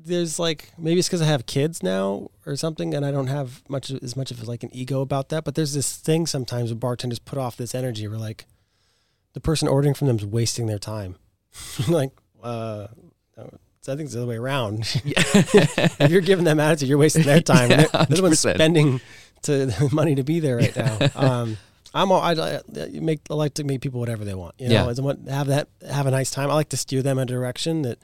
there's 0.06 0.40
like 0.40 0.72
maybe 0.78 1.00
it's 1.00 1.08
because 1.08 1.22
I 1.22 1.26
have 1.26 1.46
kids 1.46 1.82
now 1.84 2.30
or 2.46 2.56
something, 2.56 2.94
and 2.94 3.06
I 3.06 3.12
don't 3.12 3.28
have 3.28 3.62
much 3.70 3.90
as 3.92 4.16
much 4.16 4.32
of 4.32 4.48
like 4.48 4.64
an 4.64 4.70
ego 4.74 5.02
about 5.02 5.30
that. 5.30 5.44
But 5.44 5.56
there's 5.56 5.74
this 5.74 5.96
thing 5.96 6.26
sometimes 6.28 6.70
when 6.70 6.80
bartenders 6.80 7.20
put 7.20 7.38
off 7.40 7.58
this 7.58 7.74
energy 7.76 8.08
where 8.08 8.20
like 8.20 8.46
the 9.34 9.40
person 9.40 9.68
ordering 9.68 9.94
from 9.94 10.08
them 10.08 10.18
is 10.18 10.26
wasting 10.26 10.68
their 10.68 10.80
time. 10.80 11.16
like, 11.88 12.12
uh, 12.44 12.88
I 13.38 13.44
think 13.96 14.02
it's 14.02 14.14
the 14.14 14.20
other 14.20 14.28
way 14.28 14.38
around. 14.38 14.80
if 15.06 16.10
you're 16.10 16.22
giving 16.22 16.46
them 16.46 16.60
attitude, 16.60 16.90
you're 16.90 16.98
wasting 16.98 17.24
their 17.24 17.42
time. 17.42 17.70
Yeah, 17.72 18.06
the 18.06 18.22
ones 18.22 18.40
spending 18.40 19.02
to 19.44 19.90
money 19.92 20.16
to 20.16 20.24
be 20.24 20.40
there 20.40 20.58
right 20.58 20.76
now. 20.76 20.98
Um, 21.16 21.58
I'm 21.94 22.12
all, 22.12 22.22
I, 22.22 22.32
I 22.32 22.62
make 22.94 23.20
I 23.30 23.36
like 23.36 23.56
to 23.56 23.64
meet 23.64 23.82
people 23.82 24.00
whatever 24.00 24.26
they 24.26 24.34
want. 24.34 24.56
You 24.58 24.70
know, 24.70 24.90
Yeah. 24.90 24.94
I 24.98 25.02
want 25.02 25.28
have 25.30 25.48
that 25.48 25.68
have 25.88 26.08
a 26.08 26.12
nice 26.12 26.32
time. 26.32 26.50
I 26.50 26.54
like 26.54 26.70
to 26.70 26.78
steer 26.78 27.02
them 27.02 27.18
in 27.20 27.24
a 27.24 27.26
direction 27.32 27.84
that 27.84 28.00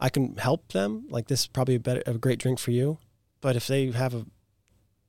I 0.00 0.08
can 0.08 0.36
help 0.36 0.72
them. 0.72 1.06
Like 1.08 1.28
this 1.28 1.40
is 1.42 1.46
probably 1.46 1.76
a 1.76 1.80
better 1.80 2.02
a 2.06 2.14
great 2.14 2.38
drink 2.38 2.58
for 2.58 2.70
you. 2.72 2.98
But 3.40 3.56
if 3.56 3.66
they 3.66 3.90
have 3.90 4.14
a 4.14 4.26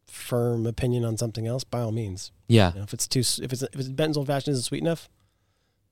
firm 0.08 0.66
opinion 0.66 1.04
on 1.06 1.18
something 1.18 1.48
else, 1.48 1.64
by 1.64 1.82
all 1.82 1.92
means. 1.92 2.32
Yeah. 2.48 2.72
You 2.74 2.78
know, 2.80 2.84
if 2.84 2.94
it's 2.94 3.08
too 3.08 3.20
if 3.22 3.52
it's 3.54 3.62
if 3.64 3.76
it's 3.76 3.90
Benton's 3.90 4.18
old 4.18 4.28
fashioned 4.28 4.54
isn't 4.54 4.64
sweet 4.64 4.82
enough, 4.82 5.10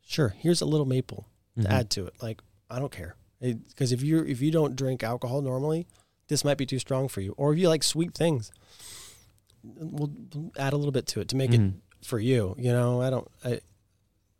sure. 0.05 0.35
Here's 0.37 0.61
a 0.61 0.65
little 0.65 0.85
maple 0.85 1.27
Mhm. 1.57 1.63
to 1.63 1.71
add 1.71 1.89
to 1.91 2.05
it. 2.05 2.13
Like 2.21 2.41
I 2.69 2.79
don't 2.79 2.91
care 2.91 3.15
because 3.41 3.91
if 3.91 4.01
you 4.03 4.23
if 4.23 4.41
you 4.41 4.51
don't 4.51 4.75
drink 4.75 5.03
alcohol 5.03 5.41
normally, 5.41 5.87
this 6.27 6.45
might 6.45 6.57
be 6.57 6.65
too 6.65 6.79
strong 6.79 7.07
for 7.07 7.21
you. 7.21 7.33
Or 7.37 7.51
if 7.53 7.59
you 7.59 7.67
like 7.69 7.83
sweet 7.83 8.13
things, 8.13 8.51
we'll 9.63 10.11
add 10.57 10.73
a 10.73 10.77
little 10.77 10.91
bit 10.91 11.07
to 11.07 11.19
it 11.21 11.27
to 11.29 11.35
make 11.35 11.51
Mhm. 11.51 11.75
it 12.01 12.05
for 12.05 12.19
you. 12.19 12.55
You 12.57 12.71
know, 12.71 13.01
I 13.01 13.09
don't. 13.09 13.27
I, 13.43 13.61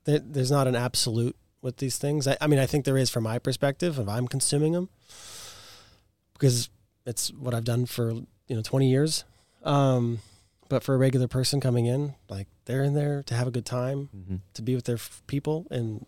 there, 0.05 0.19
there's 0.19 0.51
not 0.51 0.67
an 0.67 0.75
absolute 0.75 1.35
with 1.63 1.77
these 1.77 1.97
things. 1.97 2.27
I, 2.27 2.37
I 2.39 2.45
mean, 2.45 2.59
I 2.59 2.67
think 2.67 2.85
there 2.85 2.97
is 2.97 3.09
from 3.09 3.23
my 3.23 3.39
perspective 3.39 3.97
if 3.97 4.07
I'm 4.07 4.27
consuming 4.27 4.73
them 4.73 4.89
because 6.33 6.69
it's 7.05 7.31
what 7.33 7.53
I've 7.53 7.63
done 7.65 7.85
for 7.85 8.11
you 8.11 8.55
know 8.55 8.61
20 8.61 8.89
years. 8.89 9.23
Um, 9.63 10.19
but 10.69 10.83
for 10.83 10.93
a 10.95 10.97
regular 10.97 11.27
person 11.27 11.59
coming 11.59 11.85
in, 11.85 12.15
like 12.29 12.47
they're 12.65 12.83
in 12.83 12.93
there 12.93 13.23
to 13.23 13.33
have 13.35 13.47
a 13.47 13.51
good 13.51 13.65
time, 13.65 14.09
Mhm. 14.15 14.39
to 14.55 14.61
be 14.61 14.75
with 14.75 14.85
their 14.85 14.95
f- 14.95 15.21
people, 15.27 15.65
and 15.71 16.05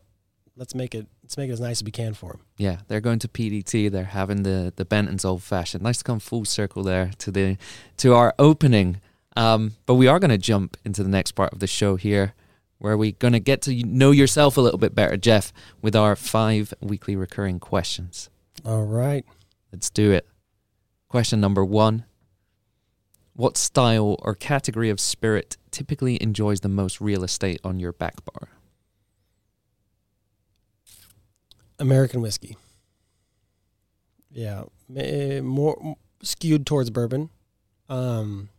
let's 0.57 0.75
make 0.75 0.93
it 0.95 1.07
let's 1.23 1.37
make 1.37 1.49
it 1.49 1.53
as 1.53 1.59
nice 1.59 1.77
as 1.79 1.83
we 1.83 1.91
can 1.91 2.13
for 2.13 2.31
them. 2.33 2.41
Yeah, 2.57 2.77
they're 2.87 3.01
going 3.01 3.19
to 3.19 3.27
PDT. 3.27 3.89
They're 3.89 4.05
having 4.05 4.43
the 4.43 4.73
the 4.75 4.85
Benton's 4.85 5.23
old 5.25 5.43
fashioned. 5.43 5.83
Nice 5.83 5.99
to 5.99 6.03
come 6.03 6.19
full 6.19 6.45
circle 6.45 6.83
there 6.83 7.11
to 7.19 7.31
the 7.31 7.57
to 7.97 8.13
our 8.13 8.33
opening. 8.37 9.01
Um, 9.37 9.73
but 9.85 9.95
we 9.95 10.07
are 10.07 10.17
going 10.19 10.31
to 10.31 10.37
jump 10.37 10.77
into 10.85 11.03
the 11.03 11.09
next 11.09 11.33
part 11.33 11.51
of 11.51 11.59
the 11.59 11.67
show 11.67 11.97
here, 11.97 12.33
where 12.85 12.95
we're 12.95 13.13
going 13.13 13.33
to 13.33 13.39
get 13.39 13.63
to 13.63 13.73
know 13.83 14.11
yourself 14.11 14.57
a 14.57 14.61
little 14.61 14.77
bit 14.77 14.93
better, 14.93 15.17
Jeff, 15.17 15.51
with 15.81 15.95
our 15.95 16.15
five 16.15 16.71
weekly 16.81 17.15
recurring 17.15 17.59
questions. 17.59 18.29
All 18.63 18.83
right. 18.83 19.25
Let's 19.73 19.89
do 19.89 20.11
it. 20.11 20.27
Question 21.07 21.41
number 21.41 21.65
one 21.65 22.05
What 23.33 23.57
style 23.57 24.17
or 24.21 24.35
category 24.35 24.91
of 24.91 24.99
spirit 24.99 25.57
typically 25.71 26.21
enjoys 26.21 26.59
the 26.59 26.69
most 26.69 27.01
real 27.01 27.23
estate 27.23 27.59
on 27.63 27.79
your 27.79 27.91
back 27.91 28.23
bar? 28.23 28.49
American 31.79 32.21
whiskey. 32.21 32.55
Yeah, 34.29 34.65
more 35.41 35.95
skewed 36.21 36.67
towards 36.67 36.91
bourbon. 36.91 37.31
Um, 37.89 38.49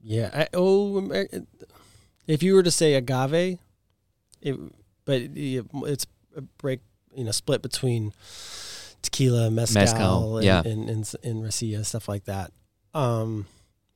yeah. 0.00 0.30
I, 0.32 0.48
oh, 0.54 1.00
if 2.26 2.42
you 2.42 2.54
were 2.54 2.62
to 2.62 2.70
say 2.70 2.94
agave, 2.94 3.58
it, 4.40 4.56
but 5.04 5.20
it, 5.20 5.66
it's 5.74 6.06
a 6.36 6.42
break, 6.42 6.80
you 7.14 7.24
know, 7.24 7.30
split 7.30 7.62
between 7.62 8.12
tequila, 9.02 9.50
mezcal, 9.50 9.82
Mezcal, 9.82 10.36
and, 10.38 10.46
yeah. 10.46 10.62
and, 10.64 10.88
and, 10.88 11.14
and 11.22 11.42
raicilla 11.42 11.84
stuff 11.84 12.08
like 12.08 12.24
that. 12.24 12.52
Um, 12.94 13.46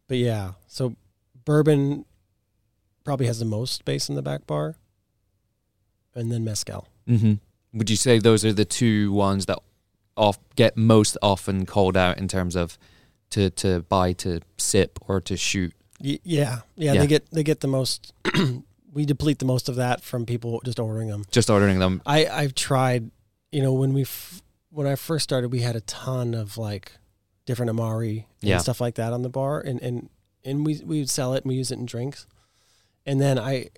but 0.08 0.18
yeah, 0.18 0.52
so 0.66 0.96
bourbon 1.44 2.04
probably 3.04 3.26
has 3.26 3.38
the 3.38 3.44
most 3.44 3.74
space 3.74 4.08
in 4.08 4.14
the 4.14 4.22
back 4.22 4.46
bar, 4.46 4.74
and 6.14 6.32
then 6.32 6.44
mezcal. 6.44 6.88
Mm-hmm. 7.08 7.34
Would 7.78 7.90
you 7.90 7.96
say 7.96 8.18
those 8.18 8.44
are 8.44 8.52
the 8.52 8.64
two 8.64 9.12
ones 9.12 9.46
that 9.46 9.58
off 10.16 10.38
get 10.56 10.76
most 10.76 11.18
often 11.22 11.66
called 11.66 11.96
out 11.96 12.18
in 12.18 12.26
terms 12.26 12.56
of 12.56 12.78
to 13.30 13.50
to 13.50 13.80
buy 13.80 14.12
to 14.14 14.40
sip 14.56 14.98
or 15.06 15.20
to 15.20 15.36
shoot? 15.36 15.72
Y- 16.02 16.18
yeah, 16.24 16.60
yeah, 16.76 16.92
Yeah. 16.92 17.00
they 17.00 17.06
get 17.06 17.30
they 17.30 17.42
get 17.42 17.60
the 17.60 17.68
most. 17.68 18.12
we 18.92 19.04
deplete 19.06 19.38
the 19.38 19.44
most 19.44 19.68
of 19.68 19.76
that 19.76 20.02
from 20.02 20.26
people 20.26 20.60
just 20.64 20.78
ordering 20.78 21.08
them. 21.08 21.24
Just 21.30 21.50
ordering 21.50 21.78
them. 21.78 22.02
I 22.06 22.26
I've 22.26 22.54
tried, 22.54 23.10
you 23.52 23.62
know, 23.62 23.72
when 23.72 23.92
we 23.94 24.02
f- 24.02 24.42
when 24.70 24.86
I 24.86 24.94
first 24.96 25.24
started, 25.24 25.48
we 25.52 25.60
had 25.60 25.76
a 25.76 25.80
ton 25.82 26.34
of 26.34 26.58
like 26.58 26.92
different 27.46 27.70
amari 27.70 28.26
and 28.42 28.48
Yeah. 28.50 28.58
stuff 28.58 28.80
like 28.80 28.96
that 28.96 29.12
on 29.12 29.22
the 29.22 29.28
bar, 29.30 29.60
and 29.60 29.80
and 29.82 30.08
and 30.44 30.66
we 30.66 30.80
we 30.84 30.98
would 30.98 31.10
sell 31.10 31.34
it 31.34 31.44
and 31.44 31.48
we 31.50 31.54
use 31.56 31.70
it 31.70 31.78
in 31.78 31.86
drinks, 31.86 32.26
and 33.06 33.20
then 33.20 33.38
I. 33.38 33.70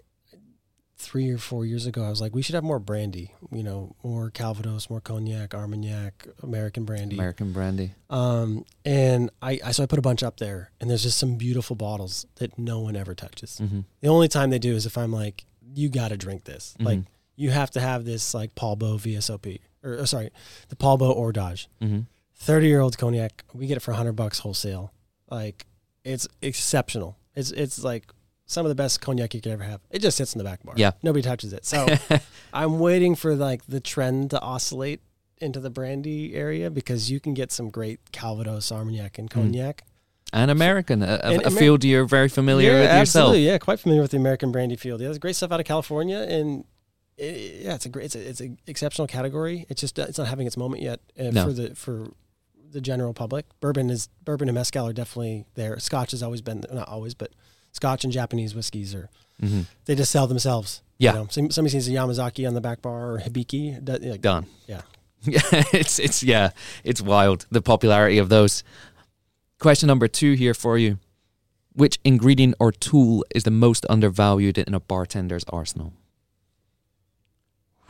Three 1.01 1.31
or 1.31 1.39
four 1.39 1.65
years 1.65 1.87
ago, 1.87 2.03
I 2.05 2.11
was 2.11 2.21
like, 2.21 2.35
we 2.35 2.43
should 2.43 2.57
have 2.57 2.65
more 2.65 2.81
brandy, 2.81 3.31
you 3.53 3.63
know, 3.63 3.95
more 4.03 4.31
Calvados, 4.31 4.91
more 4.91 5.01
cognac, 5.01 5.55
Armagnac, 5.55 6.27
American 6.43 6.85
brandy. 6.85 7.15
American 7.15 7.53
brandy. 7.53 7.93
Um, 8.11 8.65
and 8.85 9.31
I, 9.41 9.61
I 9.65 9.71
so 9.71 9.85
I 9.85 9.87
put 9.87 10.01
a 10.01 10.03
bunch 10.03 10.25
up 10.25 10.39
there, 10.39 10.73
and 10.81 10.91
there's 10.91 11.05
just 11.05 11.17
some 11.17 11.37
beautiful 11.37 11.77
bottles 11.77 12.27
that 12.37 12.59
no 12.59 12.81
one 12.81 12.97
ever 12.97 13.15
touches. 13.15 13.61
Mm-hmm. 13.63 13.81
The 14.01 14.09
only 14.09 14.27
time 14.27 14.51
they 14.51 14.59
do 14.59 14.75
is 14.75 14.87
if 14.87 14.99
I'm 14.99 15.13
like, 15.13 15.45
you 15.73 15.89
got 15.89 16.09
to 16.09 16.17
drink 16.17 16.45
this. 16.45 16.75
Like 16.81 16.99
Mhm. 16.99 17.07
you 17.37 17.51
have 17.51 17.71
to 17.73 17.81
have 17.81 18.05
this 18.05 18.35
like 18.35 18.57
Paul 18.57 18.75
Beau 18.75 18.97
VSOP 18.99 19.61
or, 19.85 19.99
or 20.01 20.07
sorry, 20.07 20.31
the 20.69 20.75
Paul 20.77 20.97
Beau 20.99 21.13
Hors 21.13 21.33
d'Age. 21.33 21.69
Mm-hmm. 21.81 22.01
30 22.35 22.67
year 22.67 22.81
old 22.81 22.99
cognac. 22.99 23.45
We 23.55 23.69
get 23.69 23.77
it 23.77 23.81
for 23.81 23.93
100 23.93 24.15
bucks 24.15 24.41
wholesale. 24.41 24.93
Like 25.31 25.65
it's 26.05 26.27
exceptional. 26.43 27.17
It's 27.37 27.53
it's 27.53 27.85
like 27.85 28.13
some 28.51 28.65
of 28.67 28.71
the 28.71 28.75
best 28.75 29.01
cognac 29.01 29.35
you 29.35 29.41
could 29.41 29.53
ever 29.53 29.63
have. 29.63 29.81
It 29.91 30.01
just 30.01 30.17
sits 30.17 30.35
in 30.35 30.39
the 30.39 30.45
back 30.45 30.63
bar. 30.65 30.75
Yeah. 30.77 30.93
Nobody 31.03 31.23
touches 31.23 31.53
it. 31.53 31.65
So 31.65 31.87
I'm 32.53 32.79
waiting 32.81 33.15
for 33.15 33.37
like 33.37 33.65
the 33.67 33.79
trend 33.79 34.31
to 34.31 34.41
oscillate 34.41 35.01
into 35.41 35.61
the 35.61 35.71
brandy 35.71 36.35
area 36.35 36.71
because 36.71 37.11
you 37.11 37.21
can 37.21 37.35
get 37.35 37.53
some 37.53 37.71
great 37.71 38.01
Calvados, 38.11 38.73
Armagnac, 38.73 39.19
and 39.19 39.29
Mm. 39.31 39.33
cognac. 39.35 39.85
and 40.33 40.51
American, 40.51 41.03
a, 41.03 41.21
And 41.23 41.43
a 41.43 41.51
field 41.51 41.85
you're 41.85 42.05
very 42.05 42.29
familiar 42.29 42.73
yeah, 42.73 42.81
with 42.81 42.85
yourself. 42.91 43.01
absolutely. 43.01 43.47
Yeah, 43.47 43.59
quite 43.59 43.81
familiar 43.81 44.03
with 44.03 44.11
the 44.11 44.17
American 44.17 44.51
brandy 44.51 44.77
field. 44.77 45.01
Yeah, 45.01 45.07
there's 45.09 45.19
great 45.19 45.37
stuff 45.37 45.53
out 45.53 45.61
of 45.61 45.67
California, 45.67 46.19
and 46.19 46.65
it, 47.17 47.63
yeah, 47.65 47.75
it's 47.75 47.87
a 47.87 47.89
great, 47.89 48.07
it's 48.07 48.15
a, 48.15 48.29
it's 48.29 48.41
an 48.41 48.59
exceptional 48.67 49.07
category. 49.07 49.65
It's 49.69 49.81
just 49.81 49.99
it's 49.99 50.19
not 50.19 50.27
having 50.29 50.47
its 50.47 50.57
moment 50.57 50.83
yet 50.83 51.01
uh, 51.19 51.31
No. 51.31 51.45
for 51.47 51.53
the 51.53 51.75
for 51.75 52.09
the 52.71 52.81
general 52.81 53.15
public. 53.15 53.47
Bourbon 53.61 53.89
is 53.91 54.09
bourbon 54.25 54.49
and 54.49 54.55
mezcal 54.55 54.87
are 54.89 54.93
definitely 54.93 55.47
there. 55.55 55.79
Scotch 55.79 56.11
has 56.11 56.23
always 56.23 56.43
been 56.43 56.63
not 56.73 56.89
always, 56.89 57.15
but 57.15 57.31
Scotch 57.79 58.03
and 58.03 58.13
Japanese 58.13 58.55
whiskeys 58.57 58.93
or 58.95 59.09
Mm-hmm. 59.41 59.61
they 59.85 59.95
just 59.95 60.11
sell 60.11 60.27
themselves. 60.27 60.83
Yeah. 60.99 61.13
you 61.13 61.19
know? 61.21 61.27
Somebody 61.31 61.69
sees 61.69 61.87
a 61.87 61.93
Yamazaki 61.93 62.45
on 62.49 62.55
the 62.55 62.61
back 62.61 62.83
bar 62.83 63.13
or 63.13 63.19
Hibiki. 63.21 63.79
that- 63.87 64.03
like, 64.03 64.21
Done. 64.21 64.47
Yeah. 64.67 64.81
Yeah, 65.23 65.41
it's 65.73 65.99
it's 66.01 66.23
yeah, 66.25 66.51
it's 66.85 67.01
wild 67.01 67.47
the 67.51 67.61
popularity 67.63 68.19
of 68.19 68.29
those. 68.29 68.63
Question 69.61 69.87
number 69.89 70.07
two 70.09 70.33
here 70.35 70.55
for 70.55 70.77
you: 70.79 70.99
Which 71.73 71.99
ingredient 72.05 72.55
or 72.61 72.71
tool 72.73 73.25
is 73.35 73.43
the 73.45 73.51
most 73.51 73.85
undervalued 73.89 74.59
in 74.59 74.75
a 74.75 74.81
bartender's 74.81 75.45
arsenal? 75.49 75.93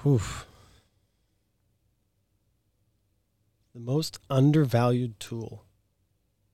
Oof. 0.06 0.46
The 3.74 3.80
most 3.80 4.18
undervalued 4.30 5.20
tool. 5.20 5.64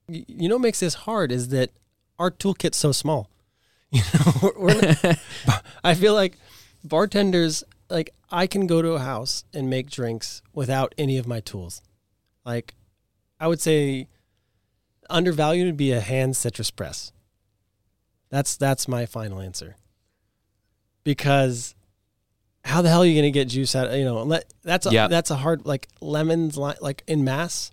You 0.09 0.49
know 0.49 0.55
what 0.55 0.61
makes 0.61 0.79
this 0.81 0.93
hard 1.07 1.31
is 1.31 1.49
that 1.49 1.71
our 2.19 2.31
toolkit's 2.31 2.77
so 2.77 2.91
small. 2.91 3.29
You 3.91 4.01
know, 4.13 4.31
we're, 4.41 4.59
we're 4.75 4.95
not- 5.47 5.63
I 5.83 5.93
feel 5.93 6.13
like 6.13 6.37
bartenders, 6.83 7.63
like 7.89 8.09
I 8.29 8.45
can 8.47 8.67
go 8.67 8.81
to 8.81 8.91
a 8.93 8.99
house 8.99 9.45
and 9.53 9.69
make 9.69 9.89
drinks 9.89 10.41
without 10.53 10.93
any 10.97 11.17
of 11.17 11.27
my 11.27 11.39
tools. 11.39 11.81
Like 12.45 12.73
I 13.39 13.47
would 13.47 13.61
say 13.61 14.07
undervalued 15.09 15.67
would 15.67 15.77
be 15.77 15.91
a 15.93 16.01
hand 16.01 16.35
citrus 16.35 16.71
press. 16.71 17.11
That's 18.29 18.57
that's 18.57 18.87
my 18.87 19.05
final 19.05 19.39
answer. 19.39 19.75
Because 21.03 21.75
how 22.63 22.81
the 22.81 22.89
hell 22.89 23.03
are 23.03 23.05
you 23.05 23.13
going 23.13 23.31
to 23.31 23.39
get 23.39 23.47
juice 23.47 23.75
out? 23.75 23.87
Of, 23.89 23.95
You 23.95 24.05
know, 24.05 24.23
let, 24.23 24.45
that's 24.63 24.87
a, 24.87 24.91
Yeah. 24.91 25.07
that's 25.07 25.29
a 25.31 25.35
hard 25.35 25.65
like 25.65 25.87
lemons 26.01 26.57
li- 26.57 26.73
like 26.81 27.03
in 27.07 27.23
mass. 27.23 27.71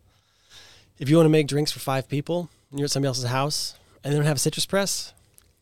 If 0.99 1.09
you 1.09 1.17
want 1.17 1.25
to 1.27 1.31
make 1.31 1.49
drinks 1.49 1.73
for 1.73 1.81
five 1.81 2.09
people 2.09 2.51
and 2.71 2.79
you're 2.79 2.85
at 2.85 2.91
somebody 2.91 3.09
else's 3.09 3.25
house 3.25 3.75
and 4.03 4.13
they 4.13 4.17
don't 4.19 4.27
have 4.27 4.37
a 4.37 4.41
citrus 4.41 4.67
press, 4.67 5.13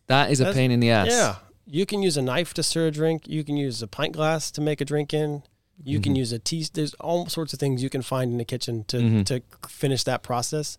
That 0.06 0.30
is 0.32 0.40
a 0.40 0.44
That's- 0.44 0.56
pain 0.56 0.70
in 0.72 0.80
the 0.80 0.90
ass. 0.90 1.06
yeah, 1.08 1.36
you 1.66 1.86
can 1.86 2.02
use 2.02 2.16
a 2.16 2.22
knife 2.22 2.52
to 2.54 2.62
stir 2.64 2.88
a 2.88 2.90
drink. 2.90 3.28
You 3.28 3.44
can 3.44 3.56
use 3.56 3.80
a 3.80 3.86
pint 3.86 4.12
glass 4.12 4.50
to 4.52 4.60
make 4.60 4.80
a 4.80 4.84
drink 4.84 5.14
in. 5.14 5.44
You 5.84 6.00
can 6.00 6.14
Mhm. 6.14 6.18
use 6.18 6.32
a 6.32 6.38
tea. 6.40 6.66
There's 6.72 6.94
all 6.94 7.28
sorts 7.28 7.52
of 7.52 7.60
things 7.60 7.80
you 7.82 7.88
can 7.90 8.02
find 8.02 8.32
in 8.32 8.38
the 8.38 8.44
kitchen 8.44 8.84
to 8.88 8.96
Mhm. 8.98 9.24
to 9.26 9.42
finish 9.68 10.02
that 10.04 10.22
process. 10.24 10.78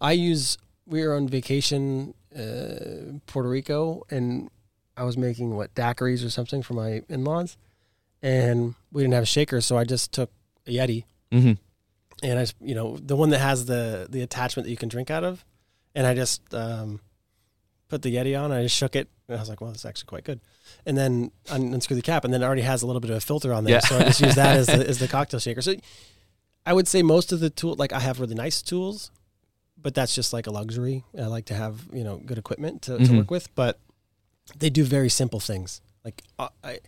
I 0.00 0.12
use. 0.12 0.58
We 0.86 1.06
were 1.06 1.14
on 1.14 1.28
vacation, 1.28 2.14
uh, 2.34 3.20
Puerto 3.26 3.48
Rico, 3.48 4.04
and 4.10 4.50
I 4.96 5.04
was 5.04 5.16
making 5.16 5.54
what 5.54 5.74
daiquiris 5.74 6.24
or 6.24 6.30
something 6.30 6.62
for 6.62 6.74
my 6.74 7.02
in-laws, 7.08 7.56
and 8.22 8.74
we 8.90 9.02
didn't 9.02 9.14
have 9.14 9.22
a 9.22 9.26
shaker, 9.26 9.60
so 9.60 9.76
I 9.76 9.84
just 9.84 10.12
took 10.12 10.30
a 10.66 10.70
Yeti 10.70 11.04
hmm 11.30 11.52
and 12.22 12.38
I, 12.38 12.42
just, 12.42 12.56
you 12.60 12.74
know, 12.74 12.96
the 12.96 13.14
one 13.16 13.30
that 13.30 13.38
has 13.38 13.66
the 13.66 14.06
the 14.10 14.20
attachment 14.22 14.64
that 14.66 14.70
you 14.70 14.76
can 14.76 14.88
drink 14.88 15.10
out 15.10 15.22
of, 15.24 15.44
and 15.94 16.06
I 16.06 16.14
just 16.14 16.52
um, 16.54 17.00
put 17.88 18.02
the 18.02 18.14
Yeti 18.14 18.38
on. 18.40 18.52
I 18.52 18.62
just 18.62 18.76
shook 18.76 18.94
it, 18.96 19.08
and 19.28 19.36
I 19.36 19.40
was 19.40 19.48
like, 19.48 19.60
"Well, 19.60 19.70
that's 19.70 19.84
actually 19.84 20.06
quite 20.06 20.24
good." 20.24 20.40
And 20.86 20.96
then 20.96 21.30
unscrew 21.50 21.96
the 21.96 22.02
cap, 22.02 22.24
and 22.24 22.32
then 22.32 22.42
it 22.42 22.46
already 22.46 22.62
has 22.62 22.82
a 22.82 22.86
little 22.86 23.00
bit 23.00 23.10
of 23.10 23.16
a 23.16 23.20
filter 23.20 23.52
on 23.52 23.64
there, 23.64 23.74
Yeah. 23.74 23.80
so 23.80 23.98
I 23.98 24.04
just 24.04 24.20
use 24.20 24.34
that 24.34 24.56
as 24.56 24.66
the, 24.66 24.86
as 24.88 24.98
the 24.98 25.08
cocktail 25.08 25.40
shaker. 25.40 25.62
So 25.62 25.74
I 26.66 26.72
would 26.72 26.86
say 26.88 27.02
most 27.02 27.32
of 27.32 27.40
the 27.40 27.50
tool, 27.50 27.74
like 27.78 27.92
I 27.92 28.00
have 28.00 28.20
really 28.20 28.34
nice 28.34 28.60
tools, 28.62 29.10
but 29.80 29.94
that's 29.94 30.14
just 30.14 30.32
like 30.32 30.46
a 30.46 30.50
luxury. 30.50 31.04
I 31.18 31.26
like 31.26 31.46
to 31.46 31.54
have 31.54 31.86
you 31.92 32.04
know 32.04 32.18
good 32.18 32.38
equipment 32.38 32.82
to, 32.82 32.98
to 32.98 33.04
Mhm. 33.04 33.16
work 33.18 33.30
with, 33.30 33.54
but 33.54 33.78
they 34.58 34.70
do 34.70 34.84
very 34.84 35.08
simple 35.08 35.40
things. 35.40 35.80
Like 36.04 36.22
uh, 36.38 36.48
I, 36.64 36.78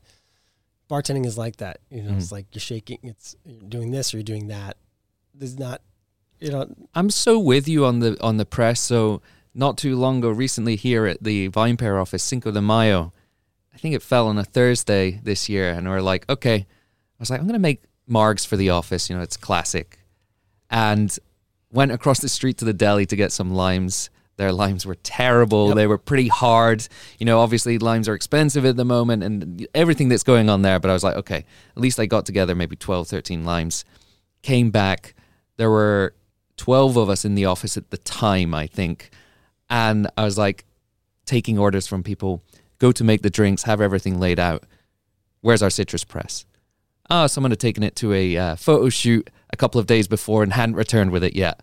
bartending 0.90 1.24
is 1.26 1.38
like 1.38 1.56
that. 1.56 1.78
You 1.90 2.02
know, 2.02 2.10
Mhm. 2.12 2.18
it's 2.18 2.32
like 2.32 2.46
you're 2.52 2.60
shaking, 2.60 2.98
it's 3.02 3.36
you're 3.44 3.60
doing 3.68 3.90
this 3.90 4.12
or 4.12 4.18
you're 4.18 4.24
doing 4.24 4.48
that. 4.48 4.76
There's 5.34 5.58
not, 5.58 5.80
you 6.40 6.50
know, 6.50 6.66
I'm 6.94 7.10
so 7.10 7.38
with 7.38 7.68
you 7.68 7.84
on 7.84 8.00
the 8.00 8.20
on 8.22 8.38
the 8.38 8.46
press. 8.46 8.80
So 8.80 9.20
not 9.54 9.78
too 9.78 9.96
long 9.96 10.18
ago, 10.18 10.30
recently 10.30 10.76
here 10.76 11.06
at 11.06 11.22
the 11.22 11.50
VinePair 11.50 12.00
office, 12.00 12.22
Cinco 12.22 12.50
de 12.50 12.62
Mayo, 12.62 13.12
I 13.74 13.78
think 13.78 13.94
it 13.94 14.02
fell 14.02 14.28
on 14.28 14.38
a 14.38 14.44
Thursday 14.44 15.20
this 15.22 15.48
year, 15.48 15.70
and 15.70 15.88
we're 15.88 16.00
like, 16.00 16.28
okay, 16.28 16.54
I 16.56 16.66
was 17.18 17.30
like, 17.30 17.40
I'm 17.40 17.46
gonna 17.46 17.58
make 17.58 17.82
margs 18.08 18.46
for 18.46 18.56
the 18.56 18.70
office. 18.70 19.10
You 19.10 19.16
know, 19.16 19.22
it's 19.22 19.36
classic, 19.36 19.98
and 20.70 21.16
went 21.70 21.92
across 21.92 22.20
the 22.20 22.28
street 22.28 22.58
to 22.58 22.64
the 22.64 22.72
deli 22.72 23.06
to 23.06 23.16
get 23.16 23.32
some 23.32 23.52
limes. 23.52 24.10
Their 24.36 24.52
limes 24.52 24.86
were 24.86 24.94
terrible. 24.94 25.68
Yep. 25.68 25.76
They 25.76 25.86
were 25.86 25.98
pretty 25.98 26.28
hard. 26.28 26.88
You 27.18 27.26
know, 27.26 27.40
obviously 27.40 27.78
limes 27.78 28.08
are 28.08 28.14
expensive 28.14 28.64
at 28.64 28.74
the 28.74 28.86
moment 28.86 29.22
and 29.22 29.66
everything 29.74 30.08
that's 30.08 30.22
going 30.22 30.48
on 30.48 30.62
there. 30.62 30.80
But 30.80 30.90
I 30.90 30.94
was 30.94 31.04
like, 31.04 31.16
okay, 31.16 31.44
at 31.76 31.76
least 31.76 32.00
I 32.00 32.06
got 32.06 32.24
together 32.24 32.54
maybe 32.54 32.74
12, 32.74 33.06
13 33.06 33.44
limes. 33.44 33.84
Came 34.40 34.70
back. 34.70 35.14
There 35.58 35.68
were 35.68 36.14
12 36.60 36.98
of 36.98 37.08
us 37.08 37.24
in 37.24 37.36
the 37.36 37.46
office 37.46 37.78
at 37.78 37.88
the 37.88 37.96
time, 37.96 38.54
I 38.54 38.66
think. 38.66 39.08
And 39.70 40.08
I 40.18 40.24
was 40.24 40.36
like 40.36 40.66
taking 41.24 41.58
orders 41.58 41.86
from 41.86 42.02
people, 42.02 42.42
go 42.78 42.92
to 42.92 43.02
make 43.02 43.22
the 43.22 43.30
drinks, 43.30 43.62
have 43.62 43.80
everything 43.80 44.20
laid 44.20 44.38
out. 44.38 44.64
Where's 45.40 45.62
our 45.62 45.70
citrus 45.70 46.04
press? 46.04 46.44
Oh, 47.08 47.26
someone 47.28 47.50
had 47.50 47.60
taken 47.60 47.82
it 47.82 47.96
to 47.96 48.12
a 48.12 48.36
uh, 48.36 48.56
photo 48.56 48.90
shoot 48.90 49.30
a 49.48 49.56
couple 49.56 49.80
of 49.80 49.86
days 49.86 50.06
before 50.06 50.42
and 50.42 50.52
hadn't 50.52 50.74
returned 50.74 51.12
with 51.12 51.24
it 51.24 51.34
yet. 51.34 51.62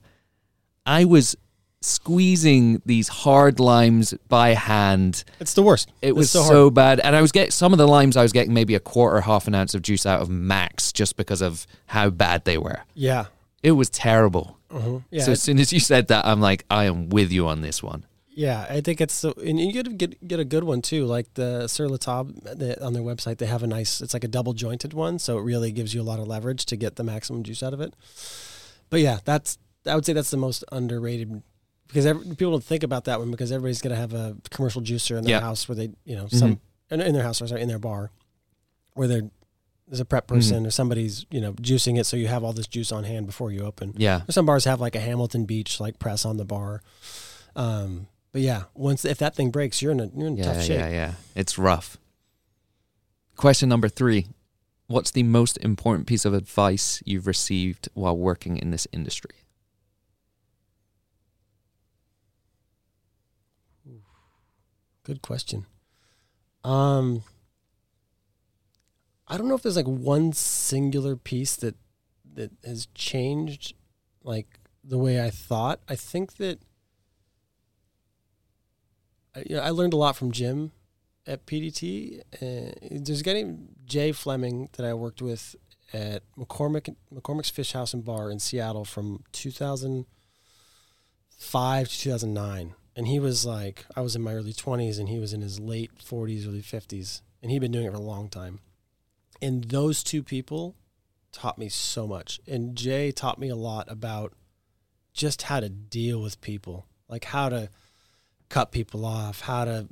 I 0.84 1.06
was 1.06 1.36
squeezing 1.82 2.82
these 2.84 3.08
hard 3.08 3.60
limes 3.60 4.16
by 4.28 4.56
hand. 4.56 5.24
It's 5.40 5.54
the 5.54 5.62
worst. 5.62 5.92
It 6.02 6.16
was 6.16 6.32
so 6.32 6.42
so, 6.42 6.70
bad, 6.72 7.00
and 7.02 7.16
I 7.16 7.22
was 7.22 7.32
getting 7.32 7.52
some 7.52 7.72
of 7.72 7.78
the 7.78 7.88
limes. 7.88 8.18
I 8.18 8.24
was 8.24 8.34
getting 8.34 8.52
maybe 8.52 8.74
a 8.74 8.80
quarter, 8.80 9.22
half 9.22 9.48
an 9.48 9.54
ounce 9.54 9.76
of 9.76 9.84
juice 9.84 10.08
out 10.08 10.22
of 10.22 10.30
max, 10.30 10.92
just 10.92 11.18
because 11.18 11.44
of 11.44 11.68
how 11.86 12.10
bad 12.10 12.46
they 12.46 12.58
were. 12.58 12.82
Yeah. 12.96 13.26
It 13.62 13.74
was 13.74 13.92
terrible. 13.92 14.57
Mhm. 14.70 15.04
Yeah. 15.12 15.24
so 15.24 15.32
as 15.32 15.42
soon 15.42 15.60
as 15.60 15.72
you 15.72 15.80
said 15.80 16.08
that, 16.10 16.26
I'm 16.26 16.42
like, 16.42 16.66
I 16.70 16.86
am 16.86 17.10
with 17.10 17.32
you 17.32 17.48
on 17.48 17.62
this 17.62 17.82
one. 17.82 18.06
Yeah, 18.30 18.68
I 18.70 18.82
think 18.82 19.02
it's 19.02 19.16
so, 19.16 19.34
and 19.44 19.60
you 19.60 19.72
get 19.74 19.98
get 19.98 20.28
get 20.28 20.40
a 20.40 20.46
good 20.46 20.64
one 20.64 20.82
too. 20.84 21.06
Like 21.06 21.34
the 21.34 21.68
Sur 21.68 21.88
La 21.88 21.98
Table 21.98 22.34
the, 22.44 22.78
on 22.86 22.94
their 22.94 23.02
website, 23.02 23.38
they 23.40 23.48
have 23.48 23.64
a 23.64 23.68
nice. 23.68 24.00
It's 24.00 24.14
like 24.14 24.24
a 24.24 24.28
double 24.28 24.54
jointed 24.54 24.94
one, 24.94 25.18
so 25.18 25.40
it 25.40 25.42
really 25.42 25.72
gives 25.72 25.96
you 25.96 26.02
a 26.02 26.04
lot 26.04 26.20
of 26.20 26.28
leverage 26.28 26.66
to 26.68 26.76
get 26.76 26.98
the 26.98 27.04
maximum 27.04 27.42
juice 27.42 27.64
out 27.64 27.74
of 27.74 27.82
it. 27.82 27.96
But 28.92 29.00
yeah, 29.00 29.20
that's 29.26 29.58
I 29.88 29.96
would 29.96 30.06
say 30.06 30.14
that's 30.14 30.30
the 30.30 30.38
most 30.38 30.64
underrated 30.72 31.42
because 31.88 32.06
every, 32.06 32.26
people 32.36 32.52
don't 32.52 32.64
think 32.64 32.84
about 32.84 33.06
that 33.06 33.18
one 33.20 33.32
because 33.32 33.52
everybody's 33.52 33.82
gonna 33.82 33.96
have 33.96 34.14
a 34.14 34.36
commercial 34.52 34.82
juicer 34.84 35.18
in 35.18 35.24
their 35.24 35.32
Yeah. 35.32 35.40
house 35.40 35.68
where 35.68 35.76
they 35.76 35.90
you 36.06 36.16
know 36.16 36.28
some 36.28 36.60
in, 36.92 37.02
in 37.02 37.14
their 37.14 37.24
house 37.24 37.42
or 37.42 37.48
sorry, 37.48 37.62
in 37.64 37.68
their 37.70 37.80
bar 37.80 38.12
where 38.94 39.08
they're 39.08 39.30
there's 39.88 40.00
a 40.02 40.06
prep 40.06 40.28
person 40.28 40.66
or 40.66 40.72
somebody's 40.72 41.26
you 41.32 41.40
know 41.40 41.54
juicing 41.54 41.98
it 42.00 42.06
so 42.06 42.18
you 42.18 42.28
have 42.28 42.44
all 42.44 42.54
this 42.54 42.68
juice 42.68 42.92
on 42.92 43.04
hand 43.06 43.26
before 43.26 43.52
you 43.52 43.62
open. 43.62 43.94
Yeah. 43.96 44.22
Some 44.30 44.46
bars 44.46 44.66
have 44.66 44.82
like 44.82 44.96
a 44.96 45.00
Hamilton 45.00 45.46
Beach 45.46 45.80
like 45.80 45.98
press 46.00 46.26
on 46.26 46.38
the 46.38 46.46
bar. 46.46 46.82
Um, 47.56 48.08
but 48.32 48.42
yeah, 48.42 48.64
once 48.74 49.06
if 49.06 49.18
that 49.20 49.36
thing 49.36 49.50
breaks, 49.52 49.82
you're 49.82 49.92
in 49.94 50.00
a 50.00 50.10
you're 50.16 50.28
in 50.28 50.38
Yeah, 50.38 50.44
tough 50.54 50.64
shape. 50.64 50.80
yeah, 50.80 50.90
yeah. 50.90 51.14
It's 51.36 51.58
rough. 51.58 51.98
Question 53.36 53.70
number 53.70 53.88
three 53.90 54.28
What's 54.88 55.12
the 55.12 55.24
most 55.24 55.58
important 55.58 56.08
piece 56.08 56.24
of 56.24 56.34
advice 56.34 57.02
you've 57.06 57.28
received 57.28 57.90
while 57.94 58.16
working 58.18 58.58
in 58.58 58.72
this 58.72 58.88
industry? 58.94 59.32
Good 65.04 65.22
question. 65.22 65.66
Um, 66.64 67.24
I 69.28 69.38
don't 69.38 69.48
know 69.48 69.56
if 69.56 69.64
there's 69.64 69.76
like 69.76 69.86
one 69.86 70.34
singular 70.34 71.16
piece 71.16 71.56
that 71.58 71.76
that 72.34 72.52
has 72.64 72.88
changed 72.94 73.74
like 74.24 74.60
the 74.84 74.98
way 74.98 75.24
I 75.24 75.30
thought. 75.30 75.82
I 75.90 75.96
think 75.96 76.38
that 76.38 76.60
I, 79.36 79.44
you 79.48 79.56
know, 79.56 79.62
I 79.62 79.72
learned 79.72 79.94
a 79.94 79.98
lot 79.98 80.16
from 80.16 80.32
Jim 80.32 80.72
at 81.26 81.46
PDT. 81.46 82.22
Uh, 82.36 82.72
there's 82.92 83.22
a 83.22 83.24
guy 83.24 83.34
named 83.34 83.70
Jay 83.86 84.12
Fleming 84.12 84.70
that 84.74 84.86
I 84.86 84.94
worked 84.94 85.22
with 85.22 85.56
at 85.94 86.24
McCormick 86.38 86.94
McCormick's 87.14 87.50
Fish 87.50 87.74
House 87.74 87.94
and 87.94 88.06
Bar 88.06 88.32
in 88.32 88.40
Seattle 88.40 88.86
from 88.86 89.24
2005 89.32 91.88
to 91.88 92.00
2009 92.00 92.76
and 92.96 93.08
he 93.08 93.20
was 93.20 93.46
like 93.46 93.86
i 93.96 94.02
was 94.02 94.16
in 94.16 94.22
my 94.22 94.34
early 94.34 94.52
20s 94.52 95.00
and 95.00 95.08
he 95.08 95.20
was 95.20 95.32
in 95.32 95.42
his 95.42 95.60
late 95.60 95.92
40s 95.98 96.48
early 96.48 96.62
50s 96.62 97.22
and 97.42 97.52
he'd 97.52 97.60
been 97.60 97.72
doing 97.72 97.86
it 97.86 97.92
for 97.92 97.98
a 97.98 98.02
long 98.02 98.28
time 98.28 98.60
and 99.42 99.66
those 99.66 100.04
two 100.04 100.24
people 100.24 100.76
taught 101.32 101.58
me 101.58 101.70
so 101.70 102.08
much. 102.08 102.40
And 102.48 102.76
jay 102.76 103.12
taught 103.12 103.40
me 103.40 103.50
a 103.50 103.56
lot 103.56 103.92
about 103.92 104.34
just 105.14 105.44
how 105.44 105.60
to 105.60 105.70
deal 105.70 106.22
with 106.22 106.40
people 106.42 106.86
like 107.10 107.26
how 107.26 107.50
to 107.50 107.70
cut 108.50 108.72
people 108.72 109.04
off 109.04 109.42
how 109.42 109.66
to 109.66 109.88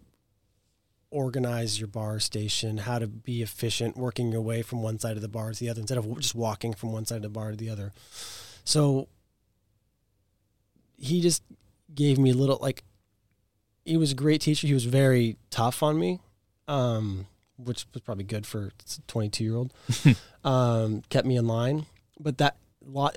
organize 1.10 1.80
your 1.80 1.88
bar 1.88 2.20
station 2.20 2.78
how 2.78 3.00
to 3.00 3.08
be 3.08 3.41
efficient 3.41 3.98
working 3.98 4.32
your 4.32 4.41
way 4.41 4.62
from 4.62 4.82
one 4.82 5.00
side 5.00 5.16
of 5.16 5.22
the 5.22 5.28
bar 5.28 5.52
to 5.52 5.60
the 5.60 5.70
other 5.70 5.80
instead 5.82 5.98
of 5.98 6.20
just 6.20 6.36
walking 6.36 6.74
from 6.74 6.91
one 6.91 7.06
side 7.06 7.18
of 7.18 7.22
the 7.22 7.30
bar 7.30 7.52
to 7.52 7.58
the 7.58 7.70
other. 7.70 7.91
So 8.64 9.08
he 10.98 11.22
just 11.22 11.43
gave 11.93 12.18
me 12.18 12.34
little 12.34 12.60
like 12.62 12.84
he 13.84 13.98
was 13.98 14.12
a 14.12 14.16
great 14.16 14.41
teacher. 14.41 14.68
He 14.68 14.74
was 14.74 14.86
very 14.86 15.38
tough 15.50 15.84
on 15.84 16.00
me, 16.00 16.20
um, 16.68 17.28
which 17.58 17.86
was 17.93 18.01
probably 18.01 18.24
good 18.24 18.45
for 18.45 18.68
a 18.68 19.01
22 19.08 19.43
year 19.43 19.56
old. 19.56 19.74
um, 20.43 21.01
kept 21.10 21.28
me 21.28 21.38
in 21.38 21.47
line, 21.47 21.86
but 22.20 22.38
that 22.38 22.58
lot, 22.86 23.16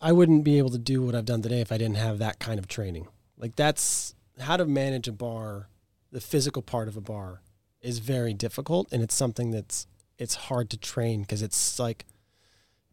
I 0.00 0.12
wouldn't 0.12 0.44
be 0.44 0.58
able 0.58 0.70
to 0.70 0.78
do 0.78 1.02
what 1.02 1.14
I've 1.14 1.24
done 1.24 1.42
today 1.42 1.60
if 1.60 1.72
I 1.72 1.78
didn't 1.78 1.96
have 1.96 2.18
that 2.18 2.38
kind 2.38 2.58
of 2.58 2.68
training. 2.68 3.08
Like 3.36 3.56
that's 3.56 4.14
how 4.40 4.56
to 4.56 4.64
manage 4.64 5.08
a 5.08 5.12
bar, 5.12 5.68
the 6.10 6.20
physical 6.20 6.62
part 6.62 6.88
of 6.88 6.96
a 6.96 7.00
bar 7.00 7.42
is 7.80 7.98
very 7.98 8.34
difficult, 8.34 8.88
and 8.92 9.02
it's 9.02 9.14
something 9.14 9.50
that's 9.50 9.86
it's 10.18 10.34
hard 10.34 10.70
to 10.70 10.76
train 10.76 11.22
because 11.22 11.42
it's 11.42 11.78
like 11.78 12.04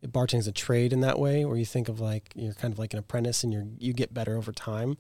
bartending 0.08 0.40
is 0.40 0.48
a 0.48 0.52
trade 0.52 0.94
in 0.94 1.02
that 1.02 1.20
way 1.20 1.46
where 1.46 1.58
you 1.58 1.66
think 1.66 1.90
of 1.90 2.00
like 2.00 2.32
you're 2.36 2.54
kind 2.54 2.74
of 2.74 2.80
like 2.80 2.94
an 2.94 3.00
apprentice 3.00 3.44
and 3.44 3.52
you're 3.52 3.66
you 3.78 3.94
get 3.94 4.14
better 4.14 4.38
over 4.38 4.52
time 4.52 4.98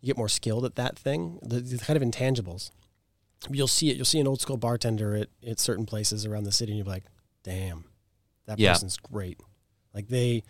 you 0.00 0.06
get 0.06 0.16
more 0.16 0.28
skilled 0.28 0.64
at 0.64 0.74
that 0.74 0.98
thing 0.98 1.38
the, 1.42 1.60
the 1.60 1.78
kind 1.78 1.96
of 1.96 2.06
intangibles 2.06 2.70
you'll 3.50 3.66
see 3.68 3.90
it 3.90 3.96
you'll 3.96 4.04
see 4.04 4.20
an 4.20 4.26
old 4.28 4.40
school 4.40 4.56
bartender 4.56 5.14
at, 5.16 5.28
at 5.46 5.58
certain 5.60 5.86
places 5.86 6.24
around 6.26 6.44
the 6.44 6.52
city 6.52 6.72
and 6.72 6.78
you're 6.78 6.86
like 6.86 7.04
damn 7.42 7.84
that 8.46 8.58
Yeah. 8.58 8.72
person's 8.72 8.96
great. 8.96 9.38
Like 9.94 10.08
they 10.08 10.42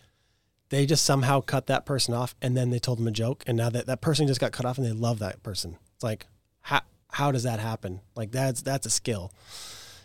they 0.70 0.86
just 0.86 1.05
somehow 1.05 1.40
cut 1.40 1.66
that 1.66 1.84
person 1.84 2.14
off 2.14 2.34
and 2.40 2.57
then 2.57 2.70
they 2.70 2.78
told 2.78 2.99
them 2.99 3.07
a 3.07 3.11
joke 3.12 3.45
and 3.47 3.57
now 3.57 3.68
that 3.70 3.86
that 3.86 4.01
person 4.01 4.26
just 4.26 4.40
got 4.40 4.53
cut 4.53 4.64
off 4.66 4.78
and 4.78 4.86
they 4.86 4.93
love 4.93 5.18
that 5.20 5.43
person. 5.43 5.76
It's 5.95 6.05
like 6.05 6.26
how 6.62 6.80
how 7.11 7.30
does 7.32 7.43
that 7.43 7.61
happen? 7.61 8.01
Like 8.16 8.30
that's 8.32 8.62
that's 8.62 8.86
a 8.86 8.90
skill. 8.90 9.32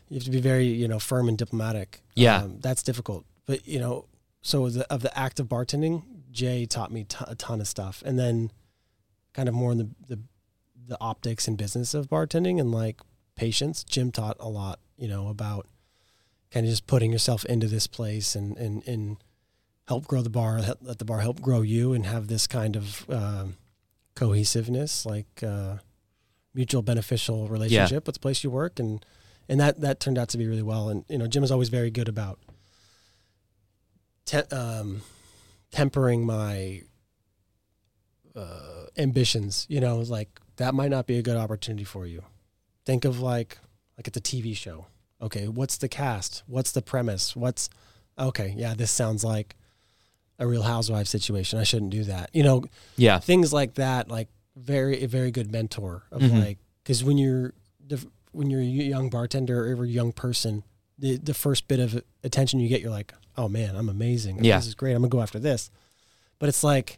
You 0.10 0.16
have 0.16 0.24
to 0.26 0.32
be 0.32 0.42
very 0.42 0.66
you 0.68 0.88
know 0.88 1.00
firm 1.00 1.28
and 1.30 1.38
diplomatic. 1.38 2.02
Yeah. 2.16 2.44
um, 2.44 2.60
that's 2.60 2.84
difficult. 2.84 3.26
But 3.46 3.68
you 3.68 3.80
know 3.80 4.06
so 4.42 4.70
the, 4.70 4.90
of 4.92 5.02
the 5.02 5.18
act 5.18 5.40
of 5.40 5.48
bartending 5.48 6.04
jay 6.32 6.66
taught 6.66 6.92
me 6.92 7.04
t- 7.06 7.18
a 7.28 7.36
ton 7.36 7.60
of 7.62 7.68
stuff. 7.68 8.04
And 8.06 8.18
then 8.20 8.52
kind 9.34 9.48
of 9.50 9.56
more 9.56 9.72
in 9.72 9.78
the, 9.78 9.90
the 10.08 10.20
the 10.88 10.98
optics 11.02 11.48
and 11.48 11.58
business 11.58 11.94
of 11.94 12.08
bartending 12.10 12.60
and 12.60 12.72
like 12.72 13.02
patience. 13.36 13.84
Jim 13.84 14.12
taught 14.12 14.38
a 14.40 14.50
lot 14.50 14.80
you 14.98 15.08
know 15.08 15.28
about 15.28 15.68
kind 16.52 16.66
of 16.66 16.70
just 16.70 16.88
putting 16.88 17.12
yourself 17.12 17.46
into 17.46 17.68
this 17.68 17.88
place 17.88 18.36
and 18.36 18.58
and 18.58 18.88
and 18.88 19.18
help 19.88 20.06
grow 20.08 20.22
the 20.22 20.30
bar 20.30 20.58
help- 20.58 20.80
let 20.82 21.00
the 21.00 21.06
bar 21.06 21.20
help 21.20 21.42
grow 21.42 21.62
you 21.62 21.94
and 21.94 22.06
have 22.06 22.28
this 22.28 22.48
kind 22.48 22.76
of 22.76 23.10
um, 23.10 23.56
cohesiveness 24.16 25.06
like 25.06 25.44
uh, 25.44 25.76
mutual 26.54 26.82
beneficial 26.82 27.48
relationship 27.48 28.06
with 28.08 28.16
the 28.16 28.20
place 28.20 28.44
you 28.44 28.50
work. 28.50 28.80
And 28.80 29.06
and 29.50 29.60
that 29.60 29.80
that 29.82 30.00
turned 30.00 30.18
out 30.18 30.30
to 30.30 30.38
be 30.38 30.48
really 30.48 30.64
well. 30.64 30.90
And 30.90 31.06
you 31.08 31.18
know 31.18 31.28
jim 31.28 31.44
is 31.44 31.52
always 31.52 31.70
very 31.70 31.92
good 31.92 32.10
about 32.10 32.40
te- 34.26 34.56
um, 34.56 35.02
tempering 35.72 36.26
my 36.26 36.82
uh, 38.36 38.86
ambitions. 38.98 39.66
You 39.70 39.80
know, 39.80 39.98
like 40.00 40.40
that 40.58 40.74
might 40.74 40.90
not 40.92 41.08
be 41.08 41.18
a 41.18 41.22
good 41.22 41.38
opportunity 41.38 41.84
for 41.84 42.06
you. 42.06 42.24
Think 42.86 43.06
of 43.06 43.20
like 43.20 43.58
like 43.98 44.08
it's 44.08 44.18
a 44.18 44.22
TV 44.22 44.56
show. 44.56 44.88
Okay, 45.22 45.48
what's 45.48 45.78
the 45.78 45.88
cast? 45.90 46.44
What's 46.48 46.72
the 46.72 46.82
premise? 46.82 47.36
What's 47.36 47.70
okay? 48.20 48.54
Yeah, 48.58 48.74
this 48.76 48.92
sounds 48.92 49.24
like 49.24 49.56
a 50.40 50.46
Real 50.46 50.62
Housewives 50.62 51.10
situation. 51.10 51.58
I 51.58 51.64
shouldn't 51.64 51.90
do 51.92 52.04
that. 52.04 52.30
You 52.34 52.44
know, 52.44 52.64
Yeah. 52.96 53.18
things 53.20 53.52
like 53.52 53.74
that. 53.76 54.10
Like 54.10 54.28
very 54.56 55.04
a 55.04 55.08
very 55.08 55.32
good 55.32 55.52
mentor 55.52 56.04
of 56.12 56.22
Mhm. 56.22 56.40
like 56.46 56.58
because 56.84 57.04
when 57.04 57.18
you're 57.18 57.54
when 58.34 58.50
you're 58.52 58.62
a 58.62 58.64
young 58.64 59.10
bartender 59.10 59.72
or 59.72 59.84
a 59.84 59.88
young 59.88 60.12
person, 60.12 60.64
the 61.00 61.18
the 61.18 61.34
first 61.34 61.68
bit 61.68 61.80
of 61.80 62.04
attention 62.24 62.60
you 62.60 62.70
get, 62.70 62.82
you're 62.82 62.92
like, 62.92 63.14
oh 63.36 63.48
man, 63.50 63.76
I'm 63.76 63.90
amazing. 63.90 64.44
Yeah. 64.44 64.58
this 64.58 64.68
is 64.68 64.76
great. 64.76 64.94
I'm 64.94 65.02
gonna 65.02 65.10
go 65.10 65.22
after 65.22 65.40
this. 65.40 65.72
But 66.40 66.50
it's 66.50 66.64
like 66.64 66.98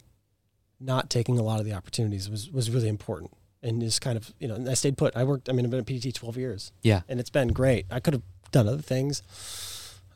not 0.81 1.09
taking 1.09 1.37
a 1.39 1.43
lot 1.43 1.59
of 1.59 1.65
the 1.65 1.73
opportunities 1.73 2.29
was 2.29 2.49
was 2.49 2.69
really 2.69 2.89
important. 2.89 3.31
And 3.61 3.81
just 3.81 3.99
kind 4.01 4.15
of, 4.17 4.33
you 4.39 4.47
know, 4.47 4.55
and 4.55 4.69
I 4.69 4.73
stayed 4.73 4.97
put. 4.97 5.15
I 5.17 5.23
worked, 5.25 5.49
I 5.49 5.51
mean, 5.51 5.65
I've 5.65 5.71
been 5.71 5.81
at 5.81 5.85
PDT 5.85 6.13
12 6.13 6.37
years 6.37 6.71
Yeah. 6.81 7.01
and 7.09 7.19
it's 7.19 7.29
been 7.29 7.49
great. 7.49 7.85
I 7.91 7.99
could 7.99 8.13
have 8.13 8.23
done 8.51 8.67
other 8.69 8.81
things. 8.81 9.21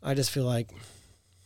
I 0.01 0.13
just 0.13 0.31
feel 0.31 0.45
like 0.45 0.69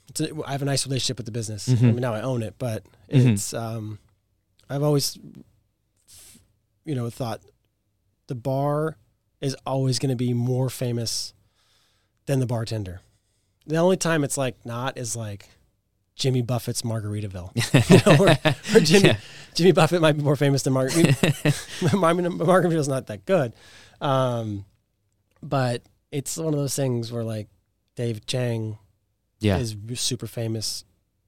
it's 0.10 0.22
a, 0.22 0.30
I 0.46 0.52
have 0.52 0.62
a 0.62 0.66
nice 0.66 0.86
relationship 0.86 1.18
with 1.18 1.26
the 1.26 1.32
business. 1.32 1.68
I 1.68 1.74
Mhm. 1.74 1.82
mean, 1.82 1.96
now 1.98 2.14
I 2.14 2.22
own 2.22 2.44
it, 2.44 2.54
but 2.60 2.84
Mhm. 3.12 3.34
it's, 3.34 3.52
um, 3.54 3.98
I've 4.70 4.84
always, 4.84 5.18
you 6.86 6.94
know, 6.96 7.10
thought 7.10 7.42
the 8.28 8.36
bar 8.36 8.98
is 9.42 9.56
always 9.66 9.98
going 10.00 10.10
to 10.10 10.16
be 10.16 10.34
more 10.34 10.70
famous 10.70 11.34
than 12.28 12.40
the 12.40 12.46
bartender. 12.46 13.02
The 13.66 13.78
only 13.78 13.98
time 13.98 14.24
it's 14.24 14.38
like 14.38 14.56
not 14.66 14.98
is 14.98 15.16
like 15.16 15.50
Jimmy 16.18 16.42
Buffett's 16.42 16.82
Margaritaville. 16.82 17.52
You 17.90 18.12
know, 18.12 18.18
where, 18.18 18.36
where 18.72 18.82
Jimmy, 18.84 19.08
Yeah. 19.10 19.18
Jimmy 19.54 19.72
Buffett 19.72 20.02
might 20.02 20.18
be 20.18 20.24
more 20.24 20.36
famous 20.36 20.64
than. 20.64 20.76
I 20.76 20.84
mean, 20.92 20.92
Margaritaville's 22.38 22.88
not 22.90 23.08
that 23.08 23.26
good. 23.26 23.54
Um, 24.02 24.66
but 25.42 25.84
it's 26.12 26.36
one 26.38 26.54
of 26.54 26.60
those 26.60 26.76
things 26.76 27.12
where 27.12 27.24
like 27.24 27.48
Dave 27.96 28.26
Chang 28.26 28.78
Yeah. 29.40 29.58
is 29.58 29.76
super 29.96 30.28
famous, 30.28 30.84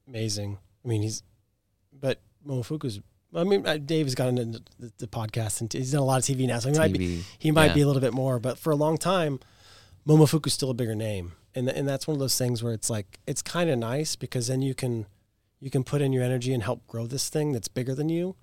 amazing. 0.08 0.58
I 0.84 0.88
mean, 0.88 1.02
he's, 1.02 1.22
but 1.92 2.20
Momofuku's, 2.46 3.00
I 3.34 3.44
mean, 3.44 3.64
uh, 3.66 3.76
Dave 3.76 4.06
has 4.06 4.14
gotten 4.16 4.38
into 4.38 4.62
the, 4.78 4.92
the 4.98 5.06
podcast 5.06 5.60
and 5.60 5.72
he's 5.72 5.92
done 5.92 6.00
a 6.00 6.04
lot 6.04 6.18
of 6.18 6.24
TV 6.24 6.46
now. 6.48 6.58
So 6.58 6.70
he 6.72 6.78
might 6.78 6.92
be, 6.92 7.22
he 7.38 7.50
might 7.52 7.66
Yeah. 7.68 7.74
be 7.74 7.80
a 7.82 7.86
little 7.86 8.02
bit 8.02 8.12
more, 8.14 8.38
but 8.40 8.58
for 8.58 8.70
a 8.72 8.76
long 8.76 8.96
time, 8.98 9.38
Momofuku's 10.06 10.52
still 10.54 10.70
a 10.70 10.74
bigger 10.74 10.94
name, 10.96 11.32
and 11.54 11.68
and 11.68 11.88
that's 11.88 12.06
one 12.06 12.14
of 12.14 12.20
those 12.20 12.36
things 12.38 12.62
where 12.62 12.72
it's 12.72 12.88
like 12.90 13.18
it's 13.26 13.42
kind 13.42 13.68
of 13.70 13.78
nice 13.78 14.16
because 14.16 14.46
then 14.48 14.62
you 14.62 14.74
can 14.74 15.06
you 15.60 15.70
can 15.70 15.84
put 15.84 16.00
in 16.00 16.12
your 16.12 16.22
energy 16.22 16.52
and 16.54 16.62
help 16.62 16.86
grow 16.86 17.06
this 17.06 17.28
thing 17.28 17.52
that's 17.52 17.68
bigger 17.68 17.94
than 17.94 18.08
you, 18.08 18.36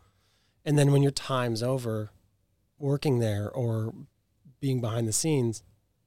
and 0.66 0.78
then 0.78 0.92
when 0.92 1.02
your 1.02 1.12
time's 1.12 1.64
over, 1.64 2.12
working 2.78 3.20
there 3.20 3.50
or 3.50 3.94
being 4.60 4.82
behind 4.82 5.08
the 5.08 5.14
scenes, 5.14 5.64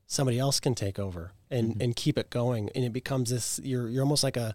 somebody 0.06 0.38
else 0.38 0.60
can 0.60 0.74
take 0.74 0.98
over 0.98 1.32
and 1.50 1.74
Mhm. 1.76 1.82
and 1.84 1.96
keep 1.96 2.16
it 2.18 2.30
going, 2.30 2.68
and 2.74 2.84
it 2.84 2.92
becomes 2.92 3.30
this 3.30 3.60
you're 3.64 3.88
you're 3.88 4.02
almost 4.02 4.22
like 4.24 4.36
a 4.36 4.54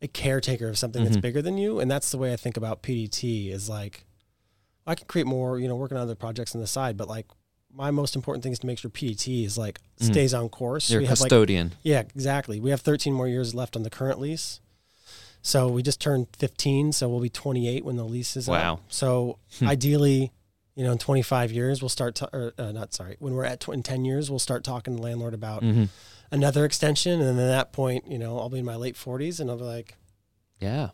a 0.00 0.08
caretaker 0.08 0.68
of 0.68 0.76
something 0.78 1.02
Mhm. 1.02 1.06
that's 1.06 1.16
bigger 1.18 1.42
than 1.42 1.58
you, 1.58 1.78
and 1.78 1.90
that's 1.90 2.10
the 2.10 2.18
way 2.18 2.32
I 2.32 2.36
think 2.36 2.56
about 2.56 2.82
PDT 2.82 3.50
is 3.50 3.68
like 3.68 4.04
I 4.86 4.94
can 4.96 5.06
create 5.06 5.26
more, 5.28 5.60
you 5.60 5.68
know, 5.68 5.76
working 5.76 5.96
on 5.96 6.02
other 6.02 6.16
projects 6.16 6.54
on 6.56 6.60
the 6.60 6.66
side, 6.66 6.96
but 6.96 7.06
like 7.08 7.26
my 7.74 7.90
most 7.90 8.14
important 8.16 8.42
thing 8.42 8.52
is 8.52 8.58
to 8.60 8.66
make 8.66 8.78
sure 8.78 8.90
PDT 8.90 9.44
is 9.44 9.56
like 9.56 9.80
Mhm. 10.00 10.04
stays 10.06 10.34
on 10.34 10.48
course. 10.48 10.90
You're 10.90 11.00
we 11.00 11.06
have 11.06 11.20
like 11.20 11.30
custodian. 11.30 11.72
yeah, 11.82 12.00
exactly. 12.00 12.60
We 12.60 12.70
have 12.70 12.80
13 12.82 13.12
more 13.14 13.28
years 13.28 13.54
left 13.54 13.76
on 13.76 13.82
the 13.82 13.90
current 13.90 14.20
lease. 14.20 14.60
So 15.42 15.68
we 15.68 15.82
just 15.82 16.00
turned 16.00 16.28
15, 16.36 16.92
so 16.92 17.08
we'll 17.08 17.20
be 17.20 17.28
28 17.30 17.84
when 17.84 17.96
the 17.96 18.04
lease 18.04 18.36
is 18.36 18.46
Wow. 18.46 18.74
out. 18.74 18.80
So 18.88 19.38
Hmm. 19.58 19.68
ideally, 19.68 20.32
you 20.76 20.84
know, 20.84 20.92
in 20.92 20.98
25 20.98 21.50
years, 21.50 21.82
we'll 21.82 21.88
start 21.88 22.14
to, 22.16 22.28
or, 22.36 22.54
uh, 22.58 22.72
not 22.72 22.94
sorry, 22.94 23.16
when 23.18 23.34
we're 23.34 23.44
at 23.44 23.60
tw- 23.60 23.70
in 23.70 23.82
10 23.82 24.04
years, 24.04 24.30
we'll 24.30 24.38
start 24.38 24.64
talking 24.64 24.94
to 24.94 24.96
the 24.98 25.02
landlord 25.02 25.34
about 25.34 25.62
hmm 25.62 25.84
another 26.30 26.64
extension. 26.64 27.20
And 27.20 27.38
then 27.38 27.46
at 27.46 27.50
that 27.50 27.72
point, 27.72 28.10
you 28.10 28.18
know, 28.18 28.38
I'll 28.38 28.48
be 28.48 28.58
in 28.60 28.64
my 28.64 28.76
late 28.76 28.96
40s 28.96 29.38
and 29.38 29.50
I'll 29.50 29.58
be 29.58 29.64
like, 29.64 29.96
Yeah. 30.60 30.90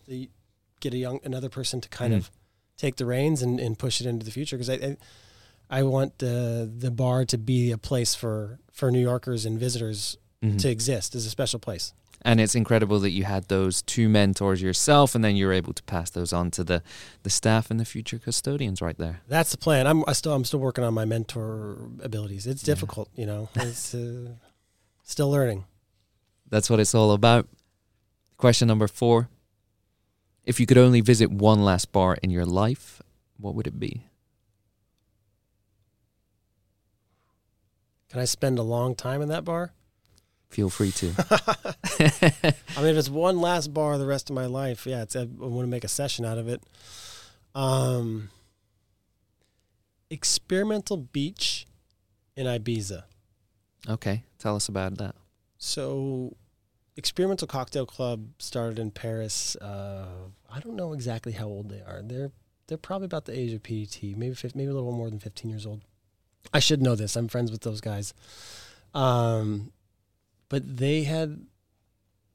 get 0.81 0.95
a 0.95 0.97
young, 0.97 1.21
another 1.25 1.49
person 1.49 1.81
to 1.81 1.89
kind 1.89 2.13
Mhm. 2.13 2.17
of 2.19 2.31
take 2.77 2.97
the 2.97 3.07
reins 3.07 3.41
and, 3.43 3.61
and 3.61 3.79
push 3.79 4.01
it 4.01 4.07
into 4.07 4.25
the 4.25 4.31
future. 4.33 4.57
Cause 4.57 4.69
I, 4.71 4.75
I, 4.75 4.97
I 5.71 5.83
want 5.83 6.19
the, 6.19 6.71
the 6.75 6.91
bar 6.91 7.25
to 7.27 7.39
be 7.39 7.71
a 7.71 7.79
place 7.79 8.15
for, 8.15 8.59
for 8.73 8.91
New 8.91 9.01
Yorkers 9.01 9.45
and 9.47 9.59
visitors 9.59 10.17
Mhm. 10.43 10.61
to 10.61 10.69
exist 10.71 11.17
as 11.17 11.27
a 11.27 11.31
special 11.31 11.59
place. 11.59 11.93
And 12.23 12.41
it's 12.41 12.55
incredible 12.55 13.01
that 13.01 13.11
you 13.11 13.25
had 13.25 13.49
those 13.49 13.83
two 13.83 14.09
mentors 14.09 14.63
yourself, 14.63 15.15
and 15.17 15.25
then 15.25 15.35
you're 15.35 15.53
able 15.53 15.73
to 15.73 15.83
pass 15.83 16.11
those 16.11 16.33
on 16.33 16.51
to 16.53 16.63
the, 16.63 16.83
the 17.25 17.31
staff 17.31 17.73
and 17.73 17.81
the 17.81 17.85
future 17.85 18.19
custodians 18.21 18.81
right 18.81 18.97
there. 18.99 19.21
That's 19.29 19.51
the 19.51 19.57
plan. 19.59 19.87
I'm 19.89 20.05
I 20.07 20.13
still 20.13 20.33
I'm 20.33 20.45
still 20.45 20.61
working 20.61 20.85
on 20.85 20.95
my 20.95 21.05
mentor 21.05 21.91
abilities. 22.03 22.47
It's 22.47 22.63
Yeah. 22.63 22.75
difficult, 22.75 23.09
you 23.17 23.27
know. 23.27 23.49
It's 23.57 23.95
uh, 23.95 24.29
still 25.05 25.31
learning. 25.31 25.65
That's 26.49 26.71
what 26.71 26.79
it's 26.81 26.95
all 26.95 27.11
about. 27.13 27.49
Question 28.37 28.69
number 28.69 28.87
four. 28.89 29.29
If 30.45 30.59
you 30.61 30.67
could 30.67 30.79
only 30.79 31.01
visit 31.01 31.31
one 31.33 31.65
last 31.65 31.91
bar 31.93 32.17
in 32.23 32.31
your 32.31 32.47
life, 32.47 33.03
what 33.39 33.55
would 33.57 33.67
it 33.67 33.79
be? 33.81 34.07
Can 38.11 38.21
I 38.21 38.25
spend 38.25 38.59
a 38.59 38.63
long 38.63 38.95
time 38.95 39.21
in 39.23 39.29
that 39.29 39.45
bar? 39.45 39.73
Feel 40.49 40.71
free 40.71 40.91
to. 40.93 41.13
I 42.77 42.81
mean, 42.81 42.93
if 42.93 42.97
it's 42.97 43.11
one 43.11 43.41
last 43.41 43.75
bar 43.75 43.99
the 43.99 44.07
rest 44.07 44.31
of 44.31 44.35
my 44.35 44.47
life, 44.47 44.87
yeah, 44.87 45.03
it's 45.03 45.15
I 45.15 45.25
want 45.25 45.67
to 45.67 45.71
make 45.71 45.85
a 45.85 45.89
session 45.89 46.25
out 46.25 46.39
of 46.39 46.49
it. 46.49 46.63
Um, 47.55 48.31
experimental 50.11 50.97
beach 50.97 51.67
in 52.35 52.47
Ibiza. 52.47 53.05
okay, 53.89 54.23
tell 54.39 54.57
us 54.57 54.69
about 54.69 54.97
that. 54.99 55.15
So, 55.59 56.35
Experimental 56.97 57.47
Cocktail 57.49 57.85
Club 57.85 58.29
started 58.39 58.79
in 58.79 58.91
Paris. 58.91 59.55
Uh, 59.57 60.07
I 60.51 60.61
don't 60.61 60.77
know 60.77 60.93
exactly 60.93 61.33
how 61.33 61.47
old 61.47 61.69
they 61.69 61.81
are. 61.81 62.01
They're 62.03 62.31
they're 62.69 62.79
probably 62.79 63.07
about 63.07 63.25
the 63.25 63.39
age 63.39 63.53
of 63.53 63.63
PDT, 63.63 64.17
maybe 64.17 64.35
50, 64.35 64.57
maybe 64.59 64.71
a 64.71 64.75
little 64.75 64.93
more 64.93 65.09
than 65.11 65.19
15 65.19 65.51
years 65.51 65.67
old. 65.67 65.81
I 66.53 66.61
should 66.61 66.83
know 66.83 66.95
this. 66.95 67.17
I'm 67.17 67.29
friends 67.29 67.51
with 67.51 67.63
those 67.63 67.81
guys. 67.81 68.15
Um, 68.95 69.73
but 70.49 70.77
they 70.77 71.03
had 71.05 71.47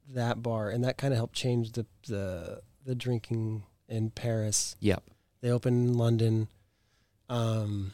that 0.09 0.41
bar, 0.43 0.69
and 0.69 0.83
that 0.83 0.97
kind 0.97 1.13
of 1.13 1.17
helped 1.17 1.35
change 1.35 1.71
the 1.71 1.85
the 2.07 2.61
the 2.85 2.95
drinking 2.95 3.63
in 3.87 4.11
Paris. 4.11 4.75
Yep. 4.79 5.03
They 5.41 5.49
opened 5.49 5.89
in 5.89 5.97
London, 5.97 6.47
um, 7.29 7.91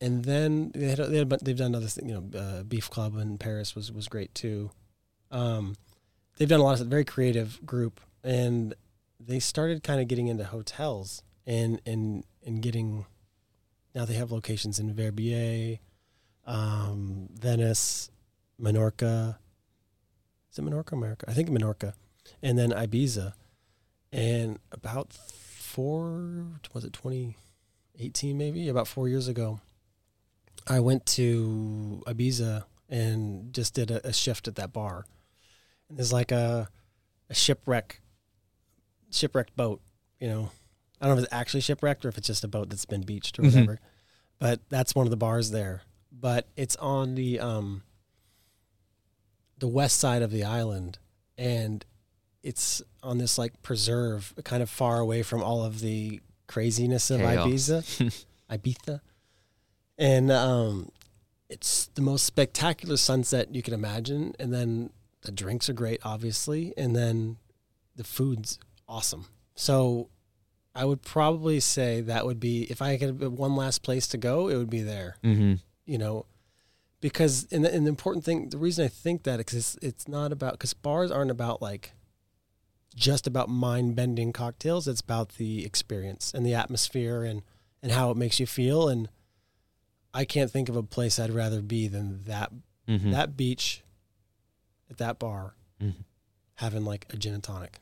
and 0.00 0.24
then 0.24 0.72
they 0.74 0.88
had, 0.88 0.98
they 0.98 1.18
had 1.18 1.30
they've 1.40 1.56
done 1.56 1.74
other 1.74 1.86
things. 1.86 2.08
You 2.08 2.20
know, 2.20 2.38
uh, 2.38 2.62
Beef 2.62 2.90
Club 2.90 3.16
in 3.16 3.38
Paris 3.38 3.74
was 3.74 3.92
was 3.92 4.08
great 4.08 4.34
too. 4.34 4.70
Um, 5.30 5.76
they've 6.36 6.48
done 6.48 6.60
a 6.60 6.64
lot 6.64 6.80
of 6.80 6.86
very 6.88 7.04
creative 7.04 7.64
group, 7.64 8.00
and 8.24 8.74
they 9.20 9.38
started 9.38 9.82
kind 9.82 10.00
of 10.00 10.08
getting 10.08 10.28
into 10.28 10.44
hotels 10.44 11.22
and 11.46 11.80
and 11.86 12.24
and 12.44 12.62
getting. 12.62 13.06
Now 13.94 14.04
they 14.04 14.14
have 14.14 14.30
locations 14.32 14.78
in 14.78 14.94
Verbier, 14.94 15.78
um, 16.46 17.28
Venice, 17.34 18.10
Menorca. 18.60 19.36
Is 20.52 20.58
it 20.58 20.64
Menorca, 20.64 20.92
America? 20.92 21.26
I 21.28 21.34
think 21.34 21.48
Menorca, 21.48 21.94
and 22.42 22.58
then 22.58 22.70
Ibiza, 22.70 23.32
and 24.12 24.58
about 24.72 25.12
four 25.12 26.60
was 26.72 26.84
it 26.84 26.92
2018 26.92 28.36
maybe? 28.36 28.68
About 28.68 28.88
four 28.88 29.08
years 29.08 29.28
ago 29.28 29.60
i 30.68 30.80
went 30.80 31.06
to 31.06 32.02
ibiza 32.06 32.64
and 32.88 33.52
just 33.52 33.74
did 33.74 33.90
a, 33.90 34.06
a 34.06 34.12
shift 34.12 34.48
at 34.48 34.54
that 34.56 34.72
bar. 34.72 35.04
And 35.88 35.98
there's 35.98 36.12
like 36.12 36.32
a, 36.32 36.68
a 37.28 37.34
shipwreck 37.34 38.00
shipwrecked 39.10 39.56
boat 39.56 39.80
you 40.20 40.28
know 40.28 40.50
i 41.00 41.06
don't 41.06 41.14
know 41.16 41.20
if 41.20 41.24
it's 41.26 41.34
actually 41.34 41.60
shipwrecked 41.60 42.04
or 42.04 42.08
if 42.08 42.18
it's 42.18 42.26
just 42.26 42.44
a 42.44 42.48
boat 42.48 42.68
that's 42.70 42.84
been 42.86 43.02
beached 43.02 43.38
or 43.38 43.42
Mhm. 43.42 43.46
whatever 43.54 43.80
but 44.38 44.60
that's 44.68 44.94
one 44.94 45.06
of 45.06 45.10
the 45.10 45.16
bars 45.16 45.50
there 45.50 45.82
but 46.12 46.46
it's 46.56 46.76
on 46.76 47.14
the 47.14 47.38
um 47.40 47.82
the 49.58 49.68
west 49.68 49.98
side 49.98 50.22
of 50.22 50.30
the 50.30 50.44
island 50.44 50.98
and 51.36 51.84
it's 52.42 52.80
on 53.02 53.18
this 53.18 53.36
like 53.38 53.60
preserve 53.62 54.32
kind 54.44 54.62
of 54.62 54.70
far 54.70 54.98
away 55.00 55.22
from 55.22 55.42
all 55.42 55.64
of 55.64 55.80
the 55.80 56.20
craziness 56.46 57.10
of. 57.10 57.20
Ibiza 57.20 58.24
Ibiza 58.50 59.00
and 59.98 60.30
um 60.30 60.90
it's 61.48 61.86
the 61.94 62.00
most 62.02 62.24
spectacular 62.24 62.96
sunset 62.96 63.54
you 63.54 63.62
can 63.62 63.74
imagine 63.74 64.34
and 64.38 64.52
then 64.54 64.90
the 65.22 65.32
drinks 65.32 65.68
are 65.68 65.72
great 65.74 66.00
obviously 66.04 66.72
and 66.76 66.94
then 66.94 67.36
the 67.96 68.04
food's 68.04 68.58
awesome 68.88 69.26
so 69.56 70.08
I 70.78 70.84
would 70.84 71.02
probably 71.02 71.58
say 71.60 72.00
that 72.02 72.24
would 72.26 72.40
be 72.40 72.62
if 72.70 72.80
I 72.80 72.96
could 72.98 73.20
have 73.20 73.32
one 73.32 73.56
last 73.56 73.82
place 73.82 74.06
to 74.08 74.16
go 74.18 74.48
it 74.48 74.56
would 74.56 74.70
be 74.70 74.82
there 74.82 75.16
Mm-hmm. 75.24 75.54
you 75.86 75.98
know, 75.98 76.26
because 77.00 77.46
and 77.52 77.64
the, 77.64 77.74
and 77.74 77.84
the 77.86 77.90
important 77.90 78.24
thing, 78.24 78.48
the 78.50 78.58
reason 78.58 78.84
I 78.84 78.88
think 78.88 79.22
that 79.24 79.40
is 79.40 79.54
it's, 79.54 79.78
it's 79.82 80.08
not 80.08 80.32
about 80.32 80.52
because 80.52 80.74
bars 80.74 81.10
aren't 81.10 81.30
about 81.30 81.60
like 81.62 81.92
just 82.96 83.26
about 83.26 83.48
mind 83.48 83.94
bending 83.96 84.32
cocktails. 84.32 84.88
It's 84.88 85.00
about 85.00 85.30
the 85.36 85.64
experience 85.64 86.32
and 86.34 86.44
the 86.44 86.54
atmosphere 86.54 87.22
and 87.24 87.42
and 87.82 87.92
how 87.92 88.10
it 88.10 88.16
makes 88.16 88.40
you 88.40 88.46
feel. 88.46 88.88
And 88.88 89.08
I 90.12 90.24
can't 90.24 90.50
think 90.50 90.68
of 90.68 90.74
a 90.76 90.82
place 90.82 91.18
I'd 91.20 91.30
rather 91.30 91.62
be 91.62 91.88
than 91.88 92.24
that 92.24 92.50
Mm-hmm. 92.88 93.10
that 93.10 93.36
beach 93.36 93.82
at 94.90 94.96
that 94.98 95.18
bar 95.18 95.54
Mhm. 95.80 96.04
having 96.54 96.84
like 96.84 97.06
a 97.12 97.16
gin 97.16 97.34
and 97.34 97.42
tonic. 97.44 97.78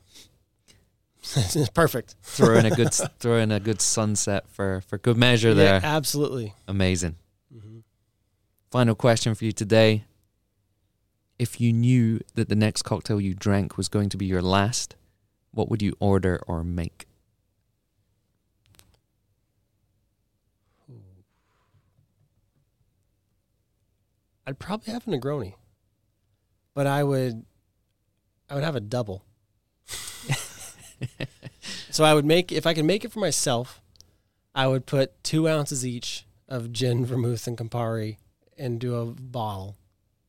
It's 1.35 1.69
perfect. 1.73 2.15
throw 2.21 2.55
in 2.57 2.65
a 2.65 2.71
good 2.71 2.93
throw 3.19 3.37
in 3.37 3.51
a 3.51 3.59
good 3.59 3.81
sunset 3.81 4.49
for 4.49 4.81
for 4.87 4.97
good 4.97 5.17
measure 5.17 5.53
there. 5.53 5.79
Yeah, 5.81 5.95
absolutely. 5.95 6.53
Amazing. 6.67 7.15
hmm 7.51 7.79
Final 8.71 8.95
question 8.95 9.33
for 9.35 9.45
you 9.45 9.51
today. 9.51 10.03
If 11.39 11.61
you 11.61 11.71
knew 11.71 12.19
that 12.35 12.49
the 12.49 12.55
next 12.55 12.81
cocktail 12.81 13.21
you 13.21 13.33
drank 13.33 13.77
was 13.77 13.87
going 13.87 14.09
to 14.09 14.17
be 14.17 14.25
your 14.25 14.41
last, 14.41 14.95
what 15.51 15.69
would 15.69 15.81
you 15.81 15.93
order 15.99 16.41
or 16.47 16.63
make? 16.63 17.05
I'd 24.45 24.59
probably 24.59 24.93
have 24.93 25.07
a 25.07 25.11
Negroni, 25.11 25.55
but 26.73 26.87
I 26.87 27.03
would, 27.03 27.43
I 28.49 28.55
would 28.55 28.63
have 28.63 28.75
a 28.75 28.79
double. 28.79 29.25
So 31.89 32.03
I 32.03 32.13
would 32.13 32.25
make 32.25 32.51
if 32.51 32.65
I 32.65 32.73
could 32.73 32.85
make 32.85 33.03
it 33.05 33.11
for 33.11 33.19
myself, 33.19 33.81
I 34.55 34.67
would 34.67 34.85
put 34.85 35.21
two 35.23 35.47
ounces 35.47 35.85
each 35.85 36.25
of 36.47 36.71
gin, 36.71 37.05
vermouth, 37.05 37.45
and 37.47 37.57
Campari 37.57 38.17
into 38.57 38.95
a 38.95 39.05
bottle, 39.05 39.75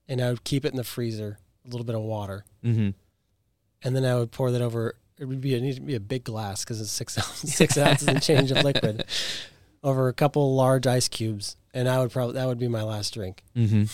and 0.09 0.21
I 0.21 0.31
would 0.31 0.45
keep 0.45 0.65
it 0.65 0.71
in 0.73 0.77
the 0.77 0.85
freezer, 0.85 1.39
a 1.65 1.69
little 1.69 1.85
bit 1.87 1.95
of 1.95 2.03
water, 2.03 2.45
Mm-hmm. 2.65 2.91
and 3.83 3.97
then 3.97 4.05
I 4.05 4.15
would 4.17 4.31
pour 4.33 4.51
that 4.51 4.61
over. 4.63 4.97
It 5.19 5.25
would 5.25 5.41
be 5.41 5.55
it 5.55 5.61
needs 5.63 5.77
to 5.77 5.83
be 5.83 5.95
a 5.95 6.01
big 6.01 6.25
glass 6.25 6.65
because 6.65 6.81
it's 6.81 6.91
six 6.93 7.17
ounces, 7.19 7.55
six 7.55 7.77
ounces 7.79 8.07
and 8.09 8.23
change 8.23 8.51
of 8.51 8.63
liquid 8.65 9.05
over 9.83 10.09
a 10.09 10.13
couple 10.13 10.55
large 10.55 10.87
ice 10.87 11.09
cubes, 11.09 11.57
and 11.73 11.89
I 11.89 12.01
would 12.01 12.11
probably 12.11 12.35
that 12.35 12.47
would 12.47 12.59
be 12.59 12.69
my 12.69 12.83
last 12.83 13.15
drink. 13.15 13.43
Mm-hmm. 13.57 13.85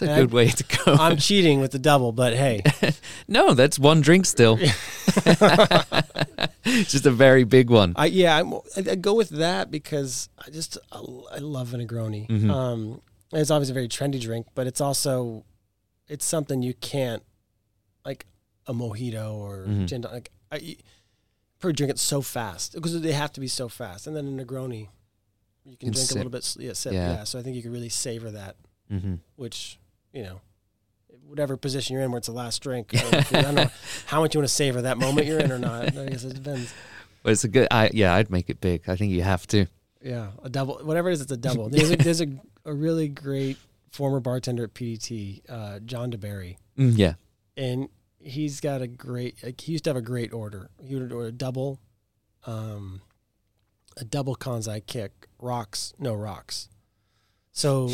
It's 0.00 0.02
a 0.02 0.10
And 0.12 0.28
good 0.30 0.32
I- 0.32 0.36
way 0.36 0.48
to 0.50 0.64
go. 0.84 0.94
I'm 0.94 1.16
cheating 1.16 1.60
with 1.60 1.72
the 1.72 1.78
double, 1.80 2.12
but 2.12 2.34
hey, 2.34 2.62
no, 3.28 3.52
that's 3.54 3.78
one 3.78 4.00
drink 4.00 4.26
still. 4.26 4.56
Just 6.64 7.06
a 7.06 7.10
very 7.10 7.44
big 7.44 7.70
one. 7.70 7.94
I 7.96 8.06
yeah, 8.06 8.38
I'm, 8.38 8.52
I, 8.54 8.90
I 8.90 8.94
go 8.94 9.14
with 9.14 9.30
that 9.30 9.70
because 9.70 10.28
I 10.38 10.50
just 10.50 10.76
I, 10.92 10.98
I 11.32 11.38
love 11.38 11.72
a 11.74 11.78
Negroni. 11.78 12.28
Mhm. 12.28 12.50
Um, 12.50 13.00
It's 13.32 13.50
obviously 13.50 13.72
a 13.72 13.74
very 13.74 13.88
trendy 13.88 14.20
drink, 14.20 14.46
but 14.54 14.66
it's 14.66 14.80
also 14.80 15.44
it's 16.08 16.24
something 16.24 16.62
you 16.62 16.74
can't 16.74 17.22
like 18.04 18.26
a 18.66 18.72
mojito 18.74 19.32
or 19.34 19.66
Mhm. 19.66 19.86
gin. 19.86 20.02
Like 20.02 20.30
I, 20.52 20.76
probably 21.58 21.74
drink 21.74 21.90
it 21.90 21.98
so 21.98 22.20
fast 22.22 22.74
because 22.74 23.00
they 23.00 23.12
have 23.12 23.32
to 23.32 23.40
be 23.40 23.48
so 23.48 23.68
fast. 23.68 24.06
And 24.06 24.14
then 24.14 24.26
a 24.38 24.44
Negroni, 24.44 24.88
you 25.64 25.76
can 25.76 25.88
Can 25.88 25.92
drink 25.92 26.08
sip. 26.08 26.14
a 26.16 26.18
little 26.18 26.30
bit. 26.30 26.56
Yeah, 26.58 26.72
sip. 26.74 26.92
Yeah. 26.92 27.12
Yeah. 27.14 27.24
So 27.24 27.38
I 27.38 27.42
think 27.42 27.56
you 27.56 27.62
can 27.62 27.72
really 27.72 27.88
savor 27.90 28.30
that. 28.32 28.56
Mm-hmm. 28.92 29.14
Which 29.36 29.78
you 30.12 30.22
know, 30.22 30.40
whatever 31.26 31.56
position 31.56 31.94
you're 31.94 32.02
in, 32.02 32.10
where 32.10 32.18
it's 32.18 32.26
the 32.28 32.32
last 32.32 32.62
drink. 32.62 32.90
I 32.94 33.20
don't, 33.42 33.54
know 33.54 33.70
how 34.06 34.20
much 34.20 34.34
you 34.34 34.40
want 34.40 34.48
to 34.48 34.54
savor 34.54 34.82
that 34.82 34.98
moment 34.98 35.26
you're 35.26 35.38
in 35.40 35.52
or 35.52 35.58
not. 35.58 35.96
I 35.96 36.06
guess 36.06 36.24
it 36.24 36.34
depends. 36.34 36.72
But 37.22 37.32
it's 37.32 37.44
a 37.44 37.48
good. 37.48 37.68
I 37.70 37.90
yeah, 37.92 38.14
I'd 38.14 38.30
make 38.30 38.48
it 38.48 38.60
big. 38.60 38.88
I 38.88 38.96
think 38.96 39.12
you 39.12 39.22
have 39.22 39.46
to. 39.48 39.66
Yeah, 40.02 40.28
a 40.44 40.48
double, 40.48 40.78
whatever 40.84 41.10
it 41.10 41.14
is, 41.14 41.20
it's 41.20 41.32
a 41.32 41.36
double. 41.36 41.68
There's 41.68 41.90
a, 41.90 41.96
there's 41.96 42.20
a, 42.20 42.28
a 42.64 42.72
really 42.72 43.08
great 43.08 43.58
former 43.90 44.20
bartender 44.20 44.64
at 44.64 44.72
PDT, 44.74 45.42
uh, 45.50 45.80
John 45.80 46.12
deBary, 46.12 46.56
Mm, 46.78 46.96
yeah. 46.96 47.14
and 47.56 47.88
he's 48.20 48.60
got 48.60 48.80
a 48.80 48.86
great. 48.86 49.42
Like, 49.42 49.60
he 49.60 49.72
used 49.72 49.82
to 49.84 49.90
have 49.90 49.96
a 49.96 50.00
great 50.02 50.32
order. 50.32 50.70
He 50.80 50.94
would 50.94 51.12
order 51.12 51.26
a 51.28 51.32
double, 51.32 51.80
um, 52.46 53.00
a 53.96 54.04
double 54.04 54.36
Kanzai 54.36 54.86
kick, 54.86 55.26
rocks, 55.40 55.92
no 55.98 56.14
rocks. 56.14 56.68
So 57.50 57.90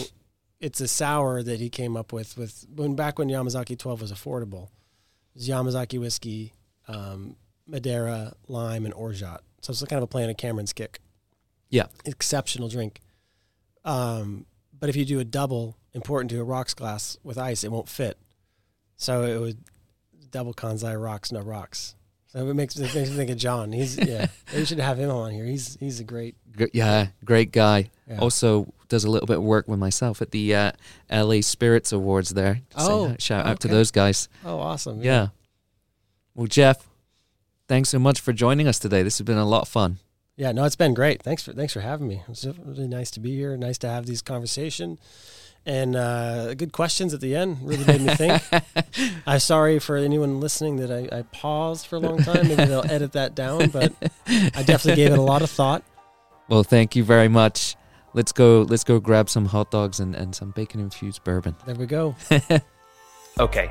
it's 0.65 0.81
a 0.81 0.89
sour 0.89 1.43
that 1.43 1.61
he 1.61 1.69
came 1.69 1.97
up 1.97 2.13
with 2.13 2.37
with 2.39 2.67
when 2.75 2.95
back 2.97 3.19
when 3.19 3.29
Yamazaki 3.29 3.79
12 3.79 4.01
was 4.01 4.13
affordable. 4.13 4.65
It 5.35 5.39
was 5.41 5.49
Yamazaki 5.49 6.01
whiskey, 6.01 6.53
um, 6.89 7.37
Madeira, 7.67 8.35
lime, 8.49 8.85
and 8.85 8.95
orgeat. 8.95 9.41
So 9.61 9.71
it's 9.73 9.81
kind 9.85 9.99
of 9.99 10.05
a 10.05 10.07
play 10.07 10.25
on 10.25 10.31
a 10.31 10.35
Cameron's 10.35 10.73
kick 10.73 11.01
Yeah. 11.71 11.87
exceptional 12.05 12.69
drink. 12.69 13.01
Um, 13.85 14.47
but 14.79 14.89
if 14.89 14.97
you 14.97 15.05
do 15.05 15.21
a 15.21 15.25
double, 15.25 15.77
important 15.93 16.31
to 16.31 16.41
a 16.41 16.45
rocks 16.45 16.75
glass 16.75 17.19
with 17.23 17.39
ice, 17.39 17.65
it 17.65 17.71
won't 17.73 17.89
fit. 17.89 18.19
So 18.97 19.23
it 19.25 19.39
would 19.41 19.65
double 20.31 20.55
Kanzai 20.55 21.01
rocks, 21.01 21.31
no 21.33 21.41
rocks. 21.41 21.95
So 22.35 22.49
it 22.49 22.55
makes, 22.55 22.75
it 22.75 22.83
makes 22.95 23.11
me 23.11 23.17
think 23.17 23.31
of 23.31 23.37
John. 23.37 23.71
He's 23.73 23.97
yeah. 23.97 24.27
you 24.55 24.65
should 24.65 24.81
have 24.81 24.99
him 24.99 25.09
on 25.11 25.31
here. 25.31 25.45
He's 25.45 25.77
he's 25.79 26.01
a 26.01 26.05
great. 26.05 26.35
Gr- 26.57 26.65
yeah, 26.73 27.09
great 27.25 27.53
guy. 27.53 27.91
Yeah. 28.09 28.19
Also 28.19 28.73
does 28.89 29.05
a 29.05 29.11
little 29.11 29.27
bit 29.29 29.37
of 29.39 29.45
work 29.45 29.69
with 29.69 29.79
myself 29.79 30.21
at 30.21 30.33
the 30.33 30.55
uh, 30.55 30.73
LA 31.11 31.41
Spirits 31.43 31.93
Awards 31.93 32.31
there. 32.31 32.61
So, 32.77 33.07
Oh, 33.13 33.17
shout 33.19 33.47
out 33.47 33.61
to 33.61 33.69
those 33.69 33.91
guys. 33.93 34.29
Oh, 34.45 34.59
awesome. 34.59 35.01
Yeah. 35.03 35.29
Well, 36.35 36.49
Jeff, 36.49 36.89
thanks 37.69 37.89
so 37.89 37.99
much 38.01 38.21
for 38.21 38.33
joining 38.33 38.67
us 38.67 38.79
today. 38.81 39.03
This 39.05 39.19
has 39.19 39.25
been 39.25 39.39
a 39.39 39.47
lot 39.47 39.63
of 39.63 39.69
fun. 39.69 39.99
Yeah, 40.37 40.51
no, 40.51 40.65
it's 40.65 40.75
been 40.77 40.95
great. 40.95 41.23
Thanks 41.23 41.45
for 41.45 41.53
thanks 41.53 41.73
for 41.73 41.81
having 41.81 42.09
me. 42.09 42.23
It's 42.29 42.45
really 42.45 42.89
nice 42.89 43.13
to 43.13 43.21
be 43.21 43.37
here. 43.37 43.57
Nice 43.57 43.79
to 43.79 43.89
have 43.89 44.07
these 44.07 44.23
conversation, 44.23 44.99
and 45.67 45.97
uh, 45.97 46.55
good 46.55 46.73
questions 46.73 47.15
at 47.15 47.21
the 47.21 47.35
end. 47.35 47.59
Really 47.63 47.85
made 47.85 48.01
me 48.03 48.15
think. 48.15 48.43
I'm 49.27 49.39
sorry 49.39 49.79
for 49.79 49.97
anyone 49.97 50.41
listening 50.41 50.77
that 50.77 50.91
I, 50.91 51.19
I 51.19 51.23
paused 51.23 51.87
for 51.87 51.97
a 51.97 52.01
long 52.01 52.23
time. 52.23 52.49
Maybe 52.49 52.65
they'll 52.65 52.91
edit 52.91 53.13
that 53.13 53.35
down, 53.35 53.71
but 53.71 53.93
I 54.27 54.63
definitely 54.63 54.97
gave 54.97 55.13
it 55.13 55.19
a 55.19 55.23
lot 55.23 55.43
of 55.43 55.51
thought. 55.51 55.83
Well, 56.49 56.63
thank 56.63 56.95
you 56.95 57.05
very 57.05 57.29
much. 57.29 57.77
Let's 58.13 58.33
go. 58.33 58.63
Let's 58.63 58.85
go 58.85 59.01
grab 59.01 59.29
some 59.29 59.47
hot 59.47 59.71
dogs 59.71 59.99
and, 60.01 60.15
and 60.15 60.35
some 60.35 60.51
bacon 60.51 60.81
infused 60.81 61.25
bourbon. 61.25 61.57
There 61.67 61.75
we 61.75 61.87
go. 61.87 62.15
Okay, 63.41 63.69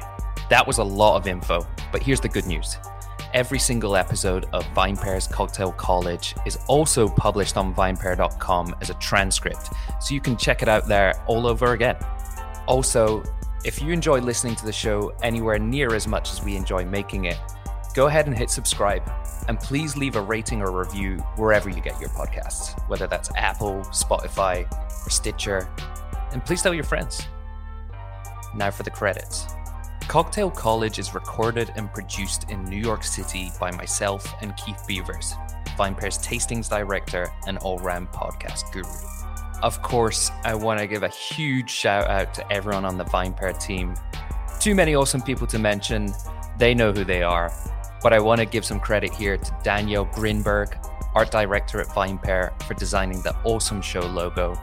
that 0.49 0.67
was 0.67 0.77
a 0.77 0.83
lot 0.83 1.15
of 1.15 1.25
info, 1.25 1.65
but 1.93 2.03
here's 2.03 2.19
the 2.19 2.27
good 2.27 2.45
news. 2.45 2.75
Every 3.33 3.57
single 3.57 3.95
episode 3.95 4.45
of 4.53 4.63
VinePair's 4.75 5.27
Cocktail 5.27 5.71
College 5.71 6.35
is 6.45 6.59
also 6.67 7.09
published 7.09 7.57
on 7.57 7.73
vinepair.com 7.73 8.75
as 8.79 8.91
a 8.91 8.93
transcript, 8.95 9.71
so 9.99 10.13
you 10.13 10.21
can 10.21 10.37
check 10.37 10.61
it 10.61 10.67
out 10.67 10.87
there 10.87 11.19
all 11.25 11.47
over 11.47 11.71
again. 11.71 11.95
Also, 12.67 13.23
if 13.65 13.81
you 13.81 13.91
enjoy 13.91 14.19
listening 14.19 14.55
to 14.57 14.65
the 14.65 14.71
show 14.71 15.11
anywhere 15.23 15.57
near 15.57 15.95
as 15.95 16.07
much 16.07 16.31
as 16.31 16.43
we 16.43 16.55
enjoy 16.55 16.85
making 16.85 17.25
it, 17.25 17.39
go 17.95 18.05
ahead 18.05 18.27
and 18.27 18.37
hit 18.37 18.51
subscribe. 18.51 19.01
And 19.47 19.59
please 19.59 19.97
leave 19.97 20.15
a 20.15 20.21
rating 20.21 20.61
or 20.61 20.69
review 20.71 21.17
wherever 21.35 21.71
you 21.71 21.81
get 21.81 21.99
your 21.99 22.11
podcasts, 22.11 22.79
whether 22.87 23.07
that's 23.07 23.31
Apple, 23.35 23.79
Spotify, 23.85 24.71
or 24.71 25.09
Stitcher. 25.09 25.67
And 26.33 26.45
please 26.45 26.61
tell 26.61 26.73
your 26.73 26.83
friends. 26.83 27.27
Now 28.53 28.69
for 28.69 28.83
the 28.83 28.91
credits. 28.91 29.47
Cocktail 30.07 30.51
College 30.51 30.99
is 30.99 31.15
recorded 31.15 31.71
and 31.75 31.91
produced 31.91 32.49
in 32.49 32.63
New 32.65 32.77
York 32.77 33.03
City 33.03 33.51
by 33.59 33.71
myself 33.71 34.31
and 34.41 34.55
Keith 34.57 34.83
Beavers, 34.87 35.33
VinePair's 35.77 36.19
tastings 36.19 36.69
director 36.69 37.33
and 37.47 37.57
all 37.59 37.79
round 37.79 38.09
podcast 38.09 38.71
guru. 38.71 38.87
Of 39.63 39.81
course, 39.81 40.29
I 40.43 40.53
want 40.53 40.79
to 40.79 40.87
give 40.87 41.03
a 41.03 41.09
huge 41.09 41.69
shout 41.69 42.07
out 42.09 42.33
to 42.35 42.51
everyone 42.51 42.85
on 42.85 42.97
the 42.97 43.05
VinePair 43.05 43.59
team. 43.59 43.95
Too 44.59 44.75
many 44.75 44.93
awesome 44.93 45.21
people 45.21 45.47
to 45.47 45.57
mention, 45.57 46.13
they 46.59 46.75
know 46.75 46.91
who 46.91 47.03
they 47.03 47.23
are. 47.23 47.51
But 48.03 48.13
I 48.13 48.19
want 48.19 48.39
to 48.39 48.45
give 48.45 48.65
some 48.65 48.79
credit 48.79 49.13
here 49.13 49.37
to 49.37 49.57
Daniel 49.63 50.05
Grinberg, 50.05 50.75
art 51.15 51.31
director 51.31 51.79
at 51.79 51.87
VinePair, 51.87 52.61
for 52.63 52.73
designing 52.75 53.21
the 53.21 53.35
awesome 53.45 53.81
show 53.81 54.01
logo. 54.01 54.53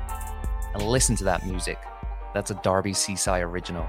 And 0.75 0.83
listen 0.83 1.17
to 1.17 1.25
that 1.25 1.45
music. 1.47 1.79
That's 2.35 2.51
a 2.51 2.61
Darby 2.63 2.93
Seaside 2.93 3.43
original. 3.43 3.89